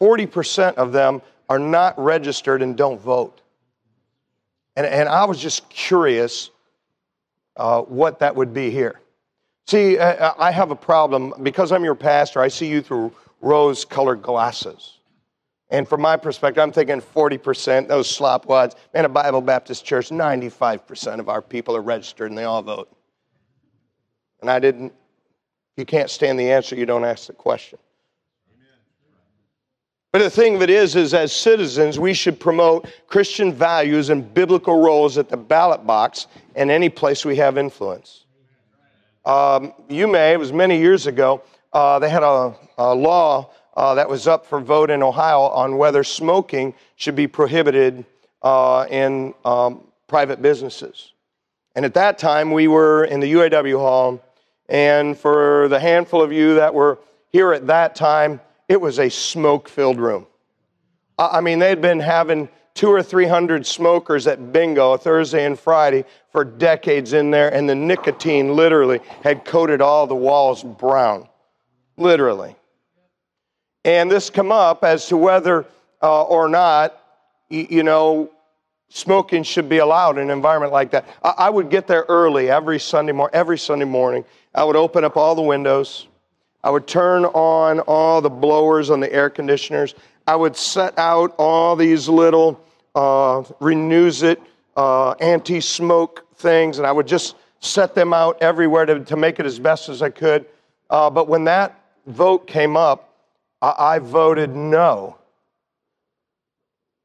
40% 0.00 0.74
of 0.74 0.92
them 0.92 1.20
are 1.48 1.58
not 1.58 1.98
registered 1.98 2.62
and 2.62 2.76
don't 2.76 3.00
vote. 3.00 3.40
And, 4.76 4.86
and 4.86 5.08
I 5.08 5.24
was 5.24 5.38
just 5.38 5.68
curious 5.68 6.50
uh, 7.56 7.82
what 7.82 8.18
that 8.20 8.34
would 8.34 8.52
be 8.52 8.70
here. 8.70 9.00
See, 9.66 9.98
I 9.98 10.50
have 10.50 10.70
a 10.70 10.76
problem 10.76 11.32
because 11.42 11.72
I'm 11.72 11.84
your 11.84 11.94
pastor, 11.94 12.40
I 12.40 12.48
see 12.48 12.66
you 12.66 12.82
through 12.82 13.12
rose 13.40 13.84
colored 13.84 14.20
glasses. 14.20 14.98
And 15.70 15.88
from 15.88 16.02
my 16.02 16.16
perspective, 16.16 16.62
I'm 16.62 16.70
thinking 16.70 17.00
40%, 17.00 17.88
those 17.88 18.06
slopwads. 18.06 18.74
Man, 18.92 19.06
a 19.06 19.08
Bible 19.08 19.40
Baptist 19.40 19.84
church, 19.84 20.10
95% 20.10 21.18
of 21.18 21.30
our 21.30 21.40
people 21.40 21.74
are 21.74 21.80
registered 21.80 22.30
and 22.30 22.36
they 22.36 22.44
all 22.44 22.62
vote. 22.62 22.94
And 24.42 24.50
I 24.50 24.58
didn't, 24.58 24.92
you 25.76 25.86
can't 25.86 26.10
stand 26.10 26.38
the 26.38 26.52
answer, 26.52 26.76
you 26.76 26.84
don't 26.84 27.04
ask 27.04 27.28
the 27.28 27.32
question. 27.32 27.78
But 30.14 30.22
the 30.22 30.30
thing 30.30 30.54
of 30.54 30.62
it 30.62 30.70
is, 30.70 30.94
is 30.94 31.12
as 31.12 31.32
citizens, 31.32 31.98
we 31.98 32.14
should 32.14 32.38
promote 32.38 32.86
Christian 33.08 33.52
values 33.52 34.10
and 34.10 34.32
biblical 34.32 34.80
roles 34.80 35.18
at 35.18 35.28
the 35.28 35.36
ballot 35.36 35.84
box 35.84 36.28
and 36.54 36.70
any 36.70 36.88
place 36.88 37.24
we 37.24 37.34
have 37.38 37.58
influence. 37.58 38.24
Um, 39.24 39.74
you 39.88 40.06
may, 40.06 40.32
it 40.32 40.38
was 40.38 40.52
many 40.52 40.78
years 40.78 41.08
ago, 41.08 41.42
uh, 41.72 41.98
they 41.98 42.08
had 42.08 42.22
a, 42.22 42.54
a 42.78 42.94
law 42.94 43.50
uh, 43.76 43.96
that 43.96 44.08
was 44.08 44.28
up 44.28 44.46
for 44.46 44.60
vote 44.60 44.88
in 44.88 45.02
Ohio 45.02 45.40
on 45.40 45.78
whether 45.78 46.04
smoking 46.04 46.74
should 46.94 47.16
be 47.16 47.26
prohibited 47.26 48.04
uh, 48.42 48.86
in 48.88 49.34
um, 49.44 49.82
private 50.06 50.40
businesses. 50.40 51.12
And 51.74 51.84
at 51.84 51.94
that 51.94 52.18
time, 52.18 52.52
we 52.52 52.68
were 52.68 53.04
in 53.04 53.18
the 53.18 53.32
UAW 53.32 53.80
hall, 53.80 54.22
and 54.68 55.18
for 55.18 55.66
the 55.70 55.80
handful 55.80 56.22
of 56.22 56.32
you 56.32 56.54
that 56.54 56.72
were 56.72 57.00
here 57.32 57.52
at 57.52 57.66
that 57.66 57.96
time, 57.96 58.38
it 58.68 58.80
was 58.80 58.98
a 58.98 59.08
smoke 59.08 59.68
filled 59.68 59.98
room. 59.98 60.26
I 61.18 61.40
mean, 61.40 61.58
they'd 61.58 61.80
been 61.80 62.00
having 62.00 62.48
two 62.74 62.88
or 62.88 63.02
three 63.02 63.26
hundred 63.26 63.66
smokers 63.66 64.26
at 64.26 64.52
bingo 64.52 64.96
Thursday 64.96 65.44
and 65.44 65.58
Friday 65.58 66.04
for 66.32 66.44
decades 66.44 67.12
in 67.12 67.30
there, 67.30 67.52
and 67.54 67.68
the 67.68 67.74
nicotine 67.74 68.56
literally 68.56 69.00
had 69.22 69.44
coated 69.44 69.80
all 69.80 70.06
the 70.06 70.14
walls 70.14 70.62
brown 70.62 71.28
literally. 71.96 72.56
And 73.84 74.10
this 74.10 74.30
come 74.30 74.50
up 74.50 74.82
as 74.84 75.06
to 75.08 75.16
whether 75.16 75.66
uh, 76.02 76.24
or 76.24 76.48
not, 76.48 76.98
you 77.48 77.82
know, 77.82 78.30
smoking 78.88 79.42
should 79.42 79.68
be 79.68 79.78
allowed 79.78 80.18
in 80.18 80.24
an 80.24 80.30
environment 80.30 80.72
like 80.72 80.90
that. 80.92 81.06
I, 81.22 81.34
I 81.38 81.50
would 81.50 81.70
get 81.70 81.86
there 81.86 82.04
early 82.08 82.50
every 82.50 82.80
Sunday 82.80 83.12
morning. 83.12 83.34
Every 83.34 83.58
Sunday 83.58 83.84
morning, 83.84 84.24
I 84.54 84.64
would 84.64 84.76
open 84.76 85.04
up 85.04 85.16
all 85.16 85.34
the 85.34 85.42
windows. 85.42 86.08
I 86.64 86.70
would 86.70 86.86
turn 86.86 87.26
on 87.26 87.80
all 87.80 88.22
the 88.22 88.30
blowers 88.30 88.88
on 88.88 88.98
the 88.98 89.12
air 89.12 89.28
conditioners. 89.28 89.94
I 90.26 90.34
would 90.34 90.56
set 90.56 90.98
out 90.98 91.34
all 91.36 91.76
these 91.76 92.08
little 92.08 92.58
uh, 92.94 93.42
Renuzit 93.60 94.38
uh, 94.74 95.10
anti-smoke 95.20 96.26
things, 96.36 96.78
and 96.78 96.86
I 96.86 96.92
would 96.92 97.06
just 97.06 97.36
set 97.60 97.94
them 97.94 98.14
out 98.14 98.38
everywhere 98.40 98.86
to, 98.86 99.00
to 99.00 99.14
make 99.14 99.38
it 99.38 99.44
as 99.44 99.58
best 99.58 99.90
as 99.90 100.00
I 100.00 100.08
could. 100.08 100.46
Uh, 100.88 101.10
but 101.10 101.28
when 101.28 101.44
that 101.44 101.78
vote 102.06 102.46
came 102.46 102.78
up, 102.78 103.14
I, 103.60 103.74
I 103.78 103.98
voted 103.98 104.56
no. 104.56 105.18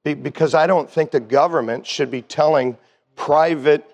Because 0.05 0.53
I 0.53 0.68
don't 0.68 0.89
think 0.89 1.12
the 1.12 1.20
government 1.20 1.86
should 1.86 2.10
be 2.10 2.22
telling 2.22 2.78
private 3.18 3.86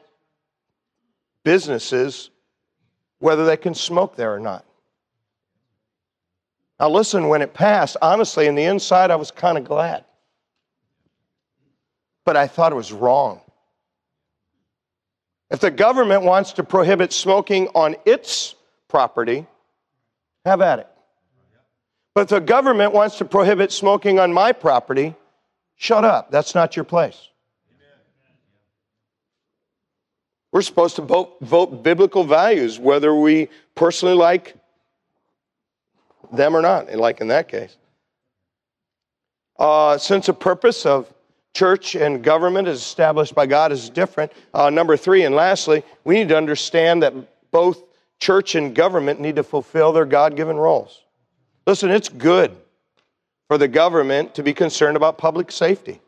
businesses 1.43 2.29
whether 3.17 3.47
they 3.47 3.57
can 3.57 3.73
smoke 3.73 4.15
there 4.15 4.31
or 4.31 4.39
not. 4.39 4.63
Now, 6.79 6.89
listen, 6.89 7.29
when 7.29 7.41
it 7.41 7.53
passed, 7.53 7.95
honestly, 8.01 8.47
in 8.47 8.55
the 8.55 8.63
inside, 8.63 9.11
I 9.11 9.15
was 9.15 9.31
kind 9.31 9.57
of 9.57 9.63
glad. 9.63 10.03
But 12.25 12.35
I 12.35 12.47
thought 12.47 12.71
it 12.71 12.75
was 12.75 12.91
wrong. 12.91 13.41
If 15.49 15.59
the 15.59 15.71
government 15.71 16.23
wants 16.23 16.53
to 16.53 16.63
prohibit 16.63 17.13
smoking 17.13 17.69
on 17.75 17.95
its 18.05 18.55
property, 18.89 19.45
have 20.43 20.61
at 20.61 20.79
it. 20.79 20.87
But 22.13 22.21
if 22.21 22.29
the 22.29 22.39
government 22.41 22.93
wants 22.93 23.17
to 23.19 23.25
prohibit 23.25 23.71
smoking 23.71 24.19
on 24.19 24.33
my 24.33 24.51
property, 24.51 25.15
shut 25.75 26.03
up. 26.03 26.31
That's 26.31 26.55
not 26.55 26.75
your 26.75 26.85
place. 26.85 27.29
We're 30.51 30.61
supposed 30.61 30.95
to 30.95 31.01
vote, 31.01 31.35
vote 31.41 31.83
biblical 31.83 32.23
values, 32.23 32.79
whether 32.79 33.13
we 33.13 33.49
personally 33.75 34.15
like 34.15 34.55
them 36.31 36.55
or 36.55 36.61
not, 36.61 36.93
like 36.95 37.21
in 37.21 37.27
that 37.29 37.47
case. 37.47 37.77
Uh, 39.57 39.97
since 39.97 40.25
the 40.25 40.33
purpose 40.33 40.85
of 40.85 41.11
church 41.55 41.95
and 41.95 42.23
government 42.23 42.67
is 42.67 42.79
established 42.79 43.33
by 43.33 43.45
God 43.45 43.71
is 43.71 43.89
different. 43.89 44.31
Uh, 44.53 44.69
number 44.69 44.97
three, 44.97 45.23
and 45.23 45.33
lastly, 45.33 45.83
we 46.03 46.15
need 46.15 46.27
to 46.27 46.37
understand 46.37 47.01
that 47.01 47.13
both 47.51 47.83
church 48.19 48.55
and 48.55 48.75
government 48.75 49.19
need 49.21 49.37
to 49.37 49.43
fulfill 49.43 49.93
their 49.93 50.05
God 50.05 50.35
given 50.35 50.57
roles. 50.57 51.03
Listen, 51.65 51.89
it's 51.89 52.09
good 52.09 52.55
for 53.47 53.57
the 53.57 53.67
government 53.67 54.35
to 54.35 54.43
be 54.43 54.53
concerned 54.53 54.97
about 54.97 55.17
public 55.17 55.51
safety, 55.51 56.01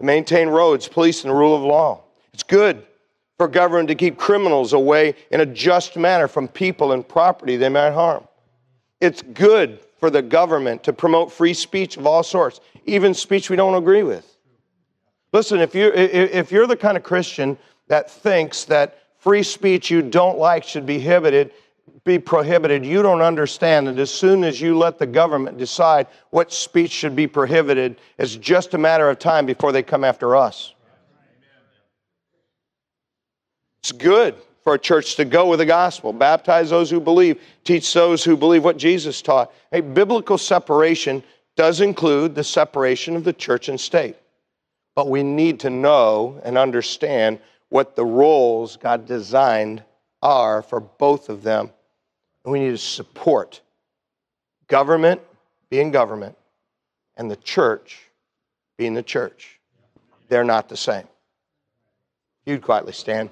to 0.00 0.04
maintain 0.04 0.48
roads, 0.48 0.86
police, 0.86 1.24
and 1.24 1.30
the 1.30 1.34
rule 1.34 1.56
of 1.56 1.62
law. 1.62 2.02
It's 2.34 2.42
good 2.42 2.84
for 3.38 3.48
government 3.48 3.88
to 3.88 3.94
keep 3.94 4.18
criminals 4.18 4.72
away 4.74 5.14
in 5.30 5.40
a 5.40 5.46
just 5.46 5.96
manner 5.96 6.28
from 6.28 6.46
people 6.46 6.92
and 6.92 7.06
property 7.06 7.56
they 7.56 7.68
might 7.68 7.92
harm. 7.92 8.26
It's 9.04 9.20
good 9.20 9.80
for 9.98 10.08
the 10.08 10.22
government 10.22 10.82
to 10.84 10.92
promote 10.94 11.30
free 11.30 11.52
speech 11.52 11.98
of 11.98 12.06
all 12.06 12.22
sorts, 12.22 12.60
even 12.86 13.12
speech 13.12 13.50
we 13.50 13.56
don't 13.56 13.74
agree 13.74 14.02
with. 14.02 14.26
Listen, 15.30 15.60
if, 15.60 15.74
you, 15.74 15.92
if 15.92 16.50
you're 16.50 16.66
the 16.66 16.74
kind 16.74 16.96
of 16.96 17.02
Christian 17.02 17.58
that 17.88 18.10
thinks 18.10 18.64
that 18.64 18.98
free 19.18 19.42
speech 19.42 19.90
you 19.90 20.00
don't 20.00 20.38
like 20.38 20.64
should 20.64 20.86
be 20.86 20.94
prohibited, 20.94 21.50
be 22.04 22.18
prohibited, 22.18 22.86
you 22.86 23.02
don't 23.02 23.20
understand 23.20 23.88
that 23.88 23.98
as 23.98 24.10
soon 24.10 24.42
as 24.42 24.58
you 24.58 24.78
let 24.78 24.98
the 24.98 25.06
government 25.06 25.58
decide 25.58 26.06
what 26.30 26.50
speech 26.50 26.90
should 26.90 27.14
be 27.14 27.26
prohibited, 27.26 28.00
it's 28.16 28.36
just 28.36 28.72
a 28.72 28.78
matter 28.78 29.10
of 29.10 29.18
time 29.18 29.44
before 29.44 29.70
they 29.70 29.82
come 29.82 30.02
after 30.02 30.34
us. 30.34 30.72
It's 33.80 33.92
good 33.92 34.34
for 34.64 34.74
a 34.74 34.78
church 34.78 35.16
to 35.16 35.24
go 35.24 35.48
with 35.48 35.60
the 35.60 35.66
gospel, 35.66 36.12
baptize 36.12 36.70
those 36.70 36.90
who 36.90 37.00
believe, 37.00 37.40
teach 37.64 37.92
those 37.92 38.24
who 38.24 38.36
believe 38.36 38.64
what 38.64 38.78
Jesus 38.78 39.22
taught. 39.22 39.52
A 39.72 39.80
biblical 39.80 40.38
separation 40.38 41.22
does 41.54 41.80
include 41.80 42.34
the 42.34 42.42
separation 42.42 43.14
of 43.14 43.24
the 43.24 43.32
church 43.32 43.68
and 43.68 43.78
state. 43.78 44.16
But 44.94 45.08
we 45.08 45.22
need 45.22 45.60
to 45.60 45.70
know 45.70 46.40
and 46.44 46.56
understand 46.56 47.38
what 47.68 47.94
the 47.94 48.04
roles 48.04 48.76
God 48.76 49.06
designed 49.06 49.82
are 50.22 50.62
for 50.62 50.80
both 50.80 51.28
of 51.28 51.42
them 51.42 51.70
and 52.44 52.52
we 52.52 52.60
need 52.60 52.70
to 52.70 52.78
support 52.78 53.60
government 54.68 55.20
being 55.70 55.90
government 55.90 56.36
and 57.16 57.30
the 57.30 57.36
church 57.36 58.00
being 58.76 58.94
the 58.94 59.02
church. 59.02 59.58
They're 60.28 60.44
not 60.44 60.68
the 60.68 60.76
same. 60.76 61.06
You'd 62.44 62.62
quietly 62.62 62.92
stand. 62.92 63.30